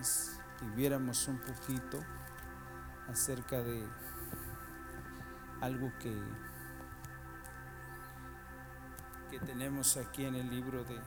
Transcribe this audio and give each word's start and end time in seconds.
Y 0.00 0.64
viéramos 0.76 1.28
un 1.28 1.38
poquito 1.38 2.02
acerca 3.06 3.62
de 3.62 3.86
algo 5.60 5.92
que, 5.98 6.14
que 9.30 9.38
tenemos 9.40 9.98
aquí 9.98 10.24
en 10.24 10.36
el 10.36 10.48
libro 10.48 10.84
de 10.84 10.98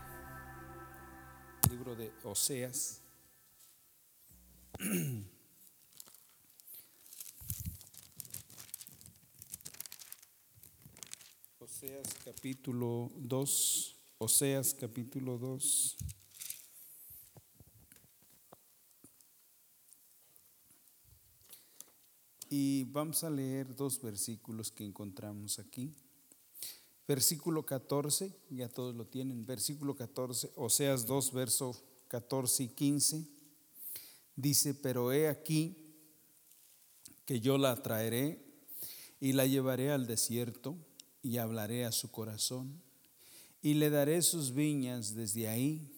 libro 1.72 1.96
de 1.96 2.12
Oseas. 2.24 3.02
Oseas 11.58 12.08
capítulo 12.24 13.10
2, 13.16 13.96
Oseas 14.20 14.76
capítulo 14.76 15.40
2. 15.40 15.98
Y 22.56 22.84
vamos 22.84 23.24
a 23.24 23.32
leer 23.32 23.76
dos 23.76 24.00
versículos 24.00 24.72
que 24.72 24.86
encontramos 24.86 25.58
aquí. 25.58 25.92
Versículo 27.08 27.66
14, 27.66 28.32
ya 28.52 28.70
todos 28.70 28.94
lo 28.96 29.08
tienen, 29.08 29.44
versículo 29.44 29.96
14, 29.96 30.52
Oseas 30.56 31.08
2, 31.08 31.34
verso 31.34 31.76
14 32.10 32.66
y 32.66 32.68
15, 32.68 33.26
dice, 34.36 34.76
pero 34.76 35.12
he 35.12 35.30
aquí 35.30 35.76
que 37.26 37.40
yo 37.40 37.58
la 37.58 37.82
traeré 37.82 38.46
y 39.20 39.34
la 39.34 39.48
llevaré 39.48 39.92
al 39.92 40.06
desierto 40.06 40.78
y 41.24 41.40
hablaré 41.40 41.86
a 41.86 41.92
su 41.92 42.12
corazón. 42.12 42.84
Y 43.64 43.74
le 43.74 43.90
daré 43.90 44.22
sus 44.22 44.54
viñas 44.54 45.16
desde 45.16 45.48
ahí 45.48 45.90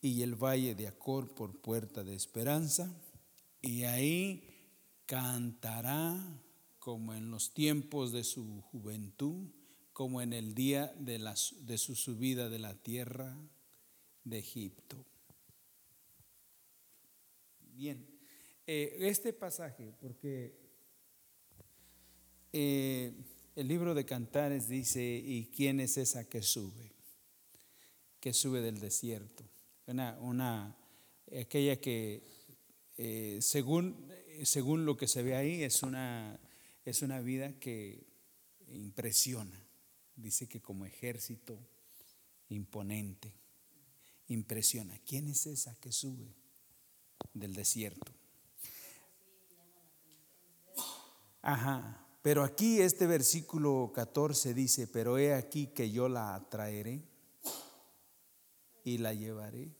y 0.00 0.22
el 0.22 0.36
valle 0.36 0.76
de 0.76 0.86
Acor 0.86 1.34
por 1.34 1.56
puerta 1.60 2.04
de 2.04 2.14
esperanza. 2.14 2.88
Y 3.60 3.82
ahí 3.82 4.51
cantará 5.06 6.18
como 6.78 7.14
en 7.14 7.30
los 7.30 7.54
tiempos 7.54 8.12
de 8.12 8.24
su 8.24 8.60
juventud 8.62 9.48
como 9.92 10.22
en 10.22 10.32
el 10.32 10.54
día 10.54 10.92
de, 10.98 11.18
su 11.78 11.94
subida 11.94 12.48
de 12.48 12.58
la 12.58 12.74
tierra 12.74 13.36
de 14.24 14.38
Egipto. 14.38 15.04
Bien, 17.60 18.06
eh, 18.66 18.96
este 19.00 19.32
pasaje, 19.32 19.92
porque 20.00 20.58
eh, 22.52 23.12
el 23.54 23.68
libro 23.68 23.94
de 23.94 24.04
Cantares 24.04 24.68
dice, 24.68 25.02
¿y 25.02 25.50
quién 25.54 25.80
es 25.80 25.98
esa 25.98 26.28
que 26.28 26.42
sube? 26.42 26.92
Que 28.18 28.32
sube 28.32 28.60
del 28.60 28.80
desierto. 28.80 29.44
Una, 29.86 30.18
una 30.20 30.76
aquella 31.38 31.80
que, 31.80 32.22
eh, 32.96 33.38
según, 33.40 34.08
según 34.44 34.84
lo 34.84 34.96
que 34.96 35.08
se 35.08 35.22
ve 35.22 35.36
ahí, 35.36 35.62
es 35.62 35.82
una, 35.82 36.38
es 36.84 37.02
una 37.02 37.20
vida 37.20 37.52
que 37.58 38.06
impresiona 38.68 39.62
dice 40.16 40.48
que 40.48 40.60
como 40.60 40.84
ejército 40.84 41.58
imponente, 42.48 43.32
impresiona. 44.28 44.98
¿Quién 45.06 45.28
es 45.28 45.46
esa 45.46 45.74
que 45.76 45.92
sube 45.92 46.34
del 47.34 47.54
desierto? 47.54 48.12
Ajá, 51.40 52.06
pero 52.22 52.44
aquí 52.44 52.80
este 52.80 53.06
versículo 53.06 53.90
14 53.94 54.54
dice, 54.54 54.86
pero 54.86 55.18
he 55.18 55.34
aquí 55.34 55.68
que 55.68 55.90
yo 55.90 56.08
la 56.08 56.34
atraeré 56.34 57.02
y 58.84 58.98
la 58.98 59.12
llevaré 59.12 59.74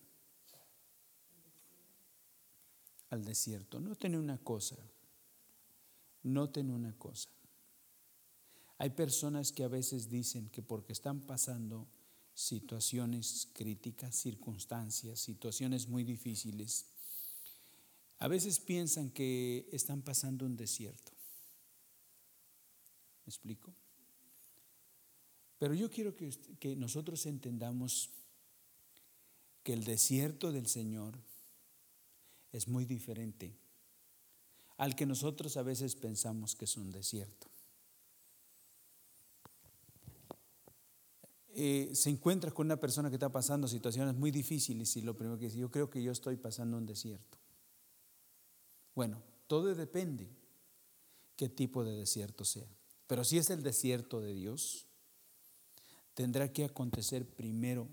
al 3.12 3.24
desierto. 3.24 3.78
Noten 3.78 4.16
una 4.16 4.38
cosa, 4.38 4.76
noten 6.22 6.70
una 6.70 6.96
cosa. 6.98 7.28
Hay 8.78 8.90
personas 8.90 9.52
que 9.52 9.64
a 9.64 9.68
veces 9.68 10.08
dicen 10.08 10.48
que 10.48 10.62
porque 10.62 10.92
están 10.92 11.20
pasando 11.20 11.86
situaciones 12.34 13.48
críticas, 13.52 14.16
circunstancias, 14.16 15.20
situaciones 15.20 15.88
muy 15.88 16.04
difíciles, 16.04 16.86
a 18.18 18.28
veces 18.28 18.58
piensan 18.58 19.10
que 19.10 19.68
están 19.72 20.00
pasando 20.00 20.46
un 20.46 20.56
desierto. 20.56 21.12
¿Me 23.26 23.30
explico? 23.30 23.74
Pero 25.58 25.74
yo 25.74 25.90
quiero 25.90 26.16
que, 26.16 26.30
que 26.58 26.76
nosotros 26.76 27.26
entendamos 27.26 28.10
que 29.62 29.74
el 29.74 29.84
desierto 29.84 30.50
del 30.50 30.66
Señor 30.66 31.20
es 32.52 32.68
muy 32.68 32.84
diferente 32.84 33.56
al 34.76 34.94
que 34.94 35.06
nosotros 35.06 35.56
a 35.56 35.62
veces 35.62 35.96
pensamos 35.96 36.54
que 36.54 36.64
es 36.64 36.76
un 36.76 36.90
desierto. 36.90 37.48
Eh, 41.54 41.90
se 41.94 42.08
encuentra 42.08 42.50
con 42.50 42.66
una 42.66 42.80
persona 42.80 43.10
que 43.10 43.16
está 43.16 43.30
pasando 43.30 43.68
situaciones 43.68 44.14
muy 44.14 44.30
difíciles 44.30 44.96
y 44.96 45.02
lo 45.02 45.14
primero 45.14 45.38
que 45.38 45.46
dice, 45.46 45.58
yo 45.58 45.70
creo 45.70 45.90
que 45.90 46.02
yo 46.02 46.10
estoy 46.10 46.36
pasando 46.36 46.78
un 46.78 46.86
desierto. 46.86 47.38
Bueno, 48.94 49.22
todo 49.46 49.74
depende 49.74 50.30
qué 51.36 51.48
tipo 51.48 51.84
de 51.84 51.92
desierto 51.92 52.44
sea. 52.44 52.66
Pero 53.06 53.24
si 53.24 53.36
es 53.36 53.50
el 53.50 53.62
desierto 53.62 54.20
de 54.20 54.32
Dios, 54.32 54.86
tendrá 56.14 56.52
que 56.52 56.64
acontecer 56.64 57.26
primero 57.26 57.88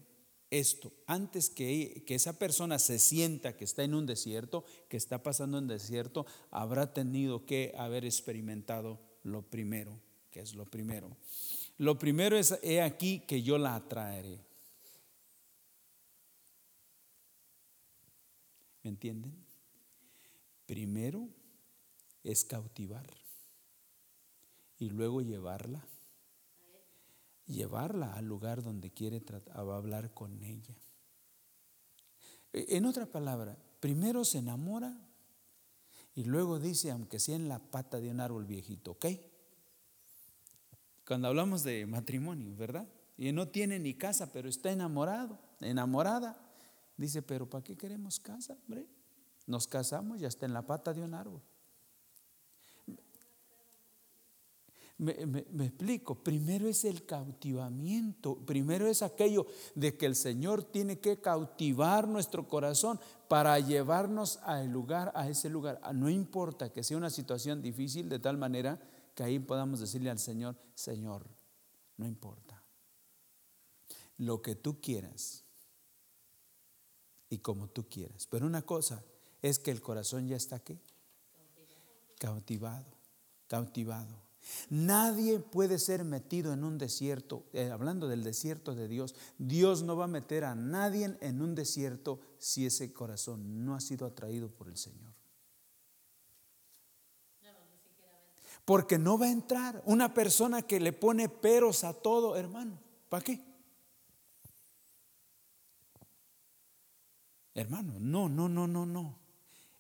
esto, 0.52 0.92
antes 1.06 1.50
que, 1.50 2.04
que, 2.06 2.16
esa 2.16 2.40
persona 2.40 2.80
se 2.80 3.00
sienta 3.00 3.56
que 3.56 3.66
está 3.66 3.84
en 3.84 3.94
un 3.94 4.06
desierto, 4.06 4.66
que 4.88 4.98
está 4.98 5.22
pasando 5.22 5.60
un 5.60 5.68
desierto, 5.68 6.26
habrá 6.50 6.94
tenido 6.94 7.46
que 7.46 7.74
haber 7.78 8.06
experimentado 8.06 9.00
lo 9.24 9.44
primero, 9.44 10.00
que 10.32 10.40
es 10.40 10.56
lo 10.56 10.66
primero. 10.66 11.16
Lo 11.78 11.98
primero 11.98 12.38
es, 12.38 12.58
he 12.62 12.82
aquí 12.82 13.20
que 13.28 13.42
yo 13.42 13.58
la 13.58 13.76
atraeré. 13.76 14.44
¿Me 18.84 18.90
entienden? 18.90 19.34
Primero 20.66 21.28
es 22.24 22.44
cautivar 22.44 23.08
y 24.78 24.90
luego 24.90 25.22
llevarla. 25.22 25.86
Llevarla 27.50 28.14
al 28.14 28.26
lugar 28.26 28.62
donde 28.62 28.92
quiere 28.92 29.22
hablar 29.54 30.14
con 30.14 30.42
ella. 30.44 30.76
E, 32.54 32.78
en 32.78 32.86
otra 32.86 33.08
palabra, 33.08 33.58
primero 33.80 34.24
se 34.24 34.38
enamora 34.38 34.96
y 36.14 36.26
luego 36.26 36.60
dice, 36.60 36.92
aunque 36.92 37.20
sea 37.20 37.36
en 37.36 37.50
la 37.50 37.60
pata 37.60 38.00
de 38.00 38.12
un 38.12 38.20
árbol 38.20 38.46
viejito, 38.46 38.92
¿ok? 38.92 39.06
Cuando 41.08 41.28
hablamos 41.28 41.64
de 41.64 41.88
matrimonio, 41.88 42.56
¿verdad? 42.56 42.88
Y 43.18 43.32
no 43.32 43.48
tiene 43.48 43.80
ni 43.80 43.96
casa, 43.96 44.32
pero 44.32 44.48
está 44.48 44.72
enamorado, 44.72 45.40
enamorada. 45.60 46.40
Dice, 46.98 47.24
pero 47.24 47.50
¿para 47.50 47.64
qué 47.64 47.76
queremos 47.76 48.20
casa, 48.20 48.54
hombre? 48.54 48.86
Nos 49.48 49.68
casamos 49.68 50.22
y 50.22 50.26
hasta 50.26 50.46
en 50.46 50.54
la 50.54 50.68
pata 50.68 50.94
de 50.94 51.02
un 51.02 51.16
árbol. 51.16 51.42
Me, 55.00 55.66
explico, 55.66 56.22
primero 56.22 56.68
es 56.68 56.84
el 56.84 57.06
cautivamiento, 57.06 58.36
primero 58.46 58.86
es 58.86 59.02
aquello 59.02 59.48
de 59.74 59.96
que 59.96 60.06
el 60.06 60.14
Señor 60.14 60.66
tiene 60.66 61.00
que 61.00 61.22
cautivar 61.22 62.06
nuestro 62.06 62.50
corazón 62.50 63.00
para 63.30 63.58
llevarnos 63.62 64.40
al 64.44 64.70
lugar, 64.70 65.14
a 65.16 65.30
ese 65.30 65.50
lugar. 65.50 65.80
No 65.94 66.10
importa 66.10 66.74
que 66.74 66.84
sea 66.84 66.98
una 66.98 67.10
situación 67.10 67.62
difícil 67.62 68.10
de 68.10 68.20
tal 68.20 68.38
manera 68.38 68.78
que 69.16 69.24
ahí 69.24 69.40
podamos 69.40 69.80
decirle 69.80 70.10
al 70.10 70.20
Señor, 70.20 70.58
Señor, 70.76 71.26
no 71.96 72.06
importa. 72.06 72.62
Lo 74.18 74.42
que 74.42 74.56
tú 74.56 74.82
quieras 74.82 75.46
y 77.30 77.38
como 77.38 77.70
tú 77.70 77.88
quieras. 77.88 78.28
Pero 78.28 78.46
una 78.46 78.64
cosa 78.64 79.02
es 79.42 79.60
que 79.60 79.72
el 79.72 79.80
corazón 79.80 80.28
ya 80.28 80.36
está 80.36 80.58
aquí. 80.58 80.78
Cautivado, 82.18 82.98
cautivado. 83.48 84.29
Nadie 84.70 85.40
puede 85.40 85.80
ser 85.80 86.04
metido 86.04 86.54
en 86.54 86.64
un 86.64 86.78
desierto, 86.78 87.46
eh, 87.54 87.70
hablando 87.70 88.08
del 88.08 88.24
desierto 88.24 88.76
de 88.76 88.88
Dios, 88.88 89.16
Dios 89.38 89.84
no 89.84 89.96
va 89.96 90.06
a 90.06 90.08
meter 90.08 90.44
a 90.44 90.56
nadie 90.56 91.18
en 91.22 91.42
un 91.42 91.56
desierto 91.56 92.20
si 92.38 92.66
ese 92.66 92.94
corazón 92.94 93.66
no 93.66 93.76
ha 93.76 93.80
sido 93.80 94.06
atraído 94.06 94.50
por 94.50 94.68
el 94.68 94.78
Señor. 94.78 95.14
Porque 98.66 99.00
no 99.00 99.18
va 99.18 99.26
a 99.26 99.32
entrar 99.32 99.82
una 99.86 100.14
persona 100.14 100.62
que 100.62 100.80
le 100.80 100.94
pone 100.94 101.28
peros 101.28 101.84
a 101.84 101.94
todo, 101.94 102.36
hermano. 102.36 102.80
¿Para 103.10 103.24
qué? 103.24 103.42
Hermano, 107.56 107.96
no, 108.00 108.30
no, 108.30 108.48
no, 108.48 108.68
no, 108.68 108.86
no. 108.86 109.29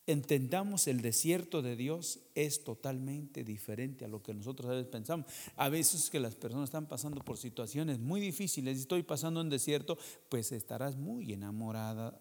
Entendamos 0.09 0.87
el 0.87 1.01
desierto 1.01 1.61
de 1.61 1.75
Dios 1.75 2.17
es 2.33 2.63
totalmente 2.63 3.43
diferente 3.43 4.05
a 4.05 4.07
lo 4.07 4.23
que 4.23 4.33
nosotros 4.33 4.71
a 4.71 4.73
veces 4.73 4.87
pensamos. 4.87 5.27
A 5.55 5.69
veces 5.69 6.09
que 6.09 6.19
las 6.19 6.33
personas 6.33 6.69
están 6.69 6.87
pasando 6.87 7.21
por 7.21 7.37
situaciones 7.37 7.99
muy 7.99 8.19
difíciles 8.19 8.75
y 8.75 8.81
estoy 8.81 9.03
pasando 9.03 9.39
en 9.39 9.51
desierto, 9.51 9.99
pues 10.27 10.51
estarás 10.51 10.95
muy 10.95 11.31
enamorada 11.31 12.19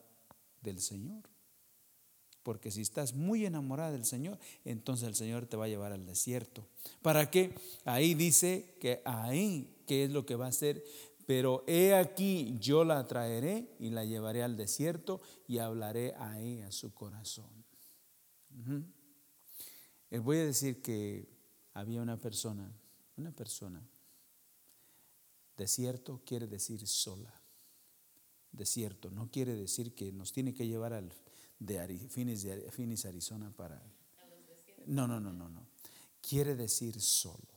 del 0.60 0.82
Señor. 0.82 1.22
Porque 2.42 2.70
si 2.70 2.82
estás 2.82 3.14
muy 3.14 3.46
enamorada 3.46 3.92
del 3.92 4.04
Señor, 4.04 4.38
entonces 4.66 5.08
el 5.08 5.14
Señor 5.14 5.46
te 5.46 5.56
va 5.56 5.64
a 5.64 5.68
llevar 5.68 5.92
al 5.92 6.04
desierto. 6.04 6.68
¿Para 7.00 7.30
qué? 7.30 7.54
Ahí 7.86 8.12
dice 8.12 8.76
que 8.82 9.00
ahí, 9.06 9.82
¿qué 9.86 10.04
es 10.04 10.10
lo 10.10 10.26
que 10.26 10.34
va 10.34 10.44
a 10.44 10.50
hacer? 10.50 10.84
Pero 11.24 11.64
he 11.66 11.94
aquí, 11.94 12.54
yo 12.60 12.84
la 12.84 13.06
traeré 13.06 13.74
y 13.78 13.88
la 13.88 14.04
llevaré 14.04 14.42
al 14.42 14.58
desierto 14.58 15.22
y 15.46 15.56
hablaré 15.56 16.14
ahí 16.18 16.60
a 16.60 16.70
su 16.70 16.92
corazón. 16.92 17.67
Les 20.10 20.22
voy 20.22 20.38
a 20.38 20.44
decir 20.44 20.82
que 20.82 21.28
había 21.74 22.02
una 22.02 22.16
persona, 22.16 22.72
una 23.16 23.30
persona, 23.30 23.86
desierto 25.56 26.22
quiere 26.24 26.46
decir 26.46 26.86
sola. 26.86 27.34
Desierto 28.50 29.10
no 29.10 29.30
quiere 29.30 29.54
decir 29.54 29.94
que 29.94 30.10
nos 30.12 30.32
tiene 30.32 30.54
que 30.54 30.66
llevar 30.66 30.92
al 30.92 31.12
de 31.58 32.08
Phoenix, 32.08 33.04
Arizona 33.04 33.50
para... 33.50 33.82
No, 34.86 35.06
no, 35.06 35.20
no, 35.20 35.32
no, 35.32 35.48
no. 35.48 35.66
Quiere 36.20 36.56
decir 36.56 37.00
solo. 37.00 37.48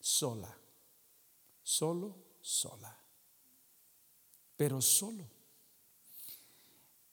Sola. 0.00 0.56
Solo, 1.62 2.16
sola. 2.40 2.96
Pero 4.56 4.80
solo. 4.80 5.35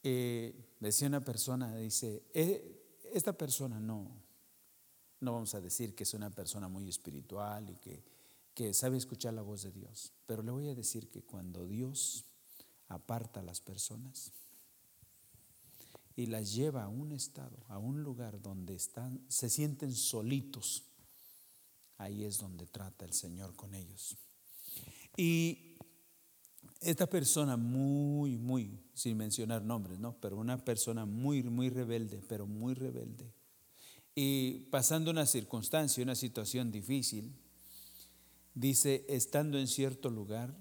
Eh, 0.04 0.76
decía 0.80 1.08
una 1.08 1.24
persona, 1.24 1.76
dice, 1.76 2.24
eh, 2.34 3.00
esta 3.14 3.34
persona 3.34 3.80
no, 3.80 4.12
no 5.22 5.34
vamos 5.34 5.56
a 5.56 5.62
decir 5.62 5.96
que 5.96 6.04
es 6.04 6.14
una 6.14 6.30
persona 6.30 6.68
muy 6.68 6.90
espiritual 6.90 7.70
y 7.70 7.76
que, 7.78 8.04
que 8.54 8.74
sabe 8.74 8.98
escuchar 8.98 9.34
la 9.34 9.42
voz 9.42 9.64
de 9.64 9.72
Dios, 9.72 10.14
pero 10.26 10.44
le 10.44 10.52
voy 10.52 10.68
a 10.68 10.76
decir 10.76 11.10
que 11.10 11.24
cuando 11.24 11.66
Dios 11.66 12.26
aparta 12.90 13.40
a 13.40 13.44
las 13.44 13.62
personas, 13.62 14.34
y 16.16 16.28
las 16.28 16.54
lleva 16.54 16.84
a 16.84 16.90
un 16.90 17.12
estado, 17.12 17.58
a 17.68 17.78
un 17.78 18.04
lugar 18.04 18.42
donde 18.42 18.76
están, 18.76 19.24
se 19.28 19.50
sienten 19.50 19.94
solitos. 19.94 20.84
Ahí 21.98 22.24
es 22.24 22.38
donde 22.38 22.68
trata 22.68 23.06
el 23.06 23.14
Señor 23.14 23.56
con 23.56 23.74
ellos. 23.74 24.18
Y 25.18 25.78
esta 26.84 27.08
persona 27.08 27.58
muy, 27.58 28.38
muy, 28.38 28.80
sin 28.94 29.18
mencionar 29.18 29.64
nombres, 29.64 30.00
¿no? 30.00 30.16
Pero 30.20 30.38
una 30.38 30.64
persona 30.64 31.06
muy, 31.06 31.44
muy 31.44 31.70
rebelde, 31.70 32.22
pero 32.28 32.46
muy 32.46 32.74
rebelde. 32.74 33.34
Y 34.16 34.66
pasando 34.70 35.12
una 35.12 35.26
circunstancia, 35.26 36.04
una 36.04 36.16
situación 36.16 36.72
difícil, 36.72 37.34
dice, 38.54 39.06
estando 39.10 39.58
en 39.58 39.68
cierto 39.68 40.10
lugar 40.10 40.56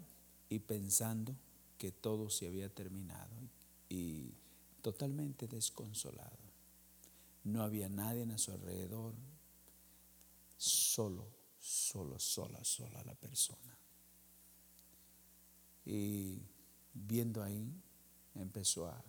y 0.49 0.59
pensando 0.59 1.35
que 1.77 1.91
todo 1.91 2.29
se 2.29 2.47
había 2.47 2.73
terminado. 2.73 3.35
Y 3.89 4.33
totalmente 4.81 5.47
desconsolado. 5.47 6.37
No 7.43 7.63
había 7.63 7.89
nadie 7.89 8.23
a 8.23 8.37
su 8.37 8.51
alrededor, 8.51 9.15
solo, 10.57 11.27
solo, 11.59 12.19
sola, 12.19 12.63
sola 12.63 13.03
la 13.03 13.15
persona. 13.15 13.77
Y 15.85 16.41
viendo 16.93 17.43
ahí, 17.43 17.71
empezó 18.35 18.87
a, 18.87 19.03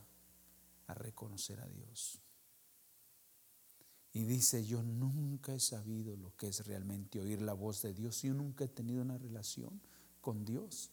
reconocer 0.86 1.60
a 1.60 1.66
Dios. 1.66 2.20
Y 4.12 4.24
dice, 4.24 4.64
yo 4.64 4.82
nunca 4.82 5.54
he 5.54 5.60
sabido 5.60 6.14
lo 6.16 6.36
que 6.36 6.48
es 6.48 6.66
realmente 6.66 7.20
oír 7.20 7.40
la 7.40 7.54
voz 7.54 7.82
de 7.82 7.94
Dios. 7.94 8.22
Yo 8.22 8.34
nunca 8.34 8.64
he 8.64 8.68
tenido 8.68 9.02
una 9.02 9.16
relación 9.16 9.80
con 10.20 10.44
Dios. 10.44 10.90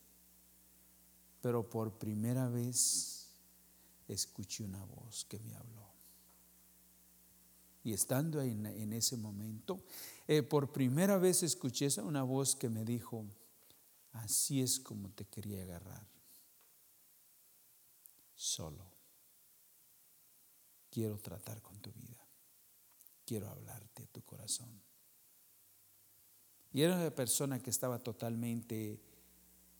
Pero 1.41 1.69
por 1.69 1.97
primera 1.97 2.47
vez 2.47 3.33
escuché 4.07 4.63
una 4.63 4.83
voz 4.85 5.25
que 5.25 5.39
me 5.39 5.53
habló. 5.53 5.91
Y 7.83 7.93
estando 7.93 8.41
en, 8.41 8.65
en 8.65 8.93
ese 8.93 9.17
momento, 9.17 9.83
eh, 10.27 10.41
por 10.41 10.71
primera 10.71 11.17
vez 11.17 11.43
escuché 11.43 11.87
una 12.01 12.23
voz 12.23 12.55
que 12.55 12.69
me 12.69 12.85
dijo, 12.85 13.25
así 14.13 14.61
es 14.61 14.79
como 14.79 15.09
te 15.11 15.25
quería 15.25 15.63
agarrar, 15.63 16.07
solo. 18.35 18.91
Quiero 20.89 21.17
tratar 21.17 21.61
con 21.61 21.79
tu 21.79 21.91
vida, 21.93 22.27
quiero 23.25 23.49
hablarte 23.49 24.03
a 24.03 24.07
tu 24.07 24.21
corazón. 24.23 24.81
Y 26.73 26.81
era 26.81 26.95
una 26.95 27.11
persona 27.11 27.59
que 27.59 27.69
estaba 27.69 27.99
totalmente 27.99 28.99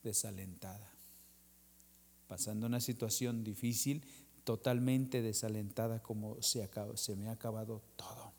desalentada, 0.02 0.90
pasando 2.28 2.66
una 2.66 2.80
situación 2.80 3.44
difícil, 3.44 4.06
totalmente 4.44 5.22
desalentada 5.22 6.02
como 6.02 6.40
se, 6.42 6.68
me 7.16 7.28
ha 7.28 7.32
acabado 7.32 7.82
todo. 7.96 8.32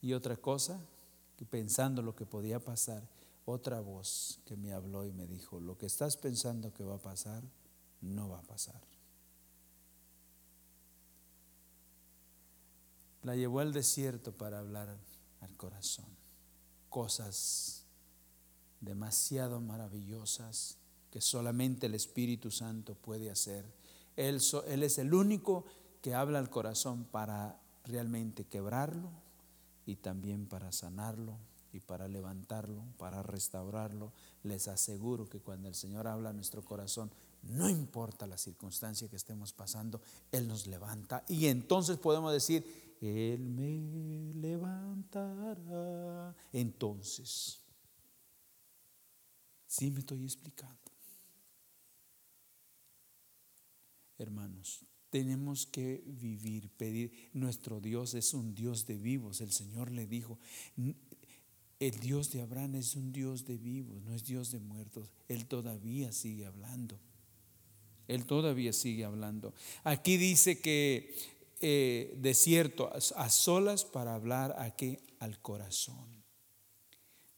Y 0.00 0.12
otra 0.14 0.36
cosa, 0.36 0.80
pensando 1.50 2.02
lo 2.02 2.14
que 2.14 2.24
podía 2.24 2.60
pasar, 2.60 3.02
otra 3.44 3.80
voz 3.80 4.40
que 4.44 4.56
me 4.56 4.72
habló 4.72 5.04
y 5.06 5.12
me 5.12 5.26
dijo, 5.26 5.60
lo 5.60 5.76
que 5.76 5.86
estás 5.86 6.16
pensando 6.16 6.72
que 6.72 6.84
va 6.84 6.96
a 6.96 7.02
pasar, 7.02 7.42
no 8.00 8.28
va 8.28 8.38
a 8.38 8.42
pasar. 8.42 8.80
La 13.22 13.36
llevó 13.36 13.60
al 13.60 13.72
desierto 13.72 14.32
para 14.32 14.60
hablar 14.60 14.96
al 15.40 15.56
corazón. 15.56 16.06
Cosas 16.88 17.84
demasiado 18.80 19.60
maravillosas 19.60 20.78
que 21.10 21.20
solamente 21.20 21.86
el 21.86 21.94
Espíritu 21.94 22.50
Santo 22.50 22.94
puede 22.94 23.30
hacer 23.30 23.64
él, 24.16 24.36
es 24.36 24.98
el 24.98 25.14
único 25.14 25.64
que 26.02 26.14
habla 26.14 26.38
al 26.38 26.50
corazón 26.50 27.04
para 27.04 27.60
realmente 27.84 28.44
quebrarlo 28.44 29.10
y 29.86 29.96
también 29.96 30.46
para 30.46 30.72
sanarlo 30.72 31.38
y 31.72 31.80
para 31.80 32.08
levantarlo, 32.08 32.82
para 32.98 33.22
restaurarlo. 33.22 34.12
Les 34.42 34.68
aseguro 34.68 35.28
que 35.28 35.40
cuando 35.40 35.68
el 35.68 35.74
Señor 35.74 36.06
habla 36.06 36.30
a 36.30 36.32
nuestro 36.32 36.64
corazón, 36.64 37.10
no 37.42 37.68
importa 37.68 38.26
la 38.26 38.38
circunstancia 38.38 39.08
que 39.08 39.16
estemos 39.16 39.52
pasando, 39.52 40.00
Él 40.32 40.46
nos 40.46 40.66
levanta 40.66 41.24
y 41.28 41.46
entonces 41.46 41.98
podemos 41.98 42.32
decir, 42.32 42.96
Él 43.00 43.40
me 43.40 44.34
levantará. 44.40 46.34
Entonces, 46.52 47.60
sí 49.66 49.90
me 49.90 50.00
estoy 50.00 50.24
explicando. 50.24 50.80
hermanos. 54.22 54.84
Tenemos 55.10 55.66
que 55.66 56.04
vivir, 56.06 56.70
pedir. 56.70 57.30
Nuestro 57.32 57.80
Dios 57.80 58.14
es 58.14 58.32
un 58.32 58.54
Dios 58.54 58.86
de 58.86 58.96
vivos. 58.96 59.40
El 59.40 59.50
Señor 59.50 59.90
le 59.90 60.06
dijo, 60.06 60.38
el 61.80 61.98
Dios 61.98 62.30
de 62.30 62.42
Abraham 62.42 62.76
es 62.76 62.94
un 62.94 63.10
Dios 63.10 63.46
de 63.46 63.56
vivos, 63.56 64.02
no 64.02 64.14
es 64.14 64.24
Dios 64.24 64.50
de 64.52 64.60
muertos. 64.60 65.10
Él 65.28 65.46
todavía 65.46 66.12
sigue 66.12 66.44
hablando. 66.44 67.00
Él 68.06 68.26
todavía 68.26 68.74
sigue 68.74 69.04
hablando. 69.04 69.54
Aquí 69.82 70.18
dice 70.18 70.60
que 70.60 71.14
eh, 71.60 72.14
desierto, 72.18 72.92
a 73.16 73.30
solas 73.30 73.86
para 73.86 74.14
hablar 74.14 74.54
aquí 74.58 74.98
al 75.20 75.40
corazón. 75.40 76.20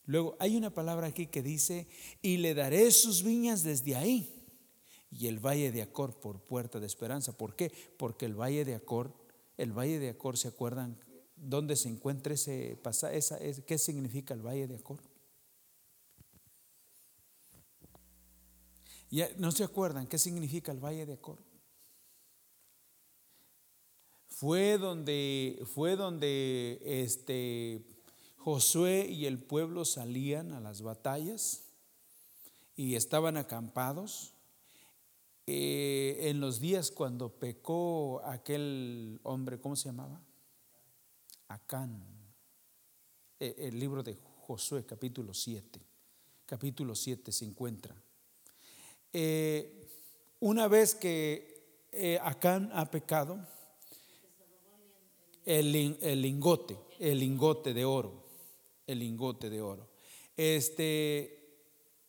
Luego 0.06 0.36
hay 0.40 0.56
una 0.56 0.74
palabra 0.74 1.06
aquí 1.06 1.26
que 1.26 1.42
dice, 1.42 1.86
y 2.20 2.38
le 2.38 2.54
daré 2.54 2.90
sus 2.90 3.22
viñas 3.22 3.62
desde 3.62 3.94
ahí 3.94 4.34
y 5.10 5.28
el 5.28 5.38
valle 5.38 5.70
de 5.70 5.82
Acor 5.82 6.18
por 6.18 6.40
puerta 6.40 6.80
de 6.80 6.86
esperanza. 6.86 7.36
¿Por 7.36 7.54
qué? 7.54 7.70
Porque 7.96 8.26
el 8.26 8.34
valle 8.34 8.64
de 8.64 8.74
Acor, 8.74 9.14
el 9.56 9.72
valle 9.72 10.00
de 10.00 10.08
Acor, 10.08 10.36
¿se 10.36 10.48
acuerdan 10.48 10.98
dónde 11.42 11.76
se 11.76 11.88
encuentra 11.88 12.34
ese 12.34 12.78
pasaje? 12.82 13.20
¿Qué 13.66 13.78
significa 13.78 14.32
el 14.32 14.46
valle 14.46 14.68
de 14.68 14.76
Acor? 14.76 15.00
¿Ya 19.10 19.28
¿No 19.36 19.52
se 19.52 19.64
acuerdan 19.64 20.06
qué 20.06 20.18
significa 20.18 20.72
el 20.72 20.78
valle 20.78 21.04
de 21.04 21.14
Acor? 21.14 21.38
Fue 24.28 24.78
donde, 24.78 25.62
fue 25.74 25.96
donde 25.96 26.80
este, 26.82 27.84
Josué 28.38 29.06
y 29.08 29.26
el 29.26 29.38
pueblo 29.38 29.84
salían 29.84 30.52
a 30.52 30.60
las 30.60 30.82
batallas 30.82 31.64
y 32.74 32.94
estaban 32.94 33.36
acampados 33.36 34.34
eh, 35.46 36.18
en 36.22 36.40
los 36.40 36.60
días 36.60 36.90
cuando 36.90 37.28
pecó 37.38 38.22
aquel 38.24 39.20
hombre, 39.22 39.60
¿cómo 39.60 39.76
se 39.76 39.90
llamaba? 39.90 40.20
Acán. 41.52 42.02
Eh, 43.38 43.54
el 43.58 43.78
libro 43.78 44.02
de 44.02 44.16
Josué, 44.40 44.84
capítulo 44.84 45.34
7. 45.34 45.80
Capítulo 46.46 46.94
7 46.94 47.32
se 47.32 47.44
encuentra. 47.44 47.94
Eh, 49.12 49.88
una 50.40 50.68
vez 50.68 50.94
que 50.94 51.52
Acán 52.22 52.70
ha 52.72 52.90
pecado, 52.90 53.46
el, 55.44 55.72
lingote, 55.72 56.78
el 56.98 57.18
lingote 57.18 57.74
de 57.74 57.84
oro, 57.84 58.24
el 58.86 59.00
lingote 59.00 59.50
de 59.50 59.60
oro. 59.60 59.88
Este, 60.36 61.60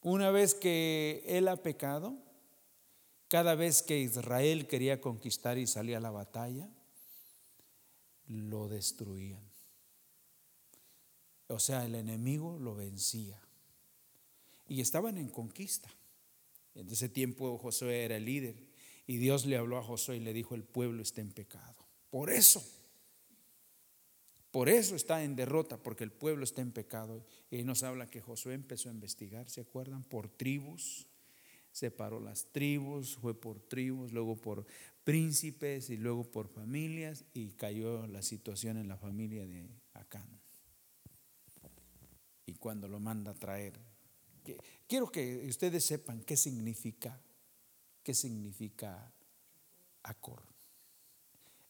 una 0.01 0.31
vez 0.31 0.53
que 0.53 1.23
él 1.27 1.47
ha 1.47 1.57
pecado, 1.57 2.17
cada 3.27 3.55
vez 3.55 3.81
que 3.81 3.99
Israel 3.99 4.67
quería 4.67 5.01
conquistar 5.01 5.57
y 5.57 5.67
salía 5.67 5.97
a 5.97 6.01
la 6.01 6.11
batalla, 6.11 6.69
lo 8.27 8.67
destruían. 8.67 9.43
O 11.47 11.59
sea, 11.59 11.85
el 11.85 11.95
enemigo 11.95 12.57
lo 12.59 12.75
vencía. 12.75 13.39
Y 14.67 14.81
estaban 14.81 15.17
en 15.17 15.29
conquista. 15.29 15.89
En 16.75 16.89
ese 16.89 17.09
tiempo 17.09 17.57
Josué 17.57 18.05
era 18.05 18.17
el 18.17 18.25
líder 18.25 18.55
y 19.05 19.17
Dios 19.17 19.45
le 19.45 19.57
habló 19.57 19.77
a 19.77 19.83
Josué 19.83 20.17
y 20.17 20.21
le 20.21 20.33
dijo, 20.33 20.55
el 20.55 20.63
pueblo 20.63 21.01
está 21.01 21.21
en 21.21 21.31
pecado. 21.31 21.75
Por 22.09 22.29
eso, 22.29 22.63
por 24.51 24.69
eso 24.69 24.95
está 24.95 25.23
en 25.23 25.35
derrota, 25.35 25.81
porque 25.81 26.03
el 26.03 26.11
pueblo 26.11 26.43
está 26.43 26.61
en 26.61 26.71
pecado. 26.71 27.25
Y 27.51 27.63
nos 27.63 27.83
habla 27.83 28.09
que 28.09 28.21
Josué 28.21 28.53
empezó 28.53 28.89
a 28.89 28.93
investigar, 28.93 29.49
¿se 29.49 29.61
acuerdan? 29.61 30.03
Por 30.03 30.29
tribus, 30.29 31.07
separó 31.73 32.19
las 32.19 32.45
tribus, 32.51 33.15
fue 33.15 33.33
por 33.33 33.59
tribus, 33.59 34.13
luego 34.13 34.37
por 34.37 34.65
príncipes 35.03 35.89
y 35.89 35.97
luego 35.97 36.23
por 36.23 36.47
familias 36.47 37.25
y 37.33 37.49
cayó 37.49 38.07
la 38.07 38.21
situación 38.21 38.77
en 38.77 38.87
la 38.87 38.95
familia 38.95 39.45
de 39.45 39.67
Acán. 39.93 40.39
Y 42.45 42.53
cuando 42.53 42.87
lo 42.87 42.99
manda 42.99 43.31
a 43.31 43.33
traer, 43.33 43.73
quiero 44.87 45.11
que 45.11 45.45
ustedes 45.49 45.83
sepan 45.83 46.21
qué 46.21 46.37
significa, 46.37 47.19
qué 48.03 48.13
significa 48.13 49.11
Acor. 50.03 50.43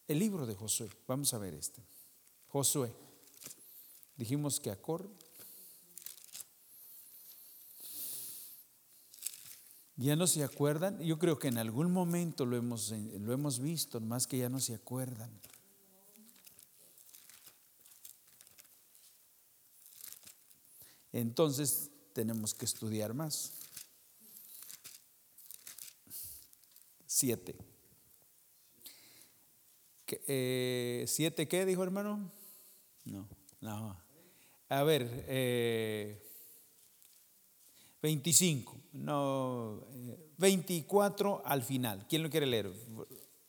El 0.08 0.20
libro 0.20 0.46
de 0.46 0.54
Josué, 0.54 0.90
vamos 1.08 1.34
a 1.34 1.38
ver 1.38 1.54
este. 1.54 1.82
Josué, 2.50 2.92
dijimos 4.18 4.60
que 4.60 4.70
Acor 4.70 5.10
Ya 9.96 10.16
no 10.16 10.28
se 10.28 10.44
acuerdan. 10.44 11.00
Yo 11.00 11.20
creo 11.20 11.38
que 11.38 11.48
en 11.48 11.58
algún 11.58 11.92
momento 11.92 12.46
lo 12.46 12.58
hemos, 12.58 12.92
lo 12.92 13.34
hemos 13.34 13.60
visto, 13.60 14.02
más 14.02 14.28
que 14.28 14.38
ya 14.40 14.50
no 14.50 14.60
se 14.60 14.74
acuerdan. 14.74 15.30
Entonces 21.12 21.92
tenemos 22.14 22.56
que 22.56 22.66
estudiar 22.66 23.14
más. 23.14 23.54
Siete. 27.06 27.56
Eh, 30.28 31.06
¿Siete 31.08 31.48
qué 31.48 31.66
dijo 31.66 31.84
hermano? 31.84 32.32
No, 33.06 33.28
no. 33.62 34.04
A 34.70 34.84
ver, 34.84 35.26
eh, 35.28 36.33
25, 38.04 38.76
no, 38.92 39.88
24 40.38 41.38
eh, 41.38 41.42
al 41.46 41.64
final. 41.64 42.06
¿Quién 42.10 42.22
lo 42.22 42.30
quiere 42.30 42.46
leer? 42.46 42.70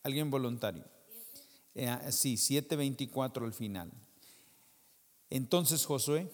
¿Alguien 0.04 0.30
voluntario? 0.30 0.84
Eh, 1.74 1.92
sí, 2.10 2.36
7.24 2.36 3.44
al 3.44 3.52
final. 3.52 3.90
Entonces 5.28 5.84
Josué 5.84 6.30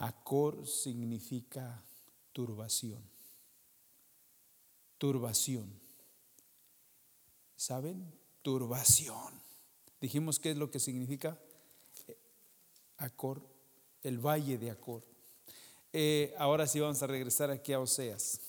Acor 0.00 0.66
significa 0.66 1.84
turbación. 2.32 3.02
Turbación. 4.96 5.70
¿Saben? 7.54 8.10
Turbación. 8.40 9.34
Dijimos 10.00 10.40
qué 10.40 10.52
es 10.52 10.56
lo 10.56 10.70
que 10.70 10.80
significa 10.80 11.38
Acor, 12.96 13.42
el 14.02 14.18
valle 14.18 14.56
de 14.56 14.70
Acor. 14.70 15.02
Eh, 15.92 16.34
ahora 16.38 16.66
sí 16.66 16.80
vamos 16.80 17.02
a 17.02 17.06
regresar 17.06 17.50
aquí 17.50 17.74
a 17.74 17.80
Oseas. 17.80 18.40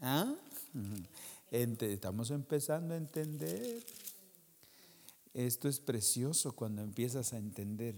¿Ah? 0.00 0.32
Estamos 1.50 2.30
empezando 2.30 2.94
a 2.94 2.96
entender. 2.96 3.84
Esto 5.34 5.68
es 5.68 5.80
precioso 5.80 6.52
cuando 6.52 6.82
empiezas 6.82 7.32
a 7.32 7.38
entender 7.38 7.96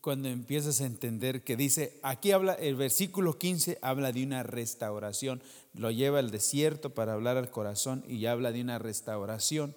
cuando 0.00 0.28
empiezas 0.28 0.80
a 0.80 0.86
entender 0.86 1.44
que 1.44 1.56
dice, 1.56 1.98
aquí 2.02 2.32
habla, 2.32 2.54
el 2.54 2.76
versículo 2.76 3.38
15 3.38 3.78
habla 3.82 4.12
de 4.12 4.24
una 4.24 4.42
restauración, 4.42 5.42
lo 5.74 5.90
lleva 5.90 6.18
al 6.18 6.30
desierto 6.30 6.94
para 6.94 7.12
hablar 7.12 7.36
al 7.36 7.50
corazón 7.50 8.04
y 8.08 8.24
habla 8.26 8.52
de 8.52 8.62
una 8.62 8.78
restauración. 8.78 9.76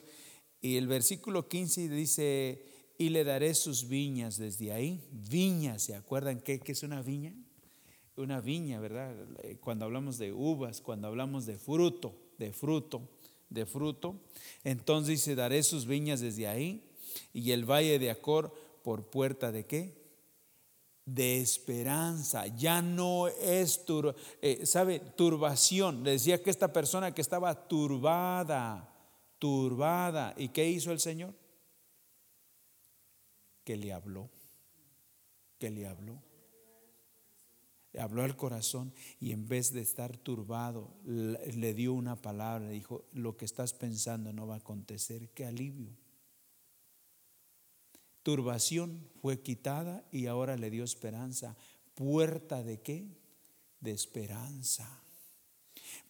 Y 0.61 0.77
el 0.77 0.87
versículo 0.87 1.49
15 1.49 1.89
dice, 1.89 2.65
y 2.97 3.09
le 3.09 3.23
daré 3.23 3.55
sus 3.55 3.87
viñas 3.87 4.37
desde 4.37 4.71
ahí. 4.71 5.01
Viñas, 5.11 5.81
¿se 5.81 5.95
acuerdan 5.95 6.39
qué, 6.39 6.59
qué 6.59 6.71
es 6.71 6.83
una 6.83 7.01
viña? 7.01 7.33
Una 8.15 8.39
viña, 8.39 8.79
¿verdad? 8.79 9.15
Cuando 9.59 9.85
hablamos 9.85 10.19
de 10.19 10.31
uvas, 10.31 10.81
cuando 10.81 11.07
hablamos 11.07 11.47
de 11.47 11.57
fruto, 11.57 12.13
de 12.37 12.53
fruto, 12.53 13.01
de 13.49 13.65
fruto. 13.65 14.15
Entonces 14.63 15.09
dice, 15.09 15.35
daré 15.35 15.63
sus 15.63 15.87
viñas 15.87 16.19
desde 16.19 16.47
ahí. 16.47 16.83
Y 17.33 17.51
el 17.51 17.65
valle 17.65 17.97
de 17.97 18.11
Acor 18.11 18.53
por 18.83 19.09
puerta 19.09 19.51
de 19.51 19.65
qué? 19.65 20.01
De 21.05 21.41
esperanza. 21.41 22.47
Ya 22.47 22.81
no 22.81 23.27
es, 23.27 23.85
tur 23.85 24.15
eh, 24.41 24.65
¿sabe? 24.65 24.99
Turbación. 24.99 26.03
Le 26.03 26.11
decía 26.11 26.41
que 26.41 26.49
esta 26.49 26.71
persona 26.71 27.13
que 27.13 27.21
estaba 27.21 27.67
turbada, 27.67 28.93
turbada. 29.39 30.33
¿Y 30.37 30.49
qué 30.49 30.69
hizo 30.69 30.91
el 30.91 30.99
Señor? 30.99 31.33
Que 33.63 33.77
le 33.77 33.93
habló. 33.93 34.29
Que 35.59 35.69
le 35.69 35.87
habló. 35.87 36.21
Le 37.93 37.99
habló 37.99 38.23
al 38.23 38.37
corazón 38.37 38.93
y 39.19 39.33
en 39.33 39.49
vez 39.49 39.73
de 39.73 39.81
estar 39.81 40.15
turbado, 40.15 40.93
le 41.03 41.73
dio 41.73 41.91
una 41.91 42.15
palabra, 42.15 42.67
le 42.67 42.71
dijo, 42.71 43.03
lo 43.11 43.35
que 43.35 43.43
estás 43.43 43.73
pensando 43.73 44.31
no 44.31 44.47
va 44.47 44.53
a 44.53 44.59
acontecer, 44.59 45.27
qué 45.31 45.45
alivio 45.45 46.00
turbación 48.23 49.07
fue 49.21 49.41
quitada 49.41 50.03
y 50.11 50.27
ahora 50.27 50.57
le 50.57 50.69
dio 50.69 50.83
esperanza. 50.83 51.55
¿Puerta 51.95 52.63
de 52.63 52.81
qué? 52.81 53.07
De 53.79 53.91
esperanza. 53.91 55.01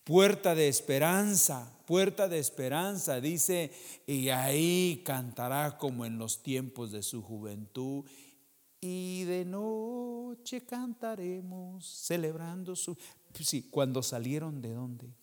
Puerta 0.04 0.56
de 0.56 0.68
esperanza, 0.68 1.72
puerta 1.86 2.28
de 2.28 2.40
esperanza, 2.40 3.22
dice, 3.22 3.72
y 4.08 4.30
ahí 4.30 5.04
cantará 5.06 5.78
como 5.78 6.06
en 6.06 6.18
los 6.18 6.42
tiempos 6.42 6.92
de 6.92 7.04
su 7.04 7.22
juventud, 7.22 8.04
y 8.82 9.26
de 9.26 9.46
noche 9.46 10.66
cantaremos, 10.66 11.86
celebrando 11.86 12.76
su... 12.76 12.98
Sí, 13.40 13.70
cuando 13.70 14.02
salieron 14.02 14.60
de 14.60 14.74
dónde? 14.74 15.14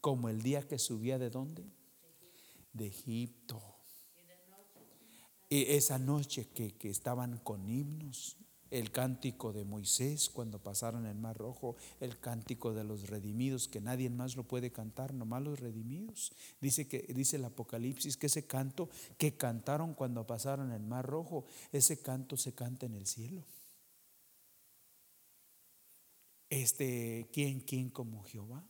Como 0.00 0.28
el 0.28 0.42
día 0.42 0.66
que 0.66 0.78
subía 0.78 1.16
de 1.16 1.30
dónde? 1.30 1.64
De 2.72 2.88
Egipto 2.88 3.73
esa 5.62 5.98
noche 5.98 6.48
que, 6.48 6.74
estaban 6.88 7.38
con 7.38 7.68
himnos, 7.68 8.36
el 8.70 8.90
cántico 8.90 9.52
de 9.52 9.64
Moisés 9.64 10.28
cuando 10.28 10.58
pasaron 10.58 11.06
el 11.06 11.16
Mar 11.16 11.36
Rojo, 11.36 11.76
el 12.00 12.18
cántico 12.18 12.72
de 12.72 12.82
los 12.82 13.08
redimidos, 13.08 13.68
que 13.68 13.80
nadie 13.80 14.10
más 14.10 14.34
lo 14.34 14.42
puede 14.48 14.72
cantar, 14.72 15.14
nomás 15.14 15.42
los 15.42 15.60
redimidos. 15.60 16.32
Dice, 16.60 16.88
que, 16.88 17.02
dice 17.14 17.36
el 17.36 17.44
Apocalipsis 17.44 18.16
que 18.16 18.26
ese 18.26 18.46
canto 18.46 18.88
que 19.16 19.36
cantaron 19.36 19.94
cuando 19.94 20.26
pasaron 20.26 20.72
el 20.72 20.82
Mar 20.82 21.06
Rojo, 21.06 21.44
ese 21.70 22.00
canto 22.02 22.36
se 22.36 22.52
canta 22.52 22.86
en 22.86 22.94
el 22.94 23.06
cielo. 23.06 23.44
Este, 26.50 27.28
¿quién, 27.32 27.60
quién 27.60 27.90
como 27.90 28.24
Jehová? 28.24 28.64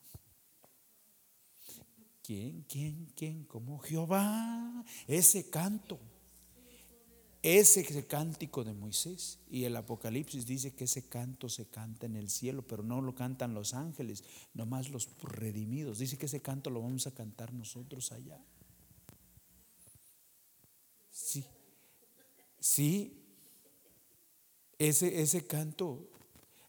¿Quién, 2.23 2.63
quién, 2.69 3.07
quién 3.17 3.45
como 3.45 3.79
Jehová? 3.79 4.85
Ese 5.07 5.49
canto 5.49 5.99
ese 7.45 8.07
cántico 8.07 8.65
de 8.65 8.73
Moisés. 8.73 9.39
Y 9.51 9.65
el 9.65 9.77
Apocalipsis 9.77 10.47
dice 10.47 10.75
que 10.75 10.85
ese 10.85 11.09
canto 11.09 11.51
se 11.51 11.67
canta 11.67 12.07
en 12.07 12.17
el 12.17 12.31
cielo, 12.31 12.67
pero 12.67 12.83
no 12.83 13.03
lo 13.03 13.15
cantan 13.15 13.53
los 13.53 13.75
ángeles, 13.75 14.25
nomás 14.55 14.89
los 14.89 15.11
redimidos. 15.21 15.99
Dice 15.99 16.17
que 16.17 16.25
ese 16.25 16.41
canto 16.41 16.71
lo 16.71 16.81
vamos 16.81 17.07
a 17.07 17.15
cantar 17.15 17.53
nosotros 17.53 18.13
allá. 18.13 18.43
Sí, 21.11 21.45
sí, 22.59 23.23
ese, 24.79 25.21
ese 25.21 25.47
canto. 25.47 26.09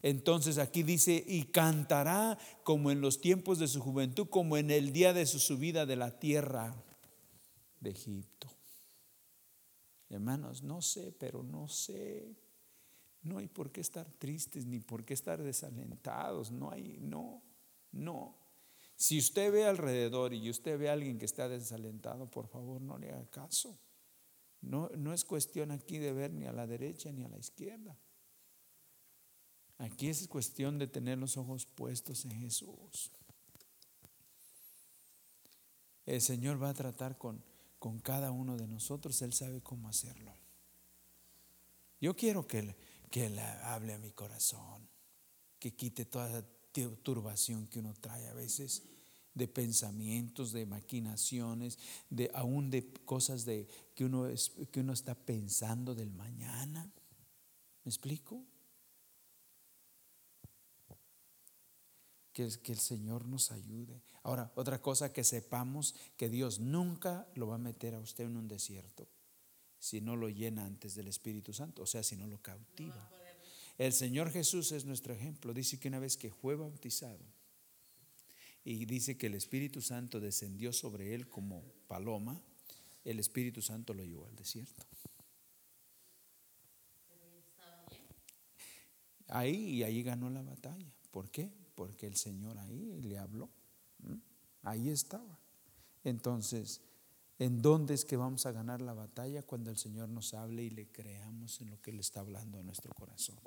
Entonces 0.01 0.57
aquí 0.57 0.83
dice, 0.83 1.23
y 1.25 1.43
cantará 1.45 2.37
como 2.63 2.91
en 2.91 2.99
los 2.99 3.21
tiempos 3.21 3.59
de 3.59 3.69
su 3.69 3.79
juventud, 3.79 4.27
como 4.29 4.57
en 4.57 4.71
el 4.71 4.91
día 4.91 5.13
de 5.13 5.25
su 5.25 5.39
subida 5.39 5.85
de 5.85 5.95
la 5.95 6.19
tierra 6.19 6.75
de 7.79 7.91
Egipto. 7.91 8.49
Hermanos, 10.09 10.63
no 10.63 10.81
sé, 10.81 11.11
pero 11.11 11.43
no 11.43 11.67
sé. 11.67 12.35
No 13.23 13.39
hay 13.39 13.47
por 13.47 13.71
qué 13.71 13.81
estar 13.81 14.11
tristes 14.13 14.65
ni 14.65 14.79
por 14.79 15.03
qué 15.03 15.13
estar 15.13 15.41
desalentados. 15.41 16.51
No 16.51 16.71
hay, 16.71 16.97
no, 17.01 17.41
no. 17.91 18.37
Si 18.95 19.17
usted 19.17 19.51
ve 19.51 19.65
alrededor 19.65 20.33
y 20.33 20.49
usted 20.49 20.77
ve 20.77 20.89
a 20.89 20.93
alguien 20.93 21.17
que 21.17 21.25
está 21.25 21.49
desalentado, 21.49 22.29
por 22.29 22.47
favor 22.47 22.81
no 22.81 22.97
le 22.97 23.11
haga 23.11 23.25
caso. 23.29 23.77
No, 24.61 24.89
no 24.95 25.13
es 25.13 25.25
cuestión 25.25 25.71
aquí 25.71 25.97
de 25.97 26.13
ver 26.13 26.33
ni 26.33 26.45
a 26.45 26.53
la 26.53 26.65
derecha 26.65 27.11
ni 27.11 27.23
a 27.23 27.29
la 27.29 27.37
izquierda. 27.37 27.97
Aquí 29.77 30.07
es 30.07 30.27
cuestión 30.27 30.79
de 30.79 30.87
tener 30.87 31.17
los 31.17 31.35
ojos 31.35 31.65
puestos 31.65 32.23
en 32.25 32.31
Jesús. 32.31 33.11
El 36.05 36.21
Señor 36.21 36.61
va 36.61 36.69
a 36.69 36.73
tratar 36.73 37.17
con, 37.17 37.43
con 37.85 37.99
cada 37.99 38.31
uno 38.31 38.57
de 38.57 38.65
nosotros, 38.65 39.21
Él 39.21 39.31
sabe 39.31 39.61
cómo 39.61 39.87
hacerlo. 39.87 40.35
Yo 42.01 42.15
quiero 42.15 42.47
que 42.47 42.57
Él, 42.57 42.75
que 43.11 43.27
él 43.27 43.37
hable 43.37 43.93
a 43.93 43.99
mi 43.99 44.09
corazón, 44.09 44.89
que 45.59 45.75
quite 45.75 46.03
toda 46.05 46.27
la 46.29 46.43
turbación 47.03 47.67
que 47.67 47.77
uno 47.77 47.93
trae 47.93 48.27
a 48.27 48.33
veces 48.33 48.81
de 49.35 49.47
pensamientos, 49.47 50.51
de 50.51 50.65
maquinaciones, 50.65 51.77
de 52.09 52.31
aún 52.33 52.71
de 52.71 52.91
cosas 53.05 53.45
de 53.45 53.67
que 53.93 54.05
uno 54.05 54.29
es, 54.29 54.51
que 54.71 54.79
uno 54.79 54.91
está 54.91 55.13
pensando 55.13 55.93
del 55.93 56.09
mañana. 56.09 56.89
¿Me 57.83 57.89
explico? 57.91 58.43
Que, 62.35 62.43
el 62.73 62.79
Señor 62.79 63.25
nos 63.25 63.51
ayude. 63.51 64.03
Ahora, 64.21 64.51
otra 64.55 64.81
cosa 64.81 65.13
que 65.13 65.23
sepamos 65.23 65.95
que 66.17 66.27
Dios 66.27 66.59
nunca 66.59 67.25
lo 67.33 67.47
va 67.47 67.55
a 67.55 67.59
meter 67.59 67.95
a 67.95 67.99
usted 67.99 68.25
en 68.25 68.35
un 68.35 68.49
desierto 68.49 69.07
si 69.79 70.01
no 70.01 70.17
lo 70.17 70.27
llena 70.27 70.65
antes 70.65 70.95
del 70.95 71.07
Espíritu 71.07 71.53
Santo, 71.53 71.83
o 71.83 71.85
sea, 71.85 72.03
si 72.03 72.17
no 72.17 72.27
lo 72.27 72.41
cautiva. 72.41 73.09
El 73.77 73.93
Señor 73.93 74.31
Jesús 74.31 74.73
es 74.73 74.83
nuestro 74.83 75.13
ejemplo. 75.13 75.53
Dice 75.53 75.79
que 75.79 75.87
una 75.87 75.99
vez 75.99 76.17
que 76.17 76.29
fue 76.29 76.55
bautizado 76.55 77.23
y 78.65 78.85
dice 78.85 79.17
que 79.17 79.27
el 79.27 79.35
Espíritu 79.35 79.81
Santo 79.81 80.19
descendió 80.19 80.73
sobre 80.73 81.13
él 81.15 81.29
como 81.29 81.63
paloma, 81.87 82.41
el 83.05 83.19
Espíritu 83.19 83.61
Santo 83.61 83.93
lo 83.93 84.03
llevó 84.03 84.27
al 84.27 84.35
desierto. 84.35 84.85
Ahí 89.27 89.55
y 89.55 89.83
ahí 89.83 90.03
ganó 90.03 90.29
la 90.29 90.41
batalla. 90.41 90.91
¿Por 91.11 91.29
qué? 91.29 91.64
Porque 91.75 92.07
el 92.07 92.15
Señor 92.15 92.57
ahí 92.57 93.01
le 93.01 93.17
habló. 93.17 93.49
Ahí 94.63 94.89
estaba. 94.89 95.37
Entonces, 96.03 96.81
¿en 97.37 97.61
dónde 97.61 97.93
es 97.93 98.05
que 98.05 98.17
vamos 98.17 98.45
a 98.45 98.51
ganar 98.51 98.81
la 98.81 98.93
batalla? 98.93 99.43
Cuando 99.43 99.69
el 99.69 99.77
Señor 99.77 100.09
nos 100.09 100.33
hable 100.33 100.63
y 100.63 100.69
le 100.69 100.87
creamos 100.87 101.61
en 101.61 101.69
lo 101.69 101.81
que 101.81 101.91
Él 101.91 101.99
está 101.99 102.21
hablando 102.21 102.59
a 102.59 102.63
nuestro 102.63 102.93
corazón. 102.93 103.37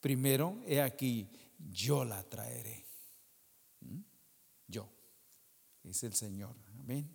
Primero, 0.00 0.62
he 0.66 0.80
aquí, 0.80 1.28
yo 1.58 2.04
la 2.04 2.22
traeré. 2.22 2.84
Yo. 4.68 4.88
Es 5.84 6.02
el 6.02 6.14
Señor. 6.14 6.54
Amén. 6.78 7.08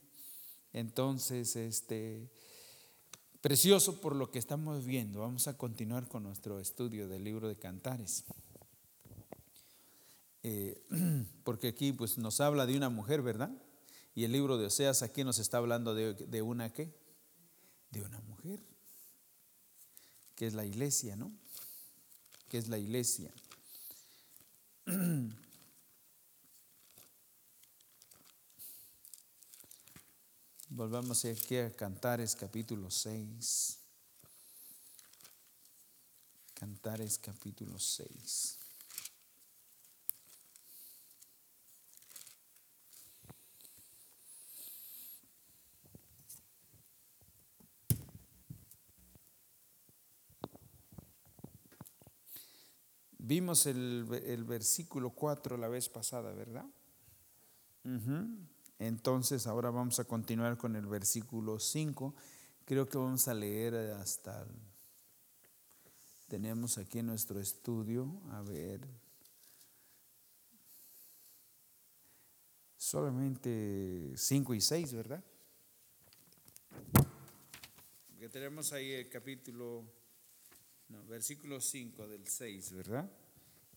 Entonces, 0.74 1.56
este 1.56 2.32
Precioso 3.42 4.00
por 4.00 4.16
lo 4.16 4.30
que 4.30 4.38
estamos 4.38 4.86
viendo. 4.86 5.22
Vamos 5.22 5.48
a 5.48 5.58
continuar 5.58 6.08
con 6.08 6.22
nuestro 6.22 6.60
estudio 6.60 7.08
del 7.08 7.24
libro 7.24 7.48
de 7.48 7.56
Cantares. 7.56 8.24
Eh, 10.44 10.80
porque 11.44 11.70
aquí 11.70 11.92
pues, 11.92 12.20
nos 12.20 12.40
habla 12.40 12.68
de 12.68 12.78
una 12.78 12.90
mujer, 12.90 13.24
¿verdad? 13.24 13.52
Y 14.14 14.26
el 14.26 14.32
libro 14.32 14.60
de 14.60 14.68
Oseas 14.68 15.02
aquí 15.02 15.24
nos 15.24 15.40
está 15.40 15.58
hablando 15.58 15.96
de, 15.96 16.14
de 16.14 16.42
una 16.44 16.72
qué? 16.72 16.94
De 17.90 18.04
una 18.04 18.22
mujer, 18.22 18.60
que 20.36 20.46
es 20.46 20.54
la 20.54 20.66
iglesia, 20.66 21.16
¿no? 21.16 21.32
Que 22.48 22.60
es 22.60 22.68
la 22.70 22.78
iglesia. 22.78 23.32
Volvamos 30.74 31.26
aquí 31.26 31.58
a 31.58 31.76
Cantares 31.76 32.34
capítulo 32.34 32.90
6. 32.90 33.78
Cantares 36.54 37.18
capítulo 37.18 37.78
6. 37.78 38.58
Vimos 53.18 53.66
el, 53.66 54.08
el, 54.26 54.46
versículo 54.46 55.10
4 55.10 55.58
la 55.58 55.68
vez 55.68 55.90
pasada, 55.90 56.32
¿verdad? 56.32 56.66
Entonces 58.82 59.46
ahora 59.46 59.70
vamos 59.70 60.00
a 60.00 60.06
continuar 60.06 60.58
con 60.58 60.76
el 60.76 60.88
versículo 60.88 61.60
5. 61.60 62.16
Creo 62.66 62.90
que 62.90 62.98
vamos 62.98 63.28
a 63.28 63.34
leer 63.36 63.76
hasta... 63.76 64.48
tenemos 66.28 66.80
aquí 66.80 66.98
en 66.98 67.06
nuestro 67.06 67.40
estudio, 67.40 68.12
a 68.32 68.42
ver, 68.42 68.82
solamente 72.76 74.14
5 74.16 74.56
y 74.56 74.62
6, 74.62 74.94
¿verdad? 74.94 75.24
Que 78.18 78.30
tenemos 78.30 78.74
ahí 78.74 78.94
el 78.94 79.10
capítulo, 79.10 79.86
no, 80.90 81.06
versículo 81.06 81.62
5 81.62 82.08
del 82.08 82.28
6, 82.28 82.74
¿verdad? 82.74 83.12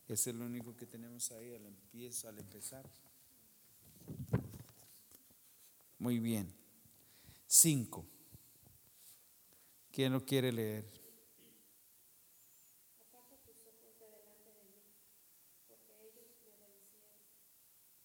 Es 0.08 0.26
el 0.28 0.40
único 0.40 0.74
que 0.74 0.86
tenemos 0.86 1.30
ahí 1.32 1.54
al, 1.54 1.66
empiezo, 1.66 2.26
al 2.26 2.38
empezar. 2.38 2.88
Muy 6.04 6.18
bien. 6.18 6.54
Cinco. 7.46 8.06
¿Quién 9.90 10.12
lo 10.12 10.22
quiere 10.26 10.52
leer? 10.52 10.84
Aparta 13.00 13.38
tus 13.38 13.64
ojos 13.64 13.96
de 13.98 14.04
delante 14.04 14.50
de 14.52 14.64
mí, 14.68 14.84
porque 15.66 15.92
ellos 16.04 16.28
me 16.44 16.52
vencieron. 16.60 17.16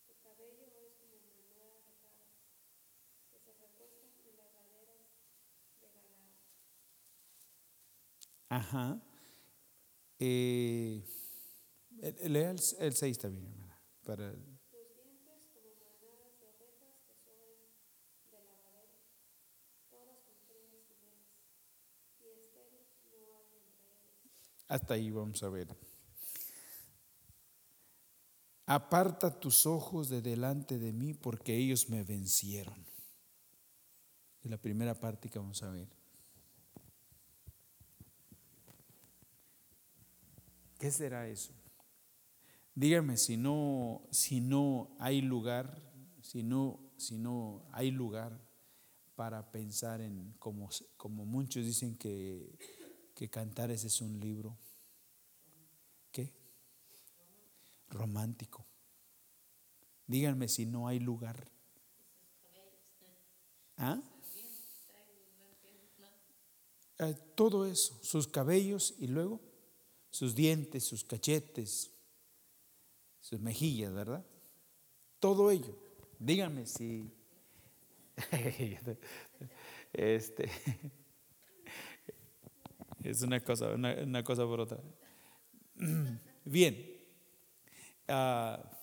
Tu 0.08 0.16
cabello 0.24 0.64
es 0.88 0.96
como 0.96 1.20
manuela 1.20 1.76
de 1.76 1.92
cabras, 2.00 2.40
que 3.30 3.38
se 3.38 3.52
recuestan 3.52 3.92
en 4.24 4.38
las 4.38 4.48
laderas 4.56 5.04
de 5.82 5.88
Galaad. 5.92 6.40
Ajá. 8.50 9.02
Eh, 10.20 11.04
lea 12.28 12.52
el, 12.52 12.60
el 12.80 12.94
seis 12.94 13.18
también, 13.18 13.48
hermana, 13.48 13.82
para 14.04 14.34
Hasta 24.70 24.94
ahí 24.94 25.10
vamos 25.10 25.42
a 25.42 25.50
ver. 25.50 25.76
Aparta 28.68 29.40
tus 29.40 29.66
ojos 29.66 30.10
de 30.10 30.22
delante 30.22 30.78
de 30.78 30.94
mí 30.94 31.16
porque 31.16 31.56
ellos 31.56 31.90
me 31.90 32.04
vencieron. 32.04 32.86
Es 34.44 34.50
la 34.50 34.58
primera 34.58 34.94
parte 34.94 35.28
que 35.28 35.40
vamos 35.40 35.64
a 35.64 35.72
ver. 35.72 35.90
¿Qué 40.78 40.92
será 40.92 41.28
eso? 41.28 41.52
Dígame 42.76 43.18
si 43.18 43.38
no, 43.38 44.08
si 44.12 44.40
no 44.40 44.96
hay 45.00 45.22
lugar, 45.22 45.82
si 46.22 46.44
no, 46.44 46.94
si 46.96 47.18
no 47.18 47.68
hay 47.72 47.90
lugar 47.90 48.40
para 49.16 49.52
pensar 49.52 50.00
en, 50.00 50.34
como, 50.38 50.70
como 50.96 51.26
muchos 51.26 51.66
dicen 51.66 51.98
que 51.98 52.56
que 53.28 53.30
ese 53.74 53.88
es 53.88 54.00
un 54.00 54.18
libro. 54.18 54.58
¿Qué? 56.10 56.32
Romántico. 57.90 58.66
Díganme 60.08 60.48
si 60.48 60.66
no 60.66 60.88
hay 60.88 61.00
lugar. 61.00 61.52
¿Ah? 63.76 64.02
Eh, 67.00 67.16
todo 67.36 67.66
eso, 67.66 67.98
sus 68.02 68.28
cabellos 68.28 68.96
y 69.00 69.08
luego 69.08 69.42
sus 70.10 70.34
dientes, 70.34 70.86
sus 70.86 71.04
cachetes, 71.04 71.92
sus 73.20 73.40
mejillas, 73.42 73.94
¿verdad? 73.94 74.26
Todo 75.20 75.52
ello. 75.52 75.78
Díganme 76.20 76.66
si... 76.66 77.12
este, 79.94 80.50
es 83.04 83.22
una 83.22 83.40
cosa, 83.40 83.70
una, 83.70 84.24
cosa 84.24 84.44
por 84.44 84.60
otra. 84.60 84.80
Bien. 86.46 86.98
Ah, 88.08 88.80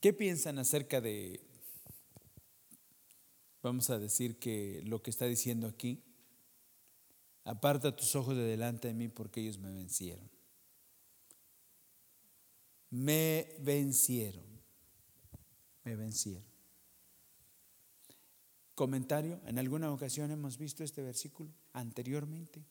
¿Qué 0.00 0.12
piensan 0.12 0.58
acerca 0.58 1.00
de, 1.00 1.40
vamos 3.62 3.90
a 3.90 3.98
decir 3.98 4.38
que 4.38 4.80
lo 4.84 5.02
que 5.02 5.10
está 5.10 5.24
diciendo 5.26 5.66
aquí? 5.66 6.04
Aparta 7.42 7.96
tus 7.96 8.14
ojos 8.14 8.36
de 8.36 8.44
delante 8.44 8.88
de 8.88 8.94
mí 8.94 9.08
porque 9.08 9.40
ellos 9.40 9.58
me 9.58 9.72
vencieron. 9.72 10.30
Me 12.90 13.56
vencieron. 13.60 14.44
Me 15.82 15.96
vencieron. 15.96 16.55
Comentario, 18.76 19.40
en 19.46 19.58
alguna 19.58 19.90
ocasión 19.90 20.30
hemos 20.30 20.58
visto 20.58 20.84
este 20.84 21.00
versículo 21.00 21.50
anteriormente. 21.72 22.62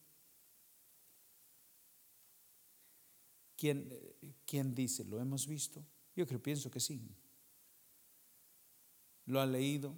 ¿Quién, 3.57 3.89
quién 4.45 4.75
dice? 4.75 5.03
¿Lo 5.03 5.19
hemos 5.19 5.47
visto? 5.47 5.83
Yo 6.15 6.27
creo, 6.27 6.39
pienso 6.39 6.69
que 6.69 6.79
sí. 6.79 7.01
¿Lo 9.25 9.41
ha 9.41 9.47
leído? 9.47 9.95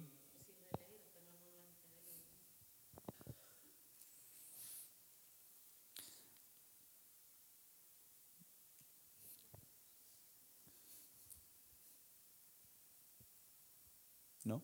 ¿No? 14.44 14.62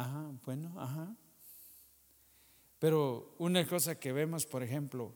Ajá, 0.00 0.29
bueno, 0.44 0.80
ajá. 0.80 1.16
Pero 2.78 3.34
una 3.38 3.66
cosa 3.66 4.00
que 4.00 4.12
vemos, 4.12 4.46
por 4.46 4.62
ejemplo, 4.62 5.14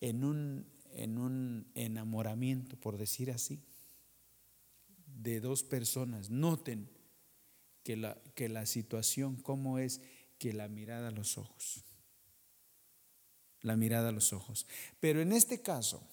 en 0.00 0.22
un, 0.22 0.66
en 0.92 1.18
un 1.18 1.66
enamoramiento, 1.74 2.76
por 2.76 2.98
decir 2.98 3.30
así, 3.30 3.62
de 5.06 5.40
dos 5.40 5.62
personas, 5.62 6.28
noten 6.30 6.90
que 7.82 7.96
la, 7.96 8.20
que 8.34 8.48
la 8.48 8.66
situación, 8.66 9.36
cómo 9.36 9.78
es 9.78 10.02
que 10.38 10.52
la 10.52 10.68
mirada 10.68 11.08
a 11.08 11.12
los 11.12 11.38
ojos, 11.38 11.84
la 13.62 13.76
mirada 13.76 14.10
a 14.10 14.12
los 14.12 14.34
ojos. 14.34 14.66
Pero 15.00 15.22
en 15.22 15.32
este 15.32 15.62
caso, 15.62 16.06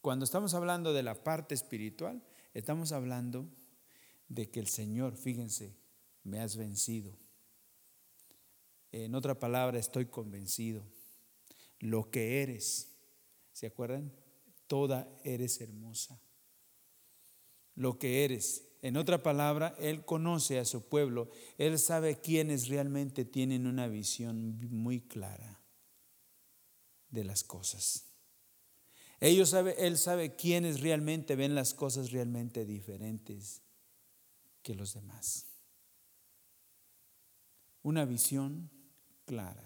cuando 0.00 0.24
estamos 0.24 0.54
hablando 0.54 0.92
de 0.92 1.04
la 1.04 1.22
parte 1.22 1.54
espiritual, 1.54 2.24
estamos 2.52 2.90
hablando 2.90 3.48
de 4.28 4.50
que 4.50 4.58
el 4.58 4.66
Señor, 4.66 5.16
fíjense, 5.16 5.76
me 6.24 6.40
has 6.40 6.56
vencido 6.56 7.21
en 8.92 9.14
otra 9.14 9.38
palabra, 9.38 9.78
estoy 9.78 10.06
convencido. 10.06 10.84
Lo 11.80 12.10
que 12.10 12.42
eres, 12.42 12.92
¿se 13.52 13.66
acuerdan? 13.66 14.12
Toda 14.66 15.08
eres 15.24 15.60
hermosa. 15.60 16.20
Lo 17.74 17.98
que 17.98 18.24
eres. 18.24 18.68
En 18.82 18.96
otra 18.96 19.22
palabra, 19.22 19.74
Él 19.78 20.04
conoce 20.04 20.58
a 20.58 20.64
su 20.64 20.88
pueblo. 20.88 21.30
Él 21.56 21.78
sabe 21.78 22.20
quiénes 22.20 22.68
realmente 22.68 23.24
tienen 23.24 23.66
una 23.66 23.88
visión 23.88 24.58
muy 24.70 25.00
clara 25.00 25.60
de 27.08 27.24
las 27.24 27.44
cosas. 27.44 28.08
Él 29.20 29.98
sabe 29.98 30.34
quiénes 30.36 30.80
realmente 30.80 31.36
ven 31.36 31.54
las 31.54 31.74
cosas 31.74 32.10
realmente 32.10 32.64
diferentes 32.64 33.62
que 34.62 34.74
los 34.74 34.94
demás. 34.94 35.46
Una 37.82 38.04
visión 38.04 38.70
clara. 39.24 39.64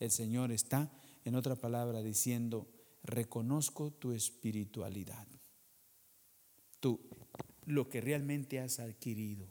El 0.00 0.10
Señor 0.10 0.52
está, 0.52 0.90
en 1.24 1.34
otra 1.34 1.56
palabra, 1.56 2.02
diciendo, 2.02 2.68
reconozco 3.02 3.90
tu 3.90 4.12
espiritualidad, 4.12 5.26
tú, 6.80 7.00
lo 7.66 7.88
que 7.88 8.00
realmente 8.00 8.60
has 8.60 8.80
adquirido. 8.80 9.46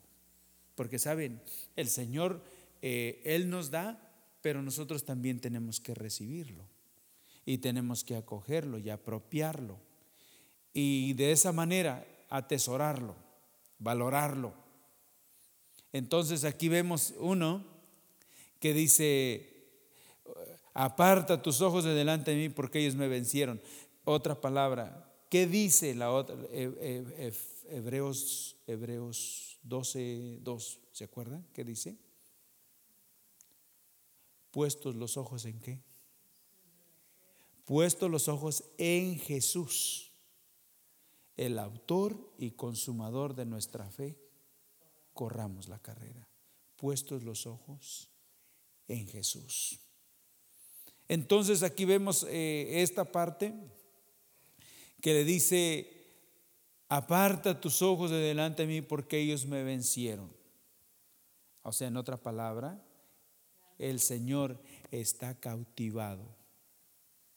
Porque 0.75 0.99
saben, 0.99 1.41
el 1.75 1.87
Señor, 1.87 2.43
eh, 2.81 3.21
Él 3.25 3.49
nos 3.49 3.71
da, 3.71 3.99
pero 4.41 4.61
nosotros 4.61 5.05
también 5.05 5.39
tenemos 5.39 5.79
que 5.79 5.93
recibirlo 5.93 6.67
y 7.45 7.59
tenemos 7.59 8.03
que 8.03 8.15
acogerlo 8.15 8.77
y 8.77 8.89
apropiarlo. 8.89 9.79
Y 10.73 11.13
de 11.13 11.31
esa 11.31 11.51
manera 11.51 12.05
atesorarlo, 12.29 13.15
valorarlo. 13.77 14.53
Entonces 15.91 16.43
aquí 16.43 16.69
vemos 16.69 17.13
uno 17.19 17.72
que 18.63 18.73
dice, 18.73 19.67
aparta 20.73 21.41
tus 21.41 21.59
ojos 21.59 21.83
de 21.83 21.93
delante 21.93 22.31
de 22.31 22.37
mí 22.37 22.47
porque 22.47 22.79
ellos 22.79 22.95
me 22.95 23.09
vencieron. 23.09 23.61
Otra 24.05 24.39
palabra, 24.39 25.13
¿qué 25.29 25.47
dice 25.47 25.93
la 25.95 26.13
otra? 26.13 26.37
Hebreos, 27.69 28.55
Hebreos 28.65 29.59
12, 29.63 30.39
2, 30.43 30.79
¿se 30.93 31.03
acuerdan? 31.03 31.45
¿Qué 31.51 31.65
dice? 31.65 31.97
Puestos 34.49 34.95
los 34.95 35.17
ojos 35.17 35.43
en 35.43 35.59
qué? 35.59 35.83
Puestos 37.65 38.09
los 38.09 38.29
ojos 38.29 38.63
en 38.77 39.19
Jesús, 39.19 40.13
el 41.35 41.59
autor 41.59 42.31
y 42.37 42.51
consumador 42.51 43.35
de 43.35 43.45
nuestra 43.45 43.91
fe, 43.91 44.17
corramos 45.13 45.67
la 45.67 45.79
carrera. 45.79 46.29
Puestos 46.77 47.23
los 47.23 47.45
ojos 47.45 48.12
en 48.87 49.07
Jesús. 49.07 49.79
Entonces 51.07 51.63
aquí 51.63 51.85
vemos 51.85 52.25
eh, 52.29 52.81
esta 52.81 53.05
parte 53.05 53.53
que 55.01 55.13
le 55.13 55.25
dice, 55.25 55.89
aparta 56.87 57.59
tus 57.59 57.81
ojos 57.81 58.09
de 58.09 58.17
delante 58.17 58.63
de 58.63 58.67
mí 58.67 58.81
porque 58.81 59.19
ellos 59.19 59.45
me 59.45 59.63
vencieron. 59.63 60.31
O 61.61 61.71
sea, 61.71 61.87
en 61.87 61.97
otra 61.97 62.17
palabra, 62.17 62.81
el 63.77 63.99
Señor 63.99 64.61
está 64.91 65.39
cautivado 65.39 66.35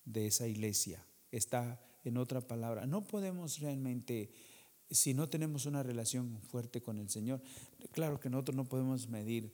de 0.05 0.27
esa 0.27 0.47
iglesia. 0.47 1.05
Está, 1.33 1.81
en 2.05 2.17
otra 2.17 2.41
palabra, 2.41 2.87
no 2.87 3.05
podemos 3.05 3.59
realmente, 3.59 4.31
si 4.91 5.13
no 5.13 5.29
tenemos 5.29 5.67
una 5.67 5.83
relación 5.83 6.41
fuerte 6.43 6.81
con 6.81 6.99
el 6.99 7.11
Señor, 7.11 7.43
claro 7.91 8.21
que 8.21 8.31
nosotros 8.31 8.57
no 8.57 8.65
podemos 8.65 9.09
medir 9.09 9.53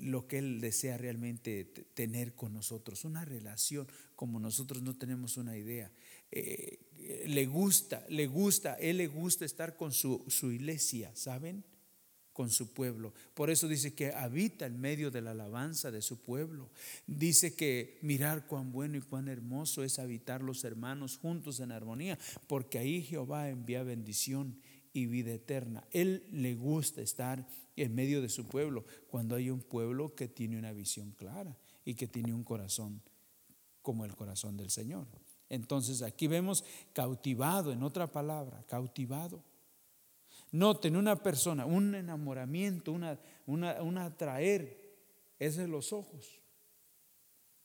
lo 0.00 0.26
que 0.26 0.38
Él 0.38 0.60
desea 0.60 0.96
realmente 0.96 1.64
tener 1.94 2.34
con 2.34 2.52
nosotros, 2.52 3.04
una 3.04 3.24
relación 3.24 3.86
como 4.16 4.40
nosotros 4.40 4.82
no 4.82 4.94
tenemos 4.96 5.36
una 5.36 5.56
idea. 5.56 5.90
Eh, 6.30 6.78
le 7.26 7.46
gusta, 7.46 8.04
le 8.08 8.26
gusta, 8.26 8.74
Él 8.74 8.98
le 8.98 9.06
gusta 9.06 9.44
estar 9.44 9.76
con 9.76 9.92
su, 9.92 10.24
su 10.28 10.50
iglesia, 10.50 11.10
¿saben? 11.14 11.64
Con 12.32 12.50
su 12.50 12.72
pueblo. 12.72 13.14
Por 13.34 13.50
eso 13.50 13.68
dice 13.68 13.94
que 13.94 14.12
habita 14.12 14.66
en 14.66 14.80
medio 14.80 15.10
de 15.10 15.22
la 15.22 15.30
alabanza 15.32 15.90
de 15.90 16.02
su 16.02 16.20
pueblo. 16.20 16.70
Dice 17.06 17.54
que 17.54 17.98
mirar 18.02 18.46
cuán 18.46 18.72
bueno 18.72 18.96
y 18.96 19.02
cuán 19.02 19.28
hermoso 19.28 19.84
es 19.84 19.98
habitar 19.98 20.42
los 20.42 20.64
hermanos 20.64 21.16
juntos 21.16 21.60
en 21.60 21.70
armonía, 21.70 22.18
porque 22.48 22.78
ahí 22.78 23.02
Jehová 23.02 23.48
envía 23.50 23.82
bendición 23.84 24.58
y 24.94 25.06
vida 25.06 25.32
eterna. 25.32 25.86
Él 25.90 26.26
le 26.30 26.54
gusta 26.54 27.02
estar 27.02 27.46
en 27.76 27.94
medio 27.94 28.22
de 28.22 28.28
su 28.30 28.46
pueblo, 28.46 28.84
cuando 29.08 29.34
hay 29.34 29.50
un 29.50 29.60
pueblo 29.60 30.14
que 30.14 30.28
tiene 30.28 30.56
una 30.56 30.72
visión 30.72 31.10
clara 31.10 31.58
y 31.84 31.94
que 31.94 32.06
tiene 32.06 32.32
un 32.32 32.44
corazón 32.44 33.02
como 33.82 34.04
el 34.04 34.14
corazón 34.14 34.56
del 34.56 34.70
Señor. 34.70 35.06
Entonces 35.50 36.00
aquí 36.00 36.28
vemos 36.28 36.64
cautivado, 36.92 37.72
en 37.72 37.82
otra 37.82 38.10
palabra, 38.10 38.64
cautivado. 38.68 39.42
Noten 40.52 40.96
una 40.96 41.20
persona, 41.20 41.66
un 41.66 41.96
enamoramiento, 41.96 42.92
una, 42.92 43.18
una, 43.46 43.82
un 43.82 43.98
atraer, 43.98 44.96
es 45.40 45.56
de 45.56 45.66
los 45.66 45.92
ojos. 45.92 46.40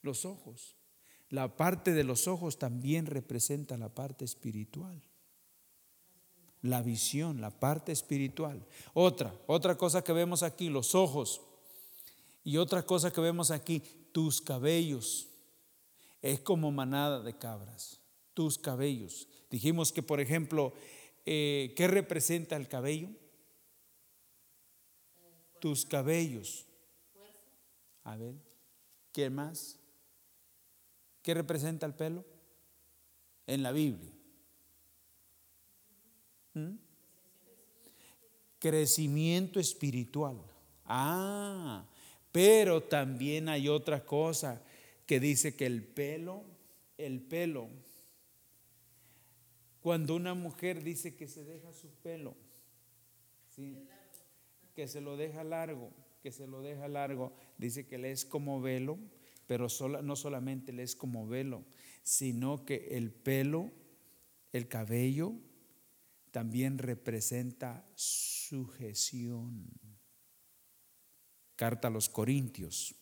Los 0.01 0.25
ojos. 0.25 0.75
La 1.29 1.55
parte 1.55 1.93
de 1.93 2.03
los 2.03 2.27
ojos 2.27 2.57
también 2.57 3.05
representa 3.05 3.77
la 3.77 3.93
parte 3.93 4.25
espiritual 4.25 5.03
la 6.61 6.81
visión, 6.81 7.41
la 7.41 7.51
parte 7.51 7.91
espiritual. 7.91 8.65
Otra, 8.93 9.33
otra 9.47 9.77
cosa 9.77 10.03
que 10.03 10.13
vemos 10.13 10.43
aquí, 10.43 10.69
los 10.69 10.95
ojos. 10.95 11.41
Y 12.43 12.57
otra 12.57 12.85
cosa 12.85 13.11
que 13.11 13.21
vemos 13.21 13.51
aquí, 13.51 13.81
tus 14.11 14.41
cabellos. 14.41 15.27
Es 16.21 16.39
como 16.41 16.71
manada 16.71 17.21
de 17.21 17.37
cabras, 17.37 17.99
tus 18.33 18.57
cabellos. 18.57 19.27
Dijimos 19.49 19.91
que, 19.91 20.03
por 20.03 20.19
ejemplo, 20.19 20.73
eh, 21.25 21.73
¿qué 21.77 21.87
representa 21.87 22.55
el 22.55 22.67
cabello? 22.67 23.09
Tus 25.59 25.85
cabellos. 25.85 26.65
A 28.03 28.17
ver, 28.17 28.35
¿qué 29.13 29.29
más? 29.29 29.77
¿Qué 31.21 31.33
representa 31.33 31.85
el 31.85 31.93
pelo? 31.93 32.25
En 33.47 33.63
la 33.63 33.71
Biblia. 33.71 34.18
Crecimiento 38.59 39.59
espiritual. 39.59 40.37
Ah, 40.85 41.85
pero 42.31 42.83
también 42.83 43.47
hay 43.49 43.67
otra 43.67 44.05
cosa 44.05 44.61
que 45.05 45.19
dice 45.19 45.55
que 45.55 45.65
el 45.65 45.83
pelo, 45.83 46.43
el 46.97 47.21
pelo, 47.21 47.67
cuando 49.81 50.15
una 50.15 50.33
mujer 50.33 50.83
dice 50.83 51.15
que 51.15 51.27
se 51.27 51.43
deja 51.43 51.73
su 51.73 51.89
pelo, 52.03 52.35
que 54.75 54.87
se 54.87 55.01
lo 55.01 55.17
deja 55.17 55.43
largo, 55.43 55.91
que 56.21 56.31
se 56.31 56.47
lo 56.47 56.61
deja 56.61 56.87
largo, 56.87 57.33
dice 57.57 57.87
que 57.87 57.97
le 57.97 58.11
es 58.11 58.25
como 58.25 58.61
velo, 58.61 58.99
pero 59.47 59.67
no 60.03 60.15
solamente 60.15 60.73
le 60.73 60.83
es 60.83 60.95
como 60.95 61.27
velo, 61.27 61.63
sino 62.03 62.65
que 62.65 62.89
el 62.91 63.11
pelo, 63.11 63.71
el 64.51 64.67
cabello, 64.67 65.33
también 66.31 66.77
representa 66.77 67.87
sujeción. 67.95 69.67
Carta 71.55 71.89
a 71.89 71.91
los 71.91 72.09
Corintios. 72.09 72.95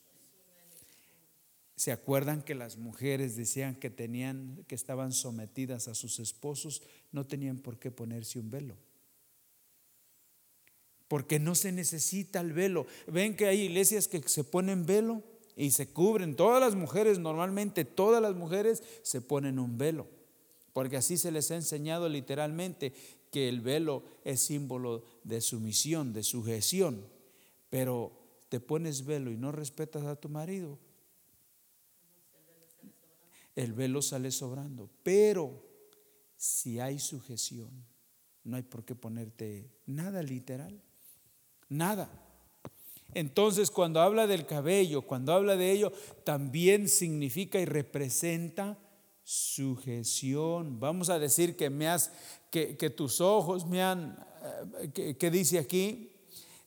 ¿Se 1.76 1.92
acuerdan 1.92 2.42
que 2.42 2.56
las 2.56 2.78
mujeres 2.78 3.36
decían 3.36 3.76
que 3.76 3.92
tenían 3.92 4.66
que 4.68 4.74
estaban 4.74 5.12
sometidas 5.12 5.88
a 5.88 5.94
sus 5.94 6.20
esposos, 6.20 6.82
no 7.12 7.28
tenían 7.28 7.60
por 7.60 7.78
qué 7.78 7.92
ponerse 7.92 8.40
un 8.40 8.50
velo? 8.50 8.76
Porque 11.08 11.40
no 11.40 11.54
se 11.54 11.72
necesita 11.72 12.42
el 12.42 12.52
velo. 12.52 12.88
Ven 13.06 13.36
que 13.36 13.46
hay 13.46 13.62
iglesias 13.62 14.08
que 14.08 14.28
se 14.28 14.44
ponen 14.44 14.88
velo 14.88 15.24
y 15.56 15.70
se 15.70 15.88
cubren. 15.88 16.36
Todas 16.36 16.60
las 16.60 16.76
mujeres, 16.76 17.20
normalmente 17.20 17.86
todas 17.86 18.24
las 18.24 18.36
mujeres 18.36 18.82
se 19.04 19.22
ponen 19.22 19.60
un 19.60 19.78
velo, 19.78 20.08
porque 20.74 20.98
así 20.98 21.18
se 21.18 21.32
les 21.32 21.52
ha 21.52 21.56
enseñado 21.56 22.10
literalmente 22.10 22.94
que 23.32 23.50
el 23.50 23.62
velo 23.62 24.04
es 24.24 24.42
símbolo 24.42 25.04
de 25.24 25.42
sumisión, 25.42 26.14
de 26.14 26.24
sujeción. 26.24 27.06
Pero 27.70 28.12
te 28.50 28.60
pones 28.60 29.06
velo 29.06 29.32
y 29.32 29.38
no 29.38 29.52
respetas 29.52 30.06
a 30.06 30.16
tu 30.16 30.30
marido, 30.30 30.80
el 33.56 33.74
velo 33.74 34.02
sale 34.02 34.32
sobrando. 34.32 34.90
Pero 35.04 35.64
si 36.36 36.80
hay 36.80 37.00
sujeción, 37.00 37.72
no 38.44 38.56
hay 38.56 38.64
por 38.64 38.86
qué 38.86 38.96
ponerte 38.96 39.70
nada 39.86 40.22
literal, 40.22 40.82
nada. 41.68 42.10
Entonces, 43.14 43.72
cuando 43.72 44.02
habla 44.02 44.28
del 44.28 44.46
cabello, 44.46 45.02
cuando 45.02 45.34
habla 45.34 45.56
de 45.56 45.72
ello, 45.72 45.92
también 46.24 46.88
significa 46.88 47.60
y 47.60 47.66
representa 47.66 48.78
sujeción. 49.28 50.80
Vamos 50.80 51.10
a 51.10 51.20
decir 51.20 51.58
que 51.58 51.70
me 51.70 51.86
has, 51.90 52.14
que, 52.50 52.90
tus 52.96 53.20
ojos 53.20 53.68
me 53.68 53.84
han, 53.84 54.18
eh, 54.96 55.16
que, 55.20 55.30
dice 55.30 55.60
aquí, 55.60 56.14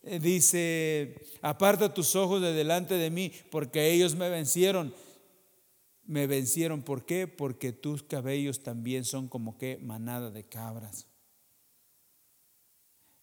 eh, 0.03 0.19
dice, 0.19 1.15
aparta 1.41 1.95
tus 1.95 2.15
ojos 2.17 2.43
de 2.43 2.53
delante 2.53 2.95
de 2.95 3.11
mí, 3.11 3.33
porque 3.51 3.91
ellos 3.91 4.15
me 4.15 4.29
vencieron. 4.29 4.95
Me 6.05 6.27
vencieron, 6.27 6.83
¿por 6.83 7.07
qué? 7.07 7.27
Porque 7.27 7.73
tus 7.73 8.03
cabellos 8.03 8.63
también 8.63 9.07
son 9.07 9.29
como 9.29 9.57
que 9.57 9.79
manada 9.79 10.31
de 10.31 10.45
cabras. 10.45 11.07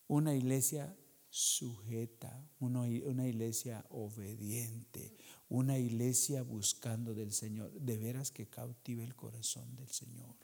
Una 0.07 0.33
iglesia 0.33 0.97
sujeta, 1.29 2.49
una, 2.59 2.87
iglesia 2.87 3.85
obediente, 3.89 5.15
una 5.49 5.77
iglesia 5.77 6.43
buscando 6.43 7.13
del 7.13 7.31
Señor, 7.31 7.71
de 7.71 7.97
veras 7.97 8.31
que 8.31 8.47
cautive 8.47 9.03
el 9.03 9.15
corazón 9.15 9.75
del 9.75 9.89
Señor. 9.89 10.35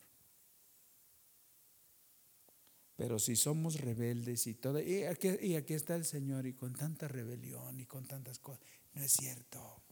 Pero 2.95 3.19
si 3.19 3.35
somos 3.35 3.79
rebeldes 3.81 4.47
y 4.47 4.53
todo, 4.53 4.79
y 4.79 5.03
aquí, 5.03 5.29
y 5.41 5.55
aquí 5.55 5.73
está 5.73 5.95
el 5.95 6.05
Señor 6.05 6.45
y 6.45 6.53
con 6.53 6.73
tanta 6.73 7.07
rebelión 7.07 7.79
y 7.79 7.85
con 7.85 8.05
tantas 8.05 8.39
cosas, 8.39 8.61
no 8.93 9.01
es 9.01 9.11
cierto. 9.11 9.83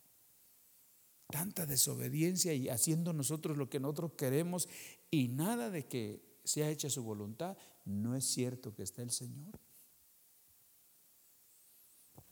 Tanta 1.28 1.66
desobediencia 1.66 2.54
y 2.54 2.70
haciendo 2.70 3.14
nosotros 3.14 3.58
lo 3.58 3.70
que 3.70 3.80
nosotros 3.80 4.14
queremos 4.18 4.70
y 5.10 5.30
nada 5.30 5.70
de 5.70 5.88
que 5.88 6.22
sea 6.44 6.70
hecha 6.70 6.90
su 6.90 7.04
voluntad, 7.04 7.58
no 7.86 8.16
es 8.16 8.26
cierto 8.26 8.74
que 8.74 8.84
está 8.84 9.02
el 9.02 9.12
Señor 9.12 9.60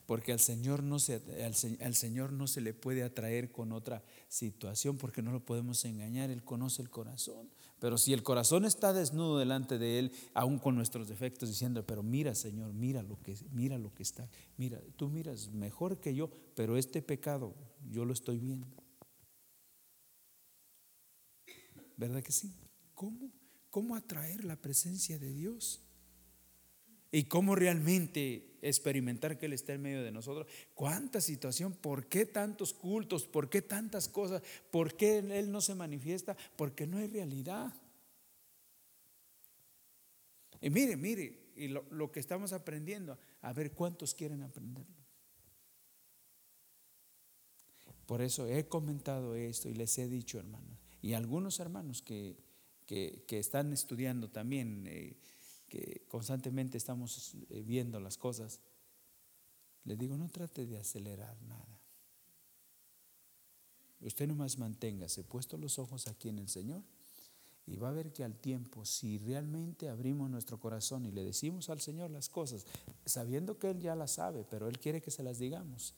porque 0.10 0.32
al 0.32 0.40
Señor, 0.40 0.82
no 0.82 0.98
se, 0.98 1.22
al, 1.46 1.94
Señor 1.94 2.34
no 2.34 2.48
se 2.48 2.62
le 2.62 2.74
puede 2.74 3.04
atraer 3.04 3.52
con 3.52 3.72
otra 3.72 4.04
situación 4.28 4.98
porque 4.98 5.22
no 5.22 5.32
lo 5.32 5.46
podemos 5.46 5.86
engañar, 5.86 6.32
Él 6.32 6.44
conoce 6.44 6.82
el 6.82 6.90
corazón. 6.90 7.48
Pero 7.78 7.96
si 8.00 8.12
el 8.14 8.24
corazón 8.24 8.66
está 8.66 8.92
desnudo 8.92 9.38
delante 9.38 9.78
de 9.78 10.00
Él, 10.00 10.12
aún 10.34 10.58
con 10.58 10.74
nuestros 10.74 11.10
defectos, 11.10 11.48
diciendo, 11.48 11.86
pero 11.86 12.02
mira 12.02 12.34
Señor, 12.34 12.74
mira 12.74 13.04
lo 13.04 13.22
que, 13.22 13.38
mira 13.52 13.78
lo 13.78 13.94
que 13.94 14.02
está, 14.02 14.28
mira, 14.58 14.82
tú 14.96 15.10
miras 15.10 15.50
mejor 15.50 16.00
que 16.00 16.16
yo, 16.16 16.32
pero 16.56 16.76
este 16.76 17.04
pecado 17.04 17.54
yo 17.88 18.04
lo 18.04 18.14
estoy 18.14 18.40
viendo. 18.40 18.66
¿Verdad 21.98 22.24
que 22.24 22.32
sí? 22.32 22.56
¿Cómo? 22.96 23.32
¿Cómo 23.70 23.96
atraer 23.96 24.44
la 24.44 24.56
presencia 24.56 25.20
de 25.20 25.32
Dios? 25.34 25.84
Y 27.12 27.24
cómo 27.24 27.56
realmente 27.56 28.58
experimentar 28.62 29.38
que 29.38 29.48
Él 29.48 29.54
está 29.54 29.74
en 29.74 29.82
medio 29.82 30.04
de 30.04 30.12
nosotros. 30.12 30.48
¿Cuánta 30.74 31.22
situación? 31.22 31.74
¿Por 31.74 32.08
qué 32.08 32.26
tantos 32.26 32.74
cultos? 32.74 33.26
¿Por 33.26 33.50
qué 33.50 33.62
tantas 33.62 34.08
cosas? 34.08 34.42
¿Por 34.72 34.96
qué 34.96 35.20
Él 35.20 35.52
no 35.52 35.62
se 35.62 35.76
manifiesta? 35.76 36.36
Porque 36.56 36.86
no 36.86 36.98
hay 36.98 37.08
realidad. 37.08 37.74
Y 40.62 40.70
mire, 40.70 40.98
mire, 40.98 41.52
y 41.56 41.68
lo, 41.68 42.12
que 42.12 42.20
estamos 42.20 42.54
aprendiendo, 42.54 43.18
a 43.42 43.54
ver 43.54 43.72
cuántos 43.72 44.14
quieren 44.14 44.44
aprenderlo. 44.44 44.96
Por 48.06 48.22
eso 48.22 48.48
he 48.48 48.68
comentado 48.68 49.36
esto 49.36 49.70
y 49.70 49.74
les 49.74 49.98
he 50.00 50.08
dicho, 50.08 50.40
hermanos, 50.40 50.80
y 51.02 51.14
algunos 51.14 51.60
hermanos 51.60 52.02
que, 52.02 52.38
que, 52.86 53.24
están 53.30 53.72
estudiando 53.72 54.30
también. 54.30 54.86
Eh, 54.88 55.18
que 55.70 56.06
constantemente 56.08 56.78
estamos 56.78 57.36
eh, 57.50 57.62
viendo 57.62 58.00
las 58.00 58.18
cosas, 58.18 58.60
le 59.86 59.96
digo, 59.96 60.18
no 60.18 60.28
trate 60.30 60.66
de 60.66 60.78
acelerar 60.78 61.42
nada. 61.44 61.80
Usted 64.02 64.28
nomás 64.28 64.58
manténgase 64.58 65.24
puesto 65.24 65.58
los 65.58 65.78
ojos 65.78 66.08
aquí 66.08 66.30
en 66.30 66.40
el 66.40 66.48
Señor 66.48 66.84
y 67.66 67.76
va 67.78 67.90
a 67.90 67.94
ver 67.94 68.12
que 68.12 68.24
al 68.24 68.36
tiempo, 68.36 68.86
si 68.86 69.18
realmente 69.20 69.90
abrimos 69.90 70.30
nuestro 70.30 70.60
corazón 70.60 71.06
y 71.06 71.12
le 71.12 71.24
decimos 71.24 71.70
al 71.70 71.82
Señor 71.82 72.10
las 72.10 72.30
cosas, 72.30 72.66
sabiendo 73.06 73.60
que 73.60 73.70
Él 73.70 73.80
ya 73.80 73.96
las 73.96 74.12
sabe, 74.12 74.46
pero 74.50 74.68
Él 74.68 74.80
quiere 74.80 75.02
que 75.02 75.12
se 75.12 75.22
las 75.22 75.38
digamos, 75.38 75.94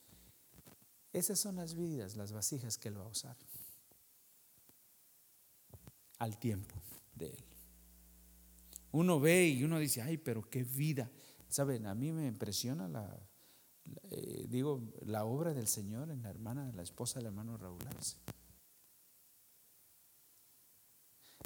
esas 1.14 1.40
son 1.40 1.58
las 1.58 1.76
vidas, 1.76 2.16
las 2.16 2.32
vasijas 2.32 2.78
que 2.78 2.90
Él 2.90 3.00
va 3.00 3.06
a 3.06 3.10
usar 3.10 3.38
al 6.20 6.38
tiempo 6.38 6.76
de 7.16 7.28
Él. 7.28 7.51
Uno 8.92 9.20
ve 9.20 9.48
y 9.48 9.64
uno 9.64 9.80
dice, 9.80 10.02
ay, 10.02 10.18
pero 10.18 10.50
qué 10.50 10.64
vida. 10.64 11.10
Saben, 11.48 11.86
a 11.86 11.96
mí 11.96 12.12
me 12.12 12.28
impresiona 12.28 12.88
la, 12.88 13.18
eh, 14.10 14.46
digo, 14.48 14.82
la 15.06 15.26
obra 15.26 15.54
del 15.54 15.68
Señor 15.68 16.12
en 16.12 16.24
la 16.24 16.30
hermana, 16.30 16.72
la 16.74 16.84
esposa 16.84 17.20
del 17.20 17.28
hermano 17.28 17.58
Raúl 17.58 17.86
Arce. 17.88 18.18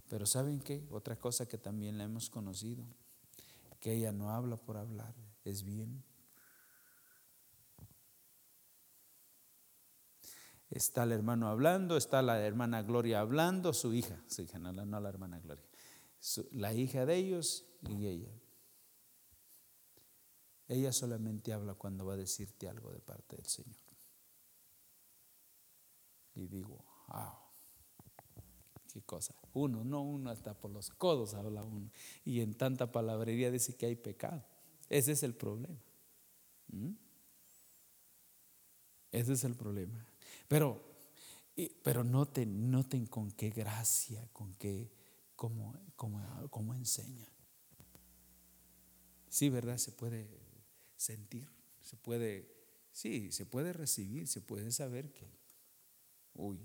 Pero 0.10 0.26
¿saben 0.26 0.60
qué? 0.60 0.88
Otra 0.92 1.16
cosa 1.20 1.48
que 1.48 1.58
también 1.58 1.98
la 1.98 2.04
hemos 2.04 2.30
conocido, 2.30 2.86
que 3.80 3.94
ella 3.94 4.12
no 4.12 4.30
habla 4.32 4.58
por 4.58 4.78
hablar, 4.78 5.16
es 5.44 5.64
bien. 5.64 6.04
Está 10.70 11.04
el 11.04 11.12
hermano 11.12 11.48
hablando, 11.48 11.96
está 11.96 12.22
la 12.22 12.40
hermana 12.42 12.82
Gloria 12.82 13.22
hablando, 13.22 13.72
su 13.72 13.94
hija, 13.94 14.24
su 14.28 14.42
hija, 14.42 14.60
no 14.60 14.72
la 14.72 15.10
hermana 15.10 15.40
Gloria 15.40 15.66
la 16.52 16.74
hija 16.74 17.06
de 17.06 17.16
ellos 17.16 17.66
y 17.88 18.08
ella. 18.08 18.32
Ella 20.68 20.92
solamente 20.92 21.54
habla 21.54 21.76
cuando 21.76 22.06
va 22.06 22.14
a 22.14 22.18
decirte 22.18 22.68
algo 22.68 22.92
de 22.92 23.00
parte 23.00 23.36
del 23.36 23.46
Señor. 23.46 23.76
Y 26.34 26.48
digo, 26.48 26.84
wow, 27.08 27.34
qué 28.92 29.02
cosa. 29.04 29.36
Uno, 29.54 29.84
no 29.84 30.02
uno, 30.02 30.32
hasta 30.32 30.54
por 30.54 30.72
los 30.72 30.90
codos 30.90 31.34
habla 31.34 31.64
uno. 31.64 31.92
Y 32.24 32.42
en 32.42 32.56
tanta 32.56 32.92
palabrería 32.92 33.52
dice 33.52 33.76
que 33.76 33.86
hay 33.86 33.96
pecado. 33.96 34.44
Ese 34.90 35.12
es 35.12 35.24
el 35.24 35.36
problema. 35.36 35.80
¿Mm? 36.68 36.94
Ese 39.12 39.34
es 39.34 39.44
el 39.44 39.56
problema. 39.56 40.06
Pero 40.48 40.96
pero 41.84 42.04
noten, 42.04 42.70
noten 42.70 43.06
con 43.06 43.32
qué 43.32 43.50
gracia, 43.50 44.28
con 44.34 44.54
qué, 44.56 44.92
cómo, 45.36 45.74
cómo, 45.96 46.50
cómo 46.50 46.74
enseña. 46.74 47.28
Sí, 49.30 49.50
¿verdad? 49.50 49.78
Se 49.78 49.92
puede 49.92 50.30
sentir, 50.96 51.50
se 51.82 51.98
puede, 51.98 52.50
sí, 52.92 53.32
se 53.32 53.46
puede 53.46 53.74
recibir, 53.74 54.28
se 54.28 54.42
puede 54.42 54.72
saber 54.72 55.12
que, 55.12 55.30
uy, 56.34 56.60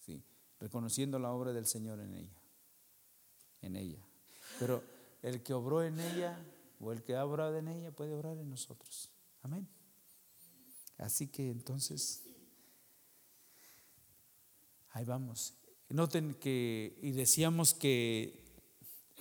sí, 0.00 0.22
reconociendo 0.58 1.18
la 1.18 1.32
obra 1.32 1.52
del 1.52 1.66
Señor 1.66 2.00
en 2.00 2.14
ella, 2.14 2.42
en 3.62 3.76
ella. 3.76 4.04
Pero 4.58 4.82
el 5.22 5.42
que 5.42 5.54
obró 5.54 5.82
en 5.82 5.98
ella 6.00 6.38
o 6.80 6.92
el 6.92 7.02
que 7.02 7.16
ha 7.16 7.24
obrado 7.24 7.56
en 7.56 7.68
ella 7.68 7.90
puede 7.92 8.12
obrar 8.12 8.36
en 8.38 8.50
nosotros. 8.50 9.10
Amén. 9.42 9.66
Así 10.98 11.28
que 11.28 11.50
entonces, 11.50 12.22
ahí 14.90 15.04
vamos. 15.04 15.54
Noten 15.90 16.34
que, 16.34 16.96
y 17.02 17.10
decíamos 17.10 17.74
que 17.74 18.40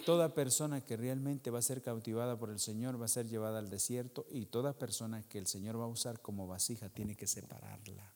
toda 0.05 0.35
persona 0.35 0.81
que 0.81 0.97
realmente 0.97 1.49
va 1.49 1.59
a 1.59 1.63
ser 1.63 1.81
cautivada 1.81 2.37
por 2.37 2.51
el 2.51 2.59
Señor 2.59 3.01
va 3.01 3.05
a 3.05 3.09
ser 3.09 3.27
llevada 3.27 3.57
al 3.57 3.71
desierto 3.71 4.27
y 4.29 4.45
toda 4.45 4.77
persona 4.77 5.23
que 5.23 5.39
el 5.39 5.47
Señor 5.47 5.79
va 5.79 5.85
a 5.85 5.87
usar 5.87 6.21
como 6.21 6.47
vasija 6.47 6.89
tiene 6.89 7.15
que 7.15 7.25
separarla. 7.25 8.13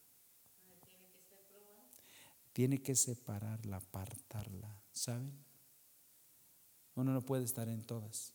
Tiene 2.52 2.80
que 2.80 2.94
separarla, 2.94 3.78
apartarla, 3.78 4.80
¿saben? 4.92 5.32
Uno 6.94 7.12
no 7.12 7.22
puede 7.22 7.42
estar 7.42 7.68
en 7.68 7.82
todas, 7.82 8.32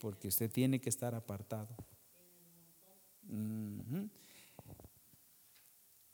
porque 0.00 0.26
usted 0.26 0.50
tiene 0.50 0.80
que 0.80 0.88
estar 0.88 1.14
apartado. 1.14 1.68
Ujú. 3.28 4.10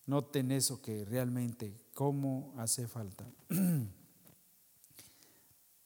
Noten 0.07 0.53
eso 0.53 0.83
que 0.83 1.05
realmente, 1.05 1.75
cómo 1.95 2.53
hace 2.57 2.87
falta. 2.89 3.27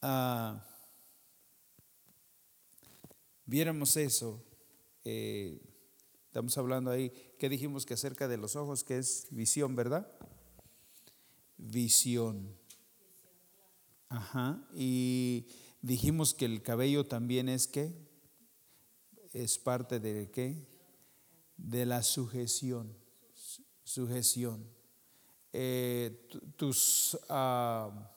Ah, 0.00 0.64
viéramos 3.44 3.96
eso, 3.96 4.44
eh, 5.04 5.60
estamos 6.26 6.56
hablando 6.56 6.92
ahí, 6.92 7.12
¿qué 7.36 7.48
dijimos 7.48 7.84
que 7.84 7.94
acerca 7.94 8.28
de 8.28 8.36
los 8.36 8.54
ojos, 8.54 8.84
que 8.84 8.98
es 8.98 9.26
visión, 9.32 9.74
verdad? 9.74 10.08
Visión. 11.56 12.56
Ajá, 14.08 14.64
y 14.72 15.48
dijimos 15.82 16.32
que 16.32 16.44
el 16.44 16.62
cabello 16.62 17.04
también 17.04 17.48
es 17.48 17.66
qué? 17.66 17.92
Es 19.32 19.58
parte 19.58 19.98
de 19.98 20.30
qué? 20.30 20.64
De 21.56 21.86
la 21.86 22.04
sujeción. 22.04 22.96
Su- 23.88 24.06
Sujeción. 24.06 24.66
Eh, 25.52 26.26
tu- 26.30 26.40
tus, 26.56 27.18
ah, 27.30 28.10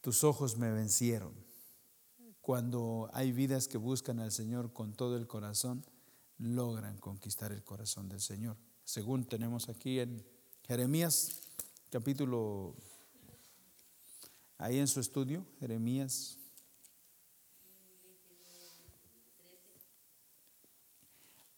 tus 0.00 0.24
ojos 0.24 0.56
me 0.56 0.70
vencieron. 0.72 1.32
Cuando 2.40 3.08
hay 3.12 3.30
vidas 3.30 3.68
que 3.68 3.78
buscan 3.78 4.18
al 4.18 4.32
Señor 4.32 4.72
con 4.72 4.92
todo 4.94 5.16
el 5.16 5.28
corazón, 5.28 5.84
logran 6.38 6.98
conquistar 6.98 7.52
el 7.52 7.62
corazón 7.62 8.08
del 8.08 8.20
Señor. 8.20 8.56
Según 8.84 9.24
tenemos 9.24 9.68
aquí 9.68 10.00
en 10.00 10.26
Jeremías, 10.66 11.30
capítulo, 11.90 12.74
ahí 14.58 14.78
en 14.78 14.88
su 14.88 14.98
estudio, 14.98 15.46
Jeremías. 15.60 16.38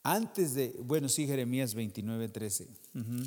Antes 0.07 0.53
de, 0.53 0.77
bueno, 0.81 1.09
sí, 1.09 1.27
Jeremías 1.27 1.75
29, 1.75 2.29
13. 2.29 2.69
Ujú. 2.95 3.27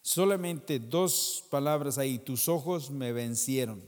Solamente 0.00 0.78
dos 0.78 1.44
palabras 1.50 1.98
ahí, 1.98 2.18
tus 2.18 2.48
ojos 2.48 2.90
me 2.90 3.12
vencieron, 3.12 3.84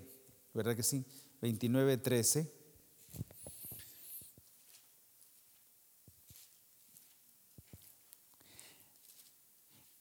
¿verdad 0.53 0.77
que 0.77 0.83
sí? 0.83 1.07
29, 1.40 1.96
13. 1.96 2.53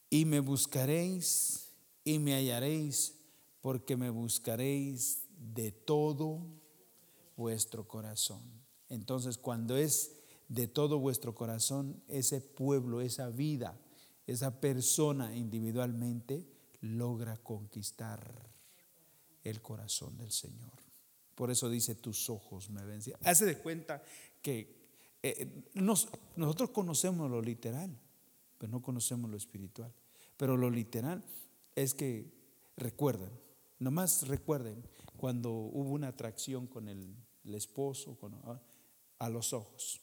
Y 0.09 0.25
me 0.25 0.41
buscaréis 0.41 1.69
y 2.03 2.19
me 2.19 2.33
hallaréis, 2.35 3.15
porque 3.61 3.95
me 3.95 4.09
buscaréis 4.09 5.23
de 5.37 5.71
todo 5.71 6.58
vuestro 7.39 7.87
corazón. 7.87 8.41
Entonces, 8.89 9.37
cuando 9.37 9.77
es 9.77 10.11
de 10.49 10.67
todo 10.67 10.99
vuestro 10.99 11.33
corazón, 11.33 12.03
ese 12.09 12.41
pueblo, 12.41 12.99
esa 12.99 13.29
vida, 13.29 13.79
esa 14.27 14.59
persona 14.59 15.35
individualmente 15.35 16.45
logra 16.81 17.37
conquistar 17.37 18.19
el 19.45 19.61
corazón 19.61 20.17
del 20.17 20.31
Señor. 20.31 20.73
Por 21.33 21.49
eso 21.49 21.69
dice, 21.69 21.95
tus 21.95 22.29
ojos 22.29 22.69
me 22.69 22.83
vencieron. 22.83 23.25
Hace 23.25 23.45
de 23.45 23.57
cuenta 23.57 24.03
que 24.41 24.77
eh, 25.23 25.63
nos- 25.73 26.09
nosotros 26.35 26.71
conocemos 26.71 27.31
lo 27.31 27.41
literal, 27.41 27.89
pero 28.57 28.69
no 28.69 28.81
conocemos 28.81 29.31
lo 29.31 29.37
espiritual. 29.37 29.93
Pero 30.35 30.57
lo 30.57 30.69
literal 30.69 31.23
es 31.75 31.93
que 31.93 32.25
recuerden, 32.75 33.31
nomás 33.79 34.27
recuerden 34.27 34.83
cuando 35.15 35.51
hubo 35.51 35.91
una 35.91 36.09
atracción 36.09 36.67
con 36.67 36.87
el, 36.89 37.13
el 37.49 37.55
esposo, 37.55 38.15
con, 38.15 38.33
a, 39.17 39.29
los 39.29 39.53
ojos. 39.53 39.99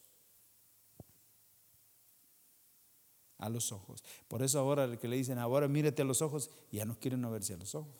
A 3.38 3.48
los 3.48 3.72
ojos. 3.72 4.02
Por 4.28 4.42
eso 4.42 4.59
ahora 4.59 4.98
que 4.98 5.09
le 5.09 5.16
dicen, 5.16 5.38
ahora 5.38 5.68
mírate 5.68 6.02
a 6.02 6.04
los 6.04 6.22
ojos, 6.22 6.50
ya 6.72 6.85
no 6.85 6.98
quieren 6.98 7.20
no 7.20 7.30
verse 7.30 7.54
a 7.54 7.56
los 7.56 7.74
ojos. 7.74 7.94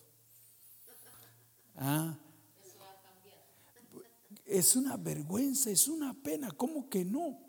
Ah, 1.75 2.17
es 4.45 4.75
una 4.75 4.97
vergüenza, 4.97 5.69
es 5.69 5.87
una 5.87 6.13
pena, 6.13 6.51
¿cómo 6.51 6.89
que 6.89 7.05
no? 7.05 7.39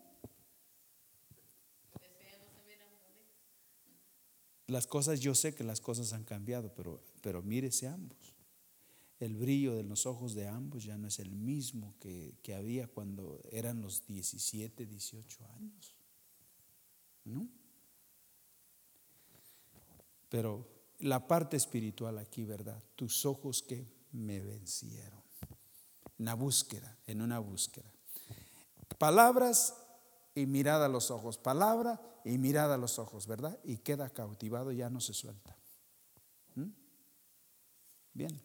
Las 4.66 4.86
cosas, 4.86 5.20
yo 5.20 5.34
sé 5.34 5.54
que 5.54 5.64
las 5.64 5.80
cosas 5.80 6.12
han 6.12 6.24
cambiado, 6.24 6.74
pero, 6.74 7.02
pero 7.22 7.42
mírese 7.42 7.88
ambos. 7.88 8.37
El 9.18 9.34
brillo 9.36 9.74
de 9.74 9.82
los 9.82 10.06
ojos 10.06 10.34
de 10.34 10.46
ambos 10.46 10.84
ya 10.84 10.96
no 10.96 11.08
es 11.08 11.18
el 11.18 11.32
mismo 11.32 11.96
que, 11.98 12.38
que 12.42 12.54
había 12.54 12.86
cuando 12.86 13.42
eran 13.50 13.82
los 13.82 14.06
17, 14.06 14.86
18 14.86 15.44
años. 15.56 15.96
¿No? 17.24 17.48
Pero 20.28 20.66
la 21.00 21.26
parte 21.26 21.56
espiritual 21.56 22.18
aquí, 22.18 22.44
¿verdad? 22.44 22.82
Tus 22.94 23.24
ojos 23.26 23.62
que 23.62 23.86
me 24.12 24.40
vencieron. 24.40 25.22
Una 26.18 26.34
búsqueda, 26.34 26.98
en 27.06 27.22
una 27.22 27.38
búsqueda. 27.38 27.90
Palabras 28.98 29.74
y 30.34 30.46
mirada 30.46 30.86
a 30.86 30.88
los 30.88 31.10
ojos. 31.10 31.38
Palabra 31.38 32.00
y 32.24 32.38
mirada 32.38 32.74
a 32.74 32.78
los 32.78 32.98
ojos, 32.98 33.26
¿verdad? 33.26 33.58
Y 33.62 33.78
queda 33.78 34.10
cautivado, 34.10 34.72
ya 34.72 34.90
no 34.90 35.00
se 35.00 35.14
suelta. 35.14 35.56
¿Mm? 36.54 36.70
Bien. 38.14 38.40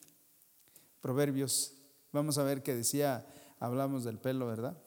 Proverbios. 1.03 1.73
Vamos 2.13 2.37
a 2.37 2.43
ver 2.43 2.63
qué 2.63 2.73
decía, 2.73 3.27
hablamos 3.59 4.05
del 4.05 4.19
pelo, 4.19 4.47
¿verdad? 4.47 4.81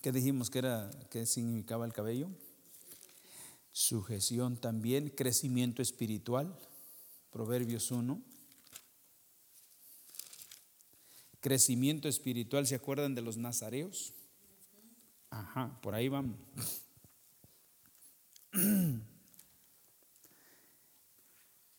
¿Qué 0.00 0.10
dijimos 0.10 0.50
que 0.50 0.58
era, 0.58 0.90
qué 1.10 1.26
significaba 1.26 1.86
el 1.86 1.92
cabello? 1.92 2.28
Sujeción 3.70 4.56
también, 4.56 5.10
crecimiento 5.10 5.80
espiritual. 5.80 6.58
Proverbios 7.30 7.92
1. 7.92 8.20
Crecimiento 11.38 12.08
espiritual, 12.08 12.66
¿se 12.66 12.74
acuerdan 12.74 13.14
de 13.14 13.22
los 13.22 13.36
nazareos? 13.36 14.14
Ajá, 15.30 15.78
por 15.82 15.94
ahí 15.94 16.08
vamos. 16.08 16.36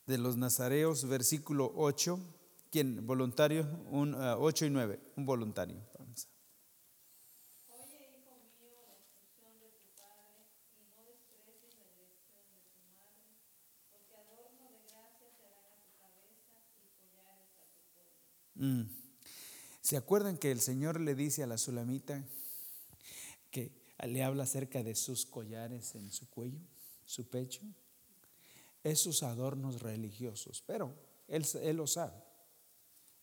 De 0.06 0.18
los 0.18 0.38
nazareos, 0.38 1.06
versículo 1.10 1.74
8. 1.76 2.20
¿Quién? 2.74 3.06
Voluntario, 3.06 3.68
un, 3.92 4.16
ah, 4.16 4.36
8 4.40 4.66
y 4.66 4.72
9. 4.72 5.00
Un 5.18 5.28
voluntario. 5.28 5.76
Mm. 18.56 18.82
¿Se 19.80 19.96
acuerdan 19.96 20.40
que 20.40 20.50
el 20.50 20.60
Señor 20.60 21.00
le 21.00 21.14
dice 21.14 21.44
a 21.44 21.48
la 21.48 21.60
sulamita 21.60 22.26
que 23.52 23.72
le 24.04 24.24
habla 24.24 24.46
acerca 24.46 24.82
de 24.82 24.96
sus 24.96 25.28
collares 25.28 25.94
en 25.94 26.10
su 26.10 26.28
cuello, 26.28 26.58
su 27.06 27.30
pecho? 27.30 27.62
Esos 28.84 29.22
adornos 29.22 29.84
religiosos, 29.84 30.64
pero 30.66 30.96
él, 31.28 31.46
él 31.62 31.78
lo 31.78 31.86
sabe. 31.86 32.33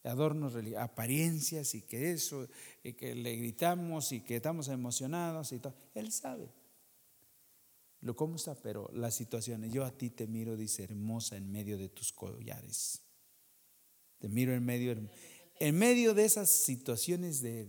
Adornos, 0.05 0.55
apariencias 0.79 1.75
y 1.75 1.83
que 1.83 2.13
eso, 2.13 2.49
y 2.83 2.95
que 2.95 3.15
le 3.15 3.37
gritamos 3.37 4.13
y 4.13 4.21
que 4.21 4.37
estamos 4.37 4.69
emocionados 4.69 5.53
y 5.53 5.59
todo. 5.59 5.75
Él 5.95 6.11
sabe 6.13 6.51
lo 8.03 8.17
cómo 8.17 8.37
está, 8.37 8.55
pero 8.55 8.91
las 8.95 9.15
situaciones. 9.15 9.73
Yo 9.73 9.85
a 9.85 9.91
ti 9.91 10.11
te 10.11 10.27
miro, 10.27 10.57
dice, 10.57 10.85
hermosa 10.85 11.37
en 11.37 11.51
medio 11.51 11.77
de 11.77 11.89
tus 11.89 12.13
collares. 12.13 13.03
Te 14.19 14.29
miro 14.29 14.55
en 14.55 14.65
medio, 14.65 14.97
en 15.59 15.79
medio 15.79 16.15
de 16.15 16.25
esas 16.25 16.51
situaciones 16.51 17.43
de 17.43 17.69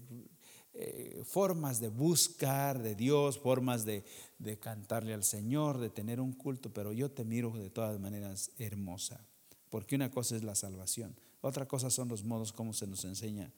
eh, 0.73 1.21
formas 1.25 1.79
de 1.79 1.89
buscar 1.89 2.81
de 2.81 2.95
Dios, 2.95 3.39
formas 3.39 3.83
de, 3.83 4.05
de 4.39 4.57
cantarle 4.57 5.13
al 5.13 5.23
Señor, 5.23 5.79
de 5.79 5.89
tener 5.89 6.21
un 6.21 6.33
culto, 6.33 6.73
pero 6.73 6.93
yo 6.93 7.11
te 7.11 7.25
miro 7.25 7.51
de 7.51 7.69
todas 7.69 7.99
maneras 7.99 8.51
hermosa, 8.57 9.25
porque 9.69 9.95
una 9.95 10.11
cosa 10.11 10.37
es 10.37 10.43
la 10.43 10.55
salvación, 10.55 11.15
otra 11.41 11.67
cosa 11.67 11.89
son 11.89 12.07
los 12.07 12.23
modos 12.23 12.53
como 12.53 12.73
se 12.73 12.87
nos 12.87 13.03
enseña 13.03 13.53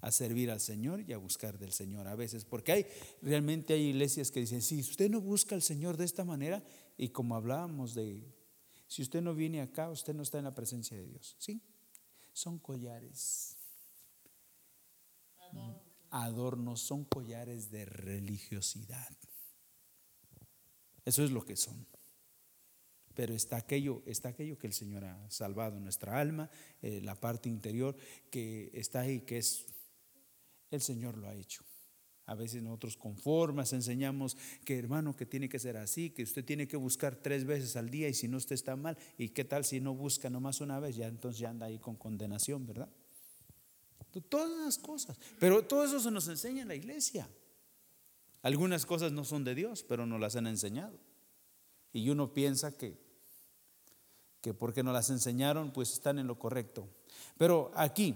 a 0.00 0.12
servir 0.12 0.50
al 0.50 0.60
Señor 0.60 1.00
y 1.00 1.12
a 1.12 1.18
buscar 1.18 1.58
del 1.58 1.72
Señor 1.72 2.06
a 2.06 2.14
veces, 2.14 2.44
porque 2.44 2.72
hay 2.72 2.86
realmente 3.22 3.74
hay 3.74 3.88
iglesias 3.88 4.30
que 4.30 4.40
dicen, 4.40 4.62
si 4.62 4.80
usted 4.80 5.10
no 5.10 5.20
busca 5.20 5.54
al 5.54 5.62
Señor 5.62 5.96
de 5.96 6.04
esta 6.04 6.24
manera, 6.24 6.62
y 6.96 7.08
como 7.08 7.34
hablábamos 7.34 7.94
de, 7.94 8.22
si 8.86 9.02
usted 9.02 9.22
no 9.22 9.34
viene 9.34 9.60
acá, 9.60 9.90
usted 9.90 10.14
no 10.14 10.22
está 10.22 10.38
en 10.38 10.44
la 10.44 10.54
presencia 10.54 10.96
de 10.96 11.06
Dios, 11.06 11.36
¿sí? 11.38 11.62
Son 12.32 12.58
collares, 12.58 13.56
adornos, 16.10 16.80
son 16.80 17.04
collares 17.04 17.70
de 17.70 17.86
religiosidad. 17.86 19.16
Eso 21.04 21.24
es 21.24 21.30
lo 21.30 21.44
que 21.44 21.56
son. 21.56 21.86
Pero 23.16 23.34
está 23.34 23.56
aquello, 23.56 24.02
está 24.04 24.28
aquello 24.28 24.58
que 24.58 24.66
el 24.66 24.74
Señor 24.74 25.04
ha 25.06 25.30
salvado 25.30 25.80
nuestra 25.80 26.20
alma, 26.20 26.50
eh, 26.82 27.00
la 27.02 27.18
parte 27.18 27.48
interior 27.48 27.96
que 28.30 28.70
está 28.74 29.00
ahí, 29.00 29.22
que 29.22 29.38
es 29.38 29.64
el 30.70 30.82
Señor 30.82 31.16
lo 31.16 31.26
ha 31.26 31.34
hecho. 31.34 31.64
A 32.26 32.34
veces 32.34 32.62
nosotros 32.62 32.96
con 32.96 33.16
formas 33.16 33.72
enseñamos 33.72 34.36
que 34.64 34.78
hermano 34.78 35.16
que 35.16 35.24
tiene 35.24 35.48
que 35.48 35.58
ser 35.58 35.78
así, 35.78 36.10
que 36.10 36.24
usted 36.24 36.44
tiene 36.44 36.68
que 36.68 36.76
buscar 36.76 37.16
tres 37.16 37.44
veces 37.44 37.74
al 37.76 37.88
día 37.88 38.08
y 38.08 38.14
si 38.14 38.28
no 38.28 38.36
usted 38.36 38.54
está 38.54 38.76
mal, 38.76 38.98
y 39.16 39.30
qué 39.30 39.44
tal 39.44 39.64
si 39.64 39.80
no 39.80 39.94
busca 39.94 40.28
nomás 40.28 40.60
una 40.60 40.78
vez, 40.78 40.96
ya 40.96 41.06
entonces 41.06 41.38
ya 41.40 41.48
anda 41.48 41.66
ahí 41.66 41.78
con 41.78 41.96
condenación, 41.96 42.66
¿verdad? 42.66 42.90
Todas 44.28 44.50
las 44.64 44.78
cosas, 44.78 45.18
pero 45.38 45.64
todo 45.64 45.84
eso 45.84 46.00
se 46.00 46.10
nos 46.10 46.28
enseña 46.28 46.62
en 46.62 46.68
la 46.68 46.74
iglesia. 46.74 47.28
Algunas 48.42 48.84
cosas 48.86 49.12
no 49.12 49.24
son 49.24 49.44
de 49.44 49.54
Dios, 49.54 49.82
pero 49.82 50.04
nos 50.06 50.20
las 50.20 50.36
han 50.36 50.46
enseñado. 50.46 50.98
Y 51.92 52.10
uno 52.10 52.32
piensa 52.34 52.76
que, 52.76 53.05
que 54.46 54.54
porque 54.54 54.84
nos 54.84 54.94
las 54.94 55.10
enseñaron, 55.10 55.72
pues 55.72 55.92
están 55.92 56.20
en 56.20 56.28
lo 56.28 56.38
correcto. 56.38 56.88
Pero 57.36 57.72
aquí, 57.74 58.14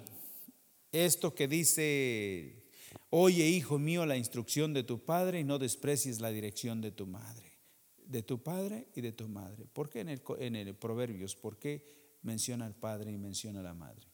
esto 0.92 1.34
que 1.34 1.48
dice, 1.48 2.68
oye 3.10 3.48
hijo 3.48 3.80
mío 3.80 4.06
la 4.06 4.16
instrucción 4.16 4.72
de 4.72 4.84
tu 4.84 5.04
padre 5.04 5.40
y 5.40 5.44
no 5.44 5.58
desprecies 5.58 6.20
la 6.20 6.30
dirección 6.30 6.80
de 6.80 6.92
tu 6.92 7.08
madre, 7.08 7.58
de 8.06 8.22
tu 8.22 8.44
padre 8.44 8.86
y 8.94 9.00
de 9.00 9.10
tu 9.10 9.26
madre. 9.26 9.66
¿Por 9.72 9.90
qué 9.90 10.02
en 10.02 10.08
el, 10.08 10.22
en 10.38 10.54
el 10.54 10.72
Proverbios? 10.76 11.34
¿Por 11.34 11.58
qué 11.58 11.84
menciona 12.22 12.64
al 12.64 12.76
padre 12.76 13.10
y 13.10 13.18
menciona 13.18 13.58
a 13.58 13.64
la 13.64 13.74
madre? 13.74 14.06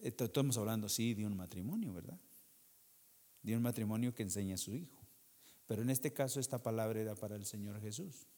Estamos 0.00 0.58
hablando, 0.58 0.86
sí, 0.90 1.14
de 1.14 1.24
un 1.24 1.34
matrimonio, 1.34 1.94
¿verdad? 1.94 2.20
De 3.40 3.56
un 3.56 3.62
matrimonio 3.62 4.14
que 4.14 4.22
enseña 4.22 4.56
a 4.56 4.58
su 4.58 4.74
hijo. 4.74 5.02
Pero 5.66 5.80
en 5.80 5.88
este 5.88 6.12
caso 6.12 6.40
esta 6.40 6.62
palabra 6.62 7.00
era 7.00 7.14
para 7.14 7.36
el 7.36 7.46
Señor 7.46 7.80
Jesús. 7.80 8.28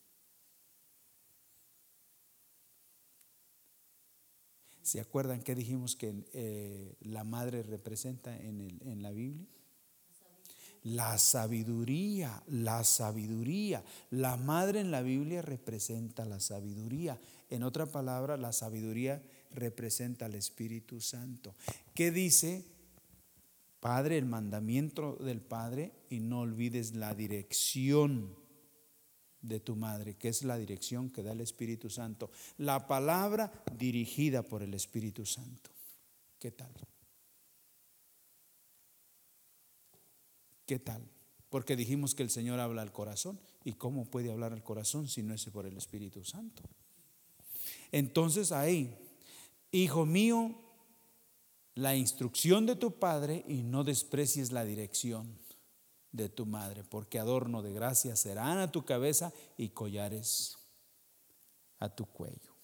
¿Se 4.84 5.00
acuerdan 5.00 5.40
que 5.40 5.54
dijimos 5.54 5.96
que 5.96 6.14
eh, 6.34 6.94
la 7.00 7.24
madre 7.24 7.62
representa 7.62 8.38
en, 8.38 8.60
el, 8.60 8.82
en 8.86 9.02
la 9.02 9.12
Biblia? 9.12 9.46
La 10.82 11.16
sabiduría, 11.16 12.42
la 12.48 12.84
sabiduría. 12.84 13.82
La 14.10 14.36
madre 14.36 14.80
en 14.80 14.90
la 14.90 15.00
Biblia 15.00 15.40
representa 15.40 16.26
la 16.26 16.38
sabiduría. 16.38 17.18
En 17.48 17.62
otra 17.62 17.86
palabra, 17.86 18.36
la 18.36 18.52
sabiduría 18.52 19.22
representa 19.54 20.26
al 20.26 20.34
Espíritu 20.34 21.00
Santo. 21.00 21.54
¿Qué 21.94 22.10
dice? 22.10 22.62
Padre, 23.80 24.18
el 24.18 24.26
mandamiento 24.26 25.16
del 25.16 25.40
Padre 25.40 25.92
y 26.10 26.20
no 26.20 26.40
olvides 26.40 26.94
la 26.94 27.14
dirección 27.14 28.43
de 29.44 29.60
tu 29.60 29.76
madre, 29.76 30.14
que 30.14 30.28
es 30.28 30.42
la 30.42 30.56
dirección 30.56 31.10
que 31.10 31.22
da 31.22 31.32
el 31.32 31.40
Espíritu 31.40 31.90
Santo. 31.90 32.30
La 32.58 32.86
palabra 32.86 33.52
dirigida 33.76 34.42
por 34.42 34.62
el 34.62 34.74
Espíritu 34.74 35.26
Santo. 35.26 35.70
¿Qué 36.38 36.50
tal? 36.50 36.72
¿Qué 40.66 40.78
tal? 40.78 41.02
Porque 41.50 41.76
dijimos 41.76 42.14
que 42.14 42.22
el 42.22 42.30
Señor 42.30 42.58
habla 42.58 42.82
al 42.82 42.92
corazón. 42.92 43.38
¿Y 43.64 43.74
cómo 43.74 44.06
puede 44.06 44.32
hablar 44.32 44.52
al 44.52 44.62
corazón 44.62 45.08
si 45.08 45.22
no 45.22 45.34
es 45.34 45.44
por 45.46 45.66
el 45.66 45.76
Espíritu 45.76 46.24
Santo? 46.24 46.62
Entonces 47.92 48.50
ahí, 48.50 48.96
hijo 49.72 50.06
mío, 50.06 50.54
la 51.74 51.94
instrucción 51.96 52.66
de 52.66 52.76
tu 52.76 52.98
padre 52.98 53.44
y 53.46 53.62
no 53.62 53.84
desprecies 53.84 54.52
la 54.52 54.64
dirección 54.64 55.43
de 56.14 56.28
tu 56.28 56.46
madre, 56.46 56.84
porque 56.84 57.18
adorno 57.18 57.60
de 57.60 57.72
gracia 57.72 58.14
serán 58.14 58.58
a 58.58 58.70
tu 58.70 58.84
cabeza 58.84 59.32
y 59.56 59.70
collares 59.70 60.56
a 61.80 61.88
tu 61.88 62.06
cuello. 62.06 62.54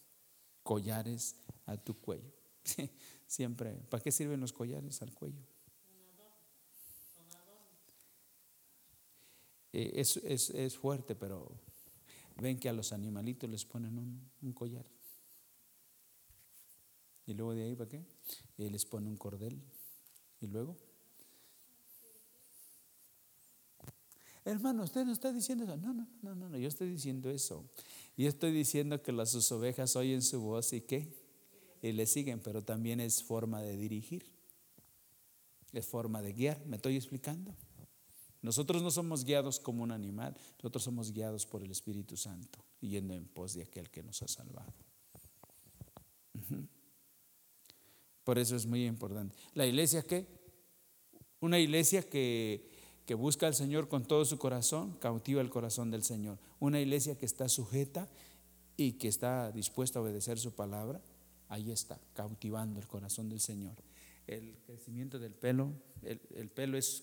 Collares 0.63 1.35
a 1.67 1.77
tu 1.77 1.99
cuello. 2.01 2.33
Siempre, 3.27 3.73
¿para 3.91 4.01
qué 4.01 4.13
sirven 4.13 4.41
los 4.41 4.53
collares 4.53 5.03
al 5.03 5.13
cuello? 5.13 5.43
Eh, 9.73 9.93
es, 9.97 10.17
es, 10.19 10.51
es, 10.51 10.79
fuerte, 10.79 11.17
pero 11.17 11.51
ven 12.37 12.59
que 12.59 12.69
a 12.69 12.73
los 12.73 12.93
animalitos 12.93 13.51
les 13.51 13.65
ponen 13.65 13.99
un, 13.99 14.31
un 14.43 14.53
collar. 14.53 14.87
Y 17.27 17.35
luego 17.35 17.55
de 17.55 17.65
ahí, 17.65 17.75
¿para 17.75 17.91
qué? 17.91 18.05
Y 18.59 18.69
les 18.69 18.87
pone 18.87 19.09
un 19.09 19.17
cordel. 19.17 19.61
Y 20.41 20.47
luego. 20.47 20.90
Hermano, 24.51 24.83
usted 24.83 25.05
no 25.05 25.13
está 25.13 25.33
diciendo 25.33 25.65
eso. 25.65 25.77
No, 25.77 25.95
no, 25.95 26.09
no, 26.23 26.35
no, 26.35 26.49
no, 26.49 26.59
yo 26.59 26.67
estoy 26.67 26.91
diciendo 26.91 27.31
eso. 27.31 27.65
Yo 28.17 28.29
estoy 28.29 28.51
diciendo 28.53 29.01
que 29.01 29.13
las 29.13 29.31
sus 29.31 29.51
ovejas 29.53 29.95
oyen 29.95 30.23
su 30.23 30.41
voz 30.41 30.73
y 30.73 30.81
qué? 30.81 31.15
Y 31.83 31.93
le 31.93 32.05
siguen, 32.07 32.41
pero 32.41 32.63
también 32.63 33.01
es 33.01 33.23
forma 33.23 33.63
de 33.63 33.77
dirigir. 33.77 34.27
Es 35.73 35.87
forma 35.87 36.21
de 36.21 36.33
guiar. 36.33 36.67
¿Me 36.67 36.77
estoy 36.77 36.97
explicando? 36.97 37.55
Nosotros 38.43 38.83
no 38.83 38.91
somos 38.91 39.25
guiados 39.25 39.61
como 39.61 39.85
un 39.85 39.93
animal, 39.93 40.37
nosotros 40.57 40.83
somos 40.83 41.13
guiados 41.13 41.47
por 41.47 41.63
el 41.63 41.71
Espíritu 41.71 42.17
Santo, 42.17 42.59
yendo 42.81 43.15
en 43.15 43.27
pos 43.27 43.55
de 43.55 43.63
aquel 43.63 43.89
que 43.91 44.03
nos 44.03 44.21
ha 44.23 44.29
salvado. 44.29 44.73
Por 48.25 48.39
eso 48.39 48.57
es 48.57 48.67
muy 48.67 48.87
importante. 48.87 49.37
La 49.55 49.67
iglesia 49.67 50.03
qué? 50.03 50.27
Una 51.41 51.59
iglesia 51.59 52.03
que, 52.03 52.70
que 53.11 53.17
busca 53.17 53.49
al 53.49 53.57
Señor 53.57 53.89
con 53.89 54.05
todo 54.05 54.25
su 54.25 54.39
corazón, 54.39 54.97
cautiva 55.01 55.41
el 55.41 55.51
corazón 55.51 55.91
del 55.91 56.05
Señor. 56.05 56.39
Una 56.61 56.81
iglesia 56.81 57.19
que 57.19 57.27
está 57.27 57.49
sujeta 57.49 58.09
y 58.77 58.93
que 58.93 59.09
está 59.09 59.51
dispuesta 59.51 59.99
a 59.99 60.03
obedecer 60.03 60.39
su 60.39 60.53
palabra, 60.53 61.01
ahí 61.49 61.73
está, 61.73 61.99
cautivando 62.15 62.79
el 62.79 62.87
corazón 62.87 63.29
del 63.29 63.41
Señor. 63.41 63.75
El 64.29 64.57
crecimiento 64.65 65.19
del 65.19 65.35
pelo, 65.35 65.73
el, 66.03 66.21
el 66.37 66.51
pelo 66.51 66.79
es 66.79 67.03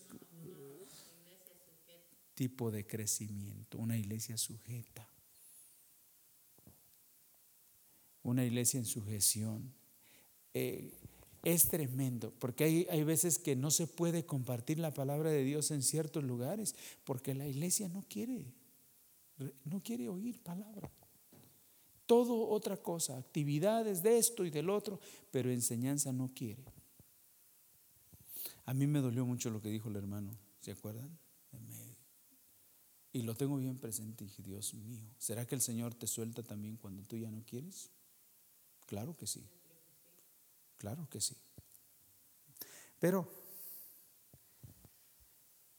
tipo 2.34 2.70
de 2.70 2.86
crecimiento, 2.86 3.76
una 3.76 3.98
iglesia 3.98 4.38
sujeta, 4.38 5.06
una 8.22 8.46
iglesia 8.46 8.78
en 8.78 8.86
sujeción. 8.86 9.74
Eh, 10.54 10.90
es 11.42 11.68
tremendo, 11.68 12.32
porque 12.38 12.64
hay, 12.64 12.86
hay 12.90 13.04
veces 13.04 13.38
que 13.38 13.56
no 13.56 13.70
se 13.70 13.86
puede 13.86 14.26
compartir 14.26 14.78
la 14.78 14.92
palabra 14.92 15.30
de 15.30 15.44
Dios 15.44 15.70
en 15.70 15.82
ciertos 15.82 16.24
lugares, 16.24 16.74
porque 17.04 17.34
la 17.34 17.46
iglesia 17.46 17.88
no 17.88 18.04
quiere, 18.08 18.46
no 19.64 19.82
quiere 19.82 20.08
oír 20.08 20.42
palabra. 20.42 20.90
Todo 22.06 22.48
otra 22.48 22.76
cosa, 22.76 23.18
actividades 23.18 24.02
de 24.02 24.18
esto 24.18 24.44
y 24.44 24.50
del 24.50 24.70
otro, 24.70 24.98
pero 25.30 25.50
enseñanza 25.50 26.12
no 26.12 26.30
quiere. 26.34 26.64
A 28.64 28.74
mí 28.74 28.86
me 28.86 29.00
dolió 29.00 29.24
mucho 29.24 29.50
lo 29.50 29.60
que 29.60 29.68
dijo 29.68 29.88
el 29.88 29.96
hermano, 29.96 30.30
¿se 30.60 30.72
acuerdan? 30.72 31.18
Y 33.12 33.22
lo 33.22 33.34
tengo 33.34 33.56
bien 33.56 33.78
presente. 33.78 34.24
Dije, 34.24 34.42
Dios 34.42 34.74
mío, 34.74 35.00
¿será 35.18 35.46
que 35.46 35.54
el 35.54 35.60
Señor 35.60 35.94
te 35.94 36.06
suelta 36.06 36.42
también 36.42 36.76
cuando 36.76 37.02
tú 37.02 37.16
ya 37.16 37.30
no 37.30 37.42
quieres? 37.44 37.90
Claro 38.86 39.16
que 39.16 39.26
sí. 39.26 39.44
Claro 40.78 41.08
que 41.10 41.20
sí. 41.20 41.36
Pero 42.98 43.28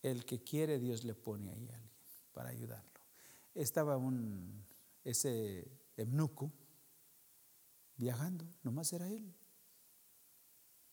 el 0.02 0.24
que 0.24 0.42
quiere, 0.42 0.78
Dios 0.78 1.04
le 1.04 1.14
pone 1.14 1.50
ahí 1.50 1.68
a 1.68 1.74
alguien 1.74 1.90
para 2.32 2.50
ayudarlo. 2.50 3.00
Estaba 3.54 3.96
un, 3.96 4.64
ese 5.04 5.66
eunuco 5.96 6.52
viajando, 7.96 8.46
nomás 8.62 8.92
era 8.92 9.08
él. 9.08 9.34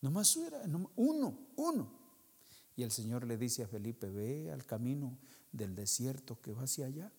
Nomás 0.01 0.35
era 0.37 0.61
uno, 0.95 1.47
uno. 1.55 1.91
Y 2.75 2.83
el 2.83 2.91
Señor 2.91 3.25
le 3.25 3.37
dice 3.37 3.63
a 3.63 3.67
Felipe, 3.67 4.09
ve 4.09 4.51
al 4.51 4.65
camino 4.65 5.17
del 5.51 5.75
desierto 5.75 6.39
que 6.41 6.51
va 6.51 6.63
hacia 6.63 6.85
allá 6.85 7.11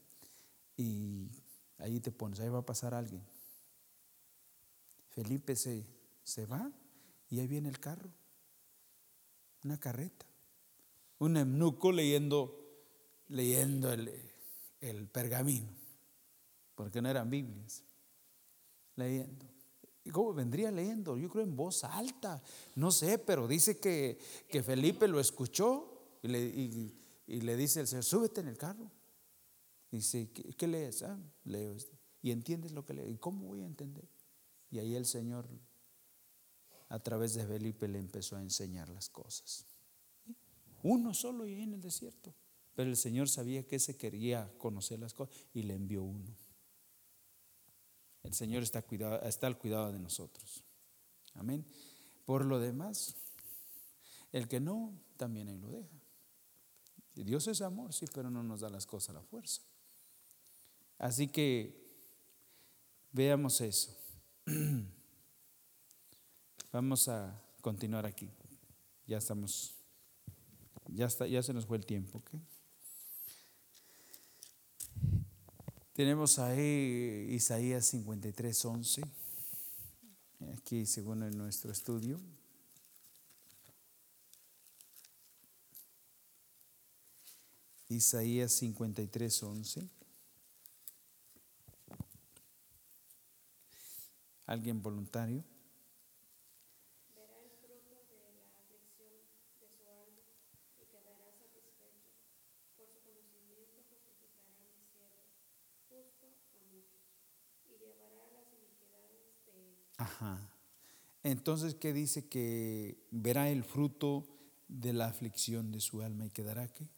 y 0.77 1.31
ahí 1.79 1.99
te 2.01 2.13
pones, 2.13 2.39
ahí 2.39 2.49
va 2.49 2.59
a 2.59 2.67
pasar 2.67 2.95
alguien. 2.95 3.23
Felipe 5.11 5.57
se, 5.57 5.85
se 6.29 6.45
va 6.45 6.71
y 7.31 7.41
ahí 7.41 7.47
viene 7.47 7.71
el 7.71 7.81
carro, 7.81 8.11
una 9.65 9.81
carreta, 9.81 10.27
un 11.19 11.39
eunuco 11.39 11.91
leyendo, 11.91 12.55
leyendo 13.29 13.91
el, 13.91 14.13
el 14.83 15.09
pergamino, 15.09 15.71
porque 16.75 17.01
no 17.01 17.09
eran 17.09 17.31
Biblias, 17.31 17.83
leyendo. 18.97 19.47
¿Y 20.05 20.11
cómo 20.11 20.35
vendría 20.35 20.71
leyendo? 20.71 21.17
Yo 21.17 21.31
creo 21.31 21.45
en 21.45 21.57
voz 21.57 21.83
alta, 21.85 22.43
no 22.75 22.91
sé, 22.91 23.17
pero 23.19 23.49
dice 23.49 23.79
que, 23.79 24.19
que 24.51 24.63
Felipe 24.63 25.09
lo 25.09 25.21
escuchó 25.21 26.19
y 26.23 26.29
le, 26.29 26.41
y, 26.45 27.41
le 27.41 27.57
dice 27.57 27.81
el 27.81 27.87
Señor, 27.87 28.05
súbete 28.05 28.43
en 28.43 28.49
el 28.49 28.59
carro. 28.59 28.91
Dice, 29.91 30.31
¿qué, 30.31 30.67
lees? 30.67 31.03
Ah, 31.03 31.19
leo 31.45 31.73
esto. 31.73 31.97
¿Y 32.21 32.33
entiendes 32.33 32.73
lo 32.73 32.85
que 32.85 32.93
leo? 32.93 33.09
¿Y 33.09 33.17
cómo 33.17 33.47
voy 33.47 33.63
a 33.63 33.67
entender? 33.67 34.07
Y 34.71 34.79
ahí 34.79 34.95
el 34.95 35.07
Señor, 35.07 35.49
a 36.89 36.99
través 36.99 37.35
de 37.35 37.47
Felipe, 37.47 37.89
le 37.89 37.99
empezó 37.99 38.37
a 38.37 38.43
enseñar 38.43 38.89
las 38.89 39.09
cosas. 39.09 39.67
Uno 40.83 41.13
solo 41.15 41.47
y 41.47 41.61
en 41.61 41.75
el 41.75 41.81
desierto. 41.81 42.35
Pero 42.75 42.91
el 42.91 42.97
Señor 42.97 43.29
sabía 43.29 43.67
que 43.67 43.77
ese 43.77 43.97
quería 43.97 44.53
conocer 44.57 45.01
las 45.01 45.13
cosas 45.13 45.35
y 45.53 45.63
le 45.63 45.75
envió 45.75 46.05
uno. 46.05 46.33
El 48.23 48.35
Señor 48.35 48.63
está, 48.63 48.83
cuidado, 48.83 49.21
al 49.43 49.59
cuidado 49.59 49.93
de 49.93 49.99
nosotros. 49.99 50.63
Amén. 51.35 51.67
Por 52.25 52.45
lo 52.45 52.61
demás, 52.61 53.17
el 54.33 54.49
que 54.49 54.61
no, 54.61 54.93
también 55.17 55.49
ahí 55.49 55.59
lo 55.59 55.71
deja. 55.71 55.97
Dios 57.15 57.49
es 57.49 57.63
amor, 57.63 57.93
sí, 57.93 58.07
pero 58.15 58.31
no 58.31 58.43
nos 58.43 58.61
da 58.61 58.69
las 58.69 58.87
cosas 58.87 59.11
a 59.11 59.13
la 59.15 59.23
fuerza. 59.23 59.63
Así 60.99 61.29
que 61.29 61.85
veamos 63.13 63.61
eso. 63.61 63.97
Vamos 66.71 67.09
a 67.09 67.43
continuar 67.63 68.05
aquí. 68.05 68.29
Ya 69.07 69.17
estamos, 69.17 69.75
ya, 70.87 71.07
está, 71.07 71.27
ya 71.27 71.43
se 71.43 71.55
nos 71.55 71.65
fue 71.65 71.79
el 71.79 71.87
tiempo. 71.87 72.23
Tenemos 75.95 76.39
ahí 76.39 77.27
Isaías 77.31 77.87
53, 77.87 78.65
11, 78.67 79.03
aquí 80.59 80.85
según 80.85 81.23
en 81.23 81.39
nuestro 81.39 81.73
estudio. 81.73 82.21
Isaías 87.89 88.53
53, 88.53 89.43
11. 89.43 89.89
¿Alguien 94.45 94.83
voluntario? 94.83 95.43
Ajá. 109.99 110.51
Entonces, 111.23 111.75
¿qué 111.75 111.93
dice? 111.93 112.29
Que 112.29 112.97
verá 113.11 113.51
el 113.51 113.65
fruto 113.65 114.27
de 114.69 114.93
la 114.93 115.07
aflicción 115.07 115.73
de 115.73 115.81
su 115.81 116.03
alma 116.03 116.27
y 116.27 116.31
quedará 116.31 116.69
qué? 116.69 116.89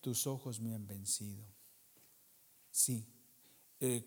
Tus 0.00 0.26
ojos 0.26 0.60
me 0.60 0.74
han 0.74 0.86
vencido. 0.86 1.44
Sí. 2.70 3.06
Eh, 3.80 4.06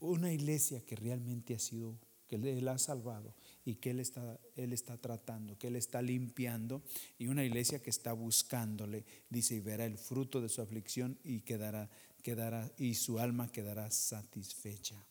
una 0.00 0.32
iglesia 0.32 0.84
que 0.84 0.96
realmente 0.96 1.54
ha 1.54 1.58
sido, 1.58 1.98
que 2.26 2.36
Él 2.36 2.68
ha 2.68 2.78
salvado 2.78 3.34
y 3.64 3.76
que 3.76 3.90
Él 3.90 4.00
está, 4.00 4.40
Él 4.56 4.72
está 4.72 4.96
tratando, 4.96 5.58
que 5.58 5.68
Él 5.68 5.76
está 5.76 6.00
limpiando, 6.00 6.82
y 7.18 7.26
una 7.26 7.44
iglesia 7.44 7.82
que 7.82 7.90
está 7.90 8.12
buscándole, 8.12 9.04
dice, 9.28 9.56
y 9.56 9.60
verá 9.60 9.84
el 9.84 9.98
fruto 9.98 10.40
de 10.40 10.48
su 10.48 10.62
aflicción 10.62 11.18
y 11.22 11.40
quedará, 11.40 11.90
quedará, 12.22 12.70
y 12.76 12.94
su 12.94 13.18
alma 13.18 13.50
quedará 13.50 13.90
satisfecha 13.90 15.04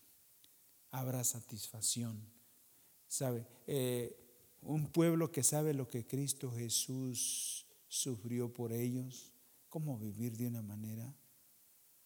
habrá 0.92 1.24
satisfacción. 1.24 2.20
¿Sabe? 3.08 3.46
Eh, 3.68 4.16
un 4.62 4.88
pueblo 4.88 5.32
que 5.32 5.44
sabe 5.44 5.74
lo 5.74 5.88
que 5.88 6.06
Cristo 6.06 6.52
Jesús 6.52 7.66
sufrió 7.88 8.54
por 8.54 8.72
ellos, 8.72 9.34
¿cómo 9.68 9.98
vivir 9.98 10.38
de 10.38 10.48
una 10.48 10.62
manera 10.62 11.16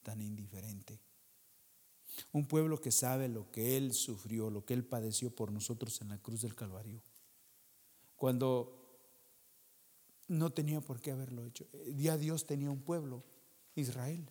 tan 0.01 0.21
indiferente? 0.21 0.99
Un 2.31 2.45
pueblo 2.45 2.79
que 2.79 2.91
sabe 2.91 3.27
lo 3.27 3.49
que 3.51 3.75
Él 3.75 3.93
sufrió, 3.93 4.49
lo 4.49 4.65
que 4.65 4.73
Él 4.73 4.85
padeció 4.85 5.31
por 5.35 5.51
nosotros 5.51 5.99
en 6.01 6.09
la 6.09 6.19
cruz 6.19 6.41
del 6.41 6.55
Calvario. 6.55 7.01
Cuando 8.15 8.79
no 10.27 10.51
tenía 10.51 10.79
por 10.79 11.01
qué 11.01 11.11
haberlo 11.11 11.43
hecho. 11.45 11.67
Ya 11.97 12.17
Dios 12.17 12.45
tenía 12.45 12.69
un 12.69 12.81
pueblo, 12.81 13.23
Israel. 13.75 14.29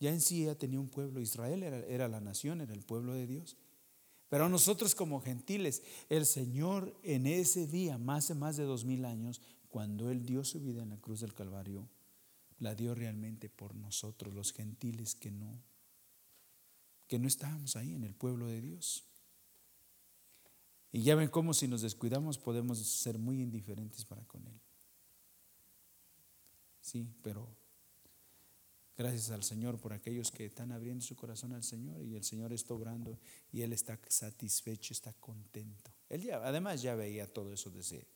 Ya 0.00 0.10
en 0.10 0.20
sí 0.20 0.44
ya 0.44 0.54
tenía 0.54 0.78
un 0.78 0.88
pueblo, 0.88 1.20
Israel 1.20 1.62
era, 1.62 2.08
la 2.08 2.20
nación, 2.20 2.60
era 2.60 2.72
el 2.72 2.82
pueblo 2.82 3.14
de 3.14 3.26
Dios. 3.26 3.56
Pero 4.28 4.48
nosotros 4.48 4.94
como 4.94 5.20
gentiles, 5.20 5.82
el 6.08 6.26
Señor 6.26 6.94
en 7.02 7.26
ese 7.26 7.66
día, 7.66 7.98
más 7.98 8.28
de 8.28 8.34
más 8.34 8.56
de 8.56 8.64
dos 8.64 8.84
mil 8.84 9.04
años, 9.04 9.40
cuando 9.68 10.10
Él 10.10 10.24
dio 10.24 10.44
su 10.44 10.60
vida 10.60 10.82
en 10.82 10.90
la 10.90 11.00
cruz 11.00 11.20
del 11.20 11.34
Calvario, 11.34 11.88
la 12.58 12.74
dio 12.74 12.94
realmente 12.94 13.48
por 13.48 13.74
nosotros, 13.74 14.34
los 14.34 14.52
gentiles 14.52 15.14
que 15.14 15.30
no, 15.30 15.62
que 17.06 17.18
no 17.18 17.26
estábamos 17.26 17.76
ahí 17.76 17.94
en 17.94 18.04
el 18.04 18.14
pueblo 18.14 18.46
de 18.46 18.60
Dios. 18.60 19.04
Y 20.92 21.02
ya 21.02 21.14
ven 21.14 21.28
cómo 21.28 21.54
si 21.54 21.68
nos 21.68 21.82
descuidamos 21.82 22.38
podemos 22.38 22.78
ser 22.78 23.18
muy 23.18 23.40
indiferentes 23.40 24.04
para 24.04 24.24
con 24.24 24.46
Él. 24.46 24.60
Sí, 26.80 27.06
pero 27.22 27.57
Gracias 28.98 29.30
al 29.30 29.44
Señor 29.44 29.78
por 29.78 29.92
aquellos 29.92 30.32
que 30.32 30.44
están 30.44 30.72
abriendo 30.72 31.04
su 31.04 31.14
corazón 31.14 31.52
al 31.52 31.62
Señor 31.62 32.02
y 32.02 32.16
el 32.16 32.24
Señor 32.24 32.52
está 32.52 32.74
obrando 32.74 33.16
y 33.52 33.62
Él 33.62 33.72
está 33.72 33.96
satisfecho, 34.08 34.92
está 34.92 35.12
contento. 35.12 35.92
Él 36.08 36.24
ya, 36.24 36.38
además 36.44 36.82
ya 36.82 36.96
veía 36.96 37.32
todo 37.32 37.52
eso 37.52 37.70
desde, 37.70 38.08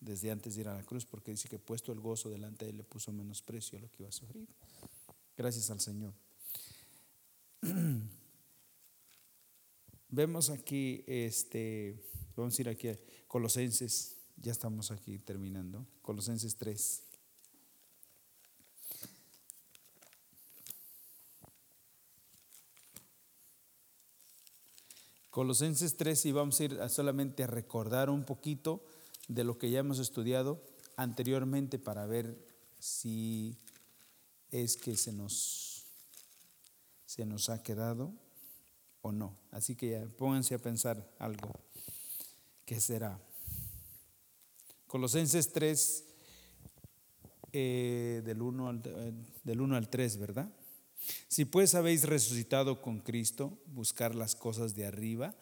desde 0.00 0.32
antes 0.32 0.56
de 0.56 0.62
ir 0.62 0.68
a 0.68 0.74
la 0.74 0.82
cruz 0.82 1.06
porque 1.06 1.30
dice 1.30 1.48
que 1.48 1.60
puesto 1.60 1.92
el 1.92 2.00
gozo 2.00 2.30
delante 2.30 2.64
de 2.64 2.72
Él 2.72 2.78
le 2.78 2.82
puso 2.82 3.12
menosprecio 3.12 3.78
a 3.78 3.82
lo 3.82 3.88
que 3.92 4.02
iba 4.02 4.08
a 4.08 4.12
sufrir. 4.12 4.48
Gracias 5.36 5.70
al 5.70 5.78
Señor. 5.78 6.12
Vemos 10.08 10.50
aquí, 10.50 11.04
este, 11.06 12.10
vamos 12.34 12.58
a 12.58 12.62
ir 12.62 12.68
aquí 12.68 12.88
a 12.88 12.98
Colosenses, 13.28 14.16
ya 14.36 14.50
estamos 14.50 14.90
aquí 14.90 15.20
terminando, 15.20 15.86
Colosenses 16.02 16.56
3. 16.56 17.04
Colosenses 25.34 25.96
3 25.96 26.26
y 26.26 26.30
vamos 26.30 26.60
a 26.60 26.64
ir 26.64 26.78
solamente 26.88 27.42
a 27.42 27.48
recordar 27.48 28.08
un 28.08 28.24
poquito 28.24 28.84
de 29.26 29.42
lo 29.42 29.58
que 29.58 29.68
ya 29.68 29.80
hemos 29.80 29.98
estudiado 29.98 30.62
anteriormente 30.96 31.80
para 31.80 32.06
ver 32.06 32.38
si 32.78 33.58
es 34.52 34.76
que 34.76 34.96
se 34.96 35.12
nos, 35.12 35.86
se 37.04 37.26
nos 37.26 37.48
ha 37.48 37.64
quedado 37.64 38.12
o 39.02 39.10
no. 39.10 39.36
Así 39.50 39.74
que 39.74 39.90
ya 39.90 40.06
pónganse 40.06 40.54
a 40.54 40.60
pensar 40.60 41.04
algo. 41.18 41.50
¿Qué 42.64 42.80
será? 42.80 43.20
Colosenses 44.86 45.52
3, 45.52 46.04
eh, 47.52 48.22
del, 48.24 48.40
1 48.40 48.68
al, 48.68 48.82
eh, 48.84 49.12
del 49.42 49.60
1 49.60 49.74
al 49.74 49.90
3, 49.90 50.16
¿verdad? 50.16 50.48
Si 51.28 51.44
pues 51.44 51.74
habéis 51.74 52.04
resucitado 52.04 52.80
con 52.80 53.00
Cristo, 53.00 53.58
buscar 53.66 54.14
las 54.14 54.34
cosas 54.34 54.74
de 54.74 54.86
arriba, 54.86 55.34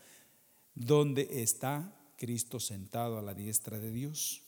donde 0.75 1.43
está 1.43 1.95
Cristo 2.17 2.61
sentado 2.61 3.19
a 3.19 3.23
la 3.23 3.35
diestra 3.35 3.79
de 3.79 3.91
Dios. 3.91 4.43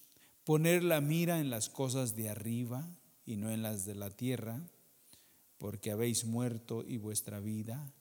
Poner 0.44 0.84
la 0.84 1.00
mira 1.00 1.40
en 1.40 1.50
las 1.50 1.68
cosas 1.68 2.16
de 2.16 2.28
arriba 2.28 2.86
y 3.26 3.36
no 3.36 3.50
en 3.50 3.62
las 3.62 3.84
de 3.84 3.94
la 3.94 4.10
tierra, 4.10 4.60
porque 5.58 5.90
habéis 5.90 6.24
muerto 6.24 6.84
y 6.86 6.98
vuestra 6.98 7.40
vida 7.40 7.92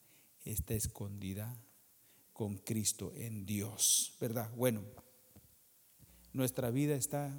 está 0.43 0.73
escondida 0.73 1.57
con 2.33 2.57
Cristo 2.57 3.13
en 3.15 3.45
Dios. 3.45 4.15
¿Verdad? 4.19 4.51
Bueno, 4.55 4.83
nuestra 6.33 6.71
vida 6.71 6.95
está 6.95 7.31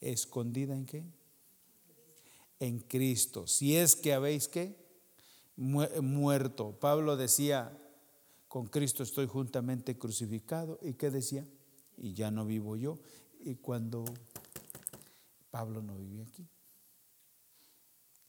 escondida 0.00 0.74
en 0.74 0.86
qué? 0.86 1.04
En 2.62 2.78
Cristo. 2.78 3.48
Si 3.48 3.76
es 3.76 3.96
que 3.96 4.12
habéis 4.12 4.46
que 4.46 4.76
muerto. 5.56 6.78
Pablo 6.78 7.16
decía, 7.16 7.76
con 8.46 8.66
Cristo 8.66 9.02
estoy 9.02 9.26
juntamente 9.26 9.98
crucificado. 9.98 10.78
¿Y 10.80 10.94
qué 10.94 11.10
decía? 11.10 11.44
Y 11.96 12.14
ya 12.14 12.30
no 12.30 12.46
vivo 12.46 12.76
yo. 12.76 13.00
Y 13.40 13.56
cuando 13.56 14.04
Pablo 15.50 15.82
no 15.82 15.96
vive 15.96 16.22
aquí. 16.22 16.46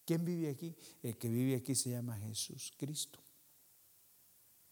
¿Quién 0.03 0.25
vive 0.25 0.49
aquí? 0.49 0.75
El 1.03 1.15
que 1.15 1.29
vive 1.29 1.55
aquí 1.55 1.75
se 1.75 1.91
llama 1.91 2.17
Jesús 2.17 2.73
Cristo. 2.75 3.19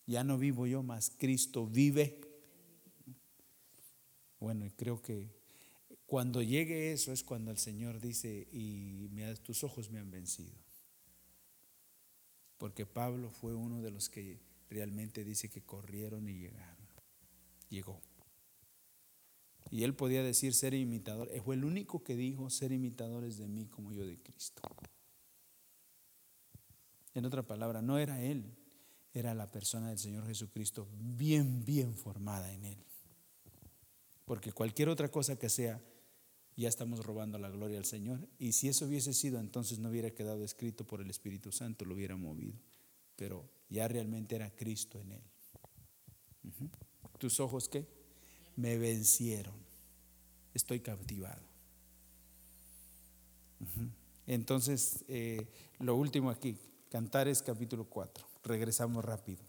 Ya 0.07 0.24
no 0.24 0.39
vivo 0.39 0.66
yo, 0.66 0.82
más 0.82 1.12
Cristo 1.20 1.68
vive. 1.68 2.20
Bueno, 4.39 4.66
y 4.66 4.72
creo 4.72 4.99
que 5.03 5.30
cuando 6.12 6.41
llegue 6.41 6.91
eso 6.91 7.14
es 7.14 7.24
cuando 7.24 7.51
el 7.51 7.57
Señor 7.57 8.01
dice, 8.01 8.45
y 8.51 9.07
tus 9.43 9.64
ojos 9.64 9.91
me 9.91 9.99
han 10.01 10.12
vencido. 10.12 10.51
Porque 12.57 12.86
Pablo 12.86 13.32
fue 13.32 13.53
uno 13.53 13.82
de 13.82 13.91
los 13.91 14.09
que 14.09 14.41
realmente 14.70 15.24
dice 15.24 15.49
que 15.49 15.62
corrieron 15.62 16.28
y 16.28 16.34
llegaron. 16.34 16.86
Llegó. 17.70 18.01
Y 19.70 19.86
él 19.86 19.95
podía 19.95 20.22
decir 20.22 20.53
ser 20.53 20.74
imitador. 20.74 21.30
Fue 21.45 21.55
el 21.55 21.64
único 21.64 22.03
que 22.03 22.18
dijo 22.18 22.49
ser 22.49 22.74
imitadores 22.74 23.38
de 23.38 23.47
mí 23.47 23.68
como 23.68 23.93
yo 23.93 24.05
de 24.05 24.22
Cristo. 24.22 24.64
En 27.14 27.24
otra 27.24 27.43
palabra, 27.43 27.82
no 27.82 27.97
era 27.97 28.22
él, 28.22 28.57
era 29.14 29.34
la 29.34 29.49
persona 29.49 29.88
del 29.88 29.97
Señor 29.97 30.28
Jesucristo 30.28 30.89
bien, 30.91 31.64
bien 31.64 31.95
formada 31.95 32.51
en 32.51 32.66
él. 32.66 32.86
Porque 34.26 34.51
cualquier 34.51 34.89
otra 34.89 35.09
cosa 35.09 35.39
que 35.39 35.47
sea, 35.47 35.82
ya 36.62 36.70
estamos 36.70 37.03
robando 37.05 37.38
la 37.38 37.49
gloria 37.49 37.78
al 37.78 37.86
Señor. 37.86 38.28
Y 38.39 38.53
si 38.53 38.70
eso 38.70 38.86
hubiese 38.86 39.14
sido, 39.14 39.39
entonces 39.39 39.80
no 39.80 39.89
hubiera 39.89 40.12
quedado 40.12 40.43
escrito 40.43 40.86
por 40.86 41.01
el 41.01 41.09
Espíritu 41.09 41.51
Santo, 41.51 41.86
lo 41.86 41.95
hubiera 41.95 42.16
movido. 42.16 42.57
Pero 43.16 43.49
ya 43.70 43.88
realmente 43.88 44.36
era 44.36 44.49
Cristo 44.55 45.01
en 45.01 45.12
él. 45.14 45.22
¿Tus 47.18 47.39
ojos 47.39 47.68
qué? 47.68 47.88
Me 48.55 48.78
vencieron. 48.78 49.55
Estoy 50.53 50.80
cautivado. 50.80 51.41
Entonces, 54.28 55.03
eh, 55.07 55.47
lo 55.80 55.95
último 55.95 56.30
aquí, 56.30 56.57
Cantares 56.89 57.41
capítulo 57.41 57.86
4. 57.86 58.26
Regresamos 58.43 59.03
rápido. 59.03 59.43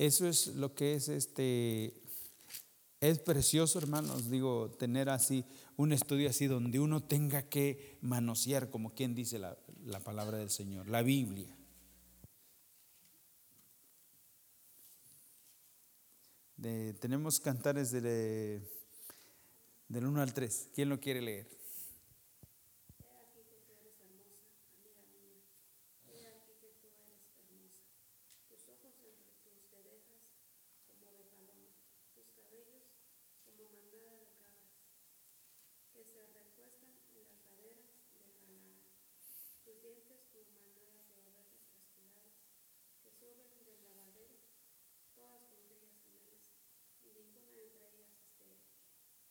Eso 0.00 0.26
es 0.26 0.46
lo 0.46 0.74
que 0.74 0.94
es 0.94 1.10
este. 1.10 1.92
Es 3.00 3.18
precioso, 3.18 3.78
hermanos, 3.78 4.30
digo, 4.30 4.70
tener 4.78 5.10
así 5.10 5.44
un 5.76 5.92
estudio 5.92 6.30
así 6.30 6.46
donde 6.46 6.80
uno 6.80 7.02
tenga 7.02 7.42
que 7.42 7.98
manosear, 8.00 8.70
como 8.70 8.94
quien 8.94 9.14
dice 9.14 9.38
la, 9.38 9.58
la 9.84 10.00
palabra 10.00 10.38
del 10.38 10.48
Señor, 10.48 10.88
la 10.88 11.02
Biblia. 11.02 11.54
tenemos 16.98 17.38
cantares 17.38 17.90
de, 17.90 18.62
del 19.86 20.06
1 20.06 20.22
al 20.22 20.32
3. 20.32 20.70
¿Quién 20.74 20.88
lo 20.88 20.98
quiere 20.98 21.20
leer? 21.20 21.46
He 23.00 23.08
aquí 23.20 23.40
que 23.48 23.60
tú 23.66 23.72
eres 23.80 24.00
hermosa, 24.00 24.48
amiga 24.76 25.04
mía. 25.12 25.44
He 26.08 26.26
aquí 26.26 26.52
que 26.60 26.72
tú 26.80 26.88
eres 26.88 27.20
hermosa. 27.36 27.84
Tus 28.48 28.68
ojos 28.68 28.92
entre 29.04 29.30
tus 29.40 29.70
dedejas 29.70 30.20
como 30.86 31.16
de 31.16 31.24
paloma, 31.32 31.72
tus 32.14 32.28
cabellos 32.36 32.84
como 33.46 33.64
mandada 33.72 34.12
de 34.20 34.28
cabras, 34.36 34.68
que 35.94 36.04
se 36.04 36.26
recuestan 36.28 36.92
en 37.08 37.24
las 37.24 37.40
laderas 37.48 37.88
de 38.12 38.32
Galaad. 38.44 38.84
Tus 39.64 39.80
dientes 39.80 40.20
como 40.28 40.52
manadas 40.52 41.08
de 41.08 41.16
ovejas 41.16 41.48
trasquiladas, 41.56 42.36
que 43.02 43.10
suben 43.10 43.48
del 43.64 43.80
lavadero, 43.80 44.36
todas 45.14 45.42
con 45.48 45.64
crías 45.64 45.96
gemelas, 46.04 46.52
y 47.02 47.08
ninguna 47.16 47.56
entre 47.56 47.88
ellas 47.88 48.12
estéril. 48.20 48.60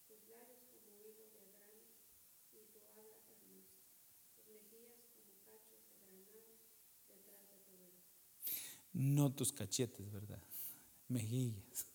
Tus 0.08 0.26
labios 0.28 0.64
como 0.74 0.90
hilo 0.98 1.14
de 1.14 1.30
grano, 1.30 1.86
y 2.52 2.66
tu 2.74 2.80
habla 2.82 3.14
hermosa. 3.30 3.78
Tus 4.34 4.48
mejillas 4.48 5.06
como 5.14 5.38
cachos 5.46 5.86
de 5.86 6.00
granado 6.02 6.58
detrás 7.08 7.46
de 7.52 7.60
tu 7.68 7.78
velo. 7.78 8.10
No 8.94 9.32
tus 9.32 9.52
cachetes, 9.54 10.12
¿verdad? 10.12 10.42
Mejillas. 11.08 11.88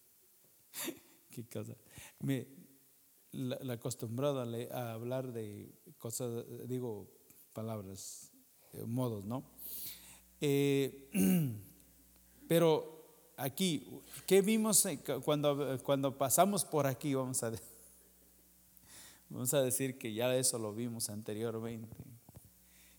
Qué 1.30 1.44
cosa. 1.46 1.74
Me, 2.20 2.46
la, 3.32 3.74
acostumbrado 3.74 4.40
a, 4.40 4.92
hablar 4.92 5.32
de 5.32 5.74
cosas, 5.98 6.44
digo, 6.68 7.10
palabras, 7.52 8.30
eh, 8.72 8.84
modos, 8.84 9.24
¿no? 9.24 9.44
Eh, 10.40 11.10
pero 12.48 13.32
aquí, 13.36 13.86
¿qué 14.26 14.42
vimos 14.42 14.86
cu- 15.04 15.20
cuando, 15.22 15.78
cuando 15.82 16.16
pasamos 16.16 16.64
por 16.64 16.86
aquí? 16.86 17.14
Vamos 17.14 17.42
a, 17.42 17.52
vamos 19.30 19.54
a 19.54 19.62
decir 19.62 19.98
que 19.98 20.12
ya 20.14 20.34
eso 20.36 20.58
lo 20.58 20.74
vimos 20.74 21.10
anteriormente. 21.10 21.96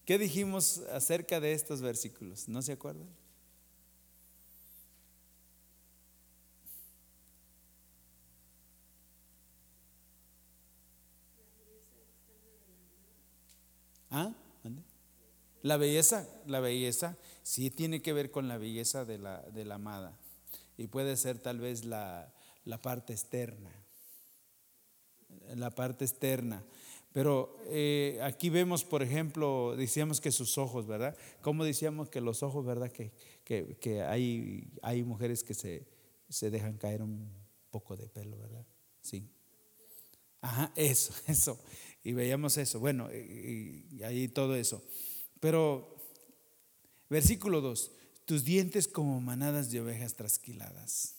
¿Qué 0.06 0.18
dijimos 0.18 0.80
acerca 0.92 1.40
de 1.40 1.54
estos 1.54 1.82
versículos? 1.82 2.48
¿No 2.48 2.62
se 2.62 2.74
acuerdan? 2.74 3.08
¿Ah? 14.10 14.34
¿Mande? 14.64 14.82
La 15.66 15.78
belleza, 15.78 16.30
la 16.46 16.60
belleza 16.60 17.18
sí 17.42 17.72
tiene 17.72 18.04
que 18.04 18.14
ver 18.14 18.30
con 18.30 18.48
la 18.48 18.60
belleza 18.60 19.04
de 19.04 19.18
la, 19.18 19.42
de 19.42 19.66
la 19.66 19.76
amada. 19.76 20.16
Y 20.78 20.86
puede 20.86 21.18
ser 21.18 21.40
tal 21.40 21.60
vez 21.60 21.86
la, 21.86 22.32
la 22.66 22.84
parte 22.84 23.14
externa. 23.14 23.72
La 25.56 25.74
parte 25.74 26.06
externa. 26.06 26.64
Pero 27.14 27.58
eh, 27.70 28.20
aquí 28.22 28.52
vemos, 28.52 28.84
por 28.84 29.02
ejemplo, 29.02 29.76
decíamos 29.76 30.22
que 30.22 30.32
sus 30.32 30.60
ojos, 30.60 30.86
¿verdad? 30.86 31.18
Como 31.42 31.64
decíamos 31.64 32.10
que 32.10 32.22
los 32.22 32.44
ojos, 32.44 32.64
¿verdad? 32.64 32.92
Que, 32.92 33.12
que, 33.44 33.76
que 33.82 34.04
hay, 34.04 34.72
hay 34.84 35.04
mujeres 35.04 35.44
que 35.44 35.56
se, 35.56 35.88
se 36.30 36.52
dejan 36.52 36.78
caer 36.78 37.02
un 37.02 37.28
poco 37.72 37.98
de 37.98 38.08
pelo, 38.08 38.38
¿verdad? 38.38 38.68
Sí. 39.02 39.32
Ajá, 40.42 40.72
eso, 40.76 41.12
eso. 41.28 41.60
Y 42.04 42.14
veíamos 42.14 42.56
eso. 42.60 42.80
Bueno, 42.80 43.10
y, 43.12 43.88
y 43.90 44.04
ahí 44.04 44.28
todo 44.28 44.56
eso. 44.56 44.84
Pero, 45.46 45.96
versículo 47.08 47.62
2, 47.62 47.92
tus 48.26 48.44
dientes 48.44 48.88
como 48.88 49.22
manadas 49.22 49.70
de 49.70 49.80
ovejas 49.80 50.16
trasquiladas, 50.16 51.18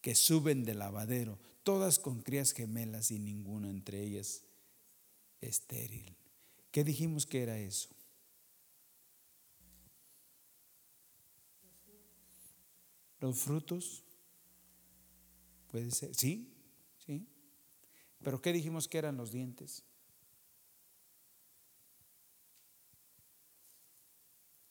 que 0.00 0.14
suben 0.14 0.62
del 0.64 0.78
lavadero, 0.78 1.40
todas 1.64 1.98
con 1.98 2.22
crías 2.22 2.52
gemelas 2.52 3.10
y 3.10 3.18
ninguno 3.18 3.70
entre 3.70 4.00
ellas 4.04 4.44
estéril. 5.40 6.14
¿Qué 6.70 6.84
dijimos 6.84 7.26
que 7.26 7.42
era 7.42 7.58
eso? 7.58 7.88
Los 13.18 13.36
frutos, 13.36 14.04
puede 15.72 15.90
ser, 15.90 16.14
sí, 16.14 16.54
sí. 17.04 17.26
Pero 18.22 18.40
¿qué 18.40 18.52
dijimos 18.52 18.86
que 18.86 18.98
eran 18.98 19.16
los 19.16 19.32
dientes? 19.32 19.82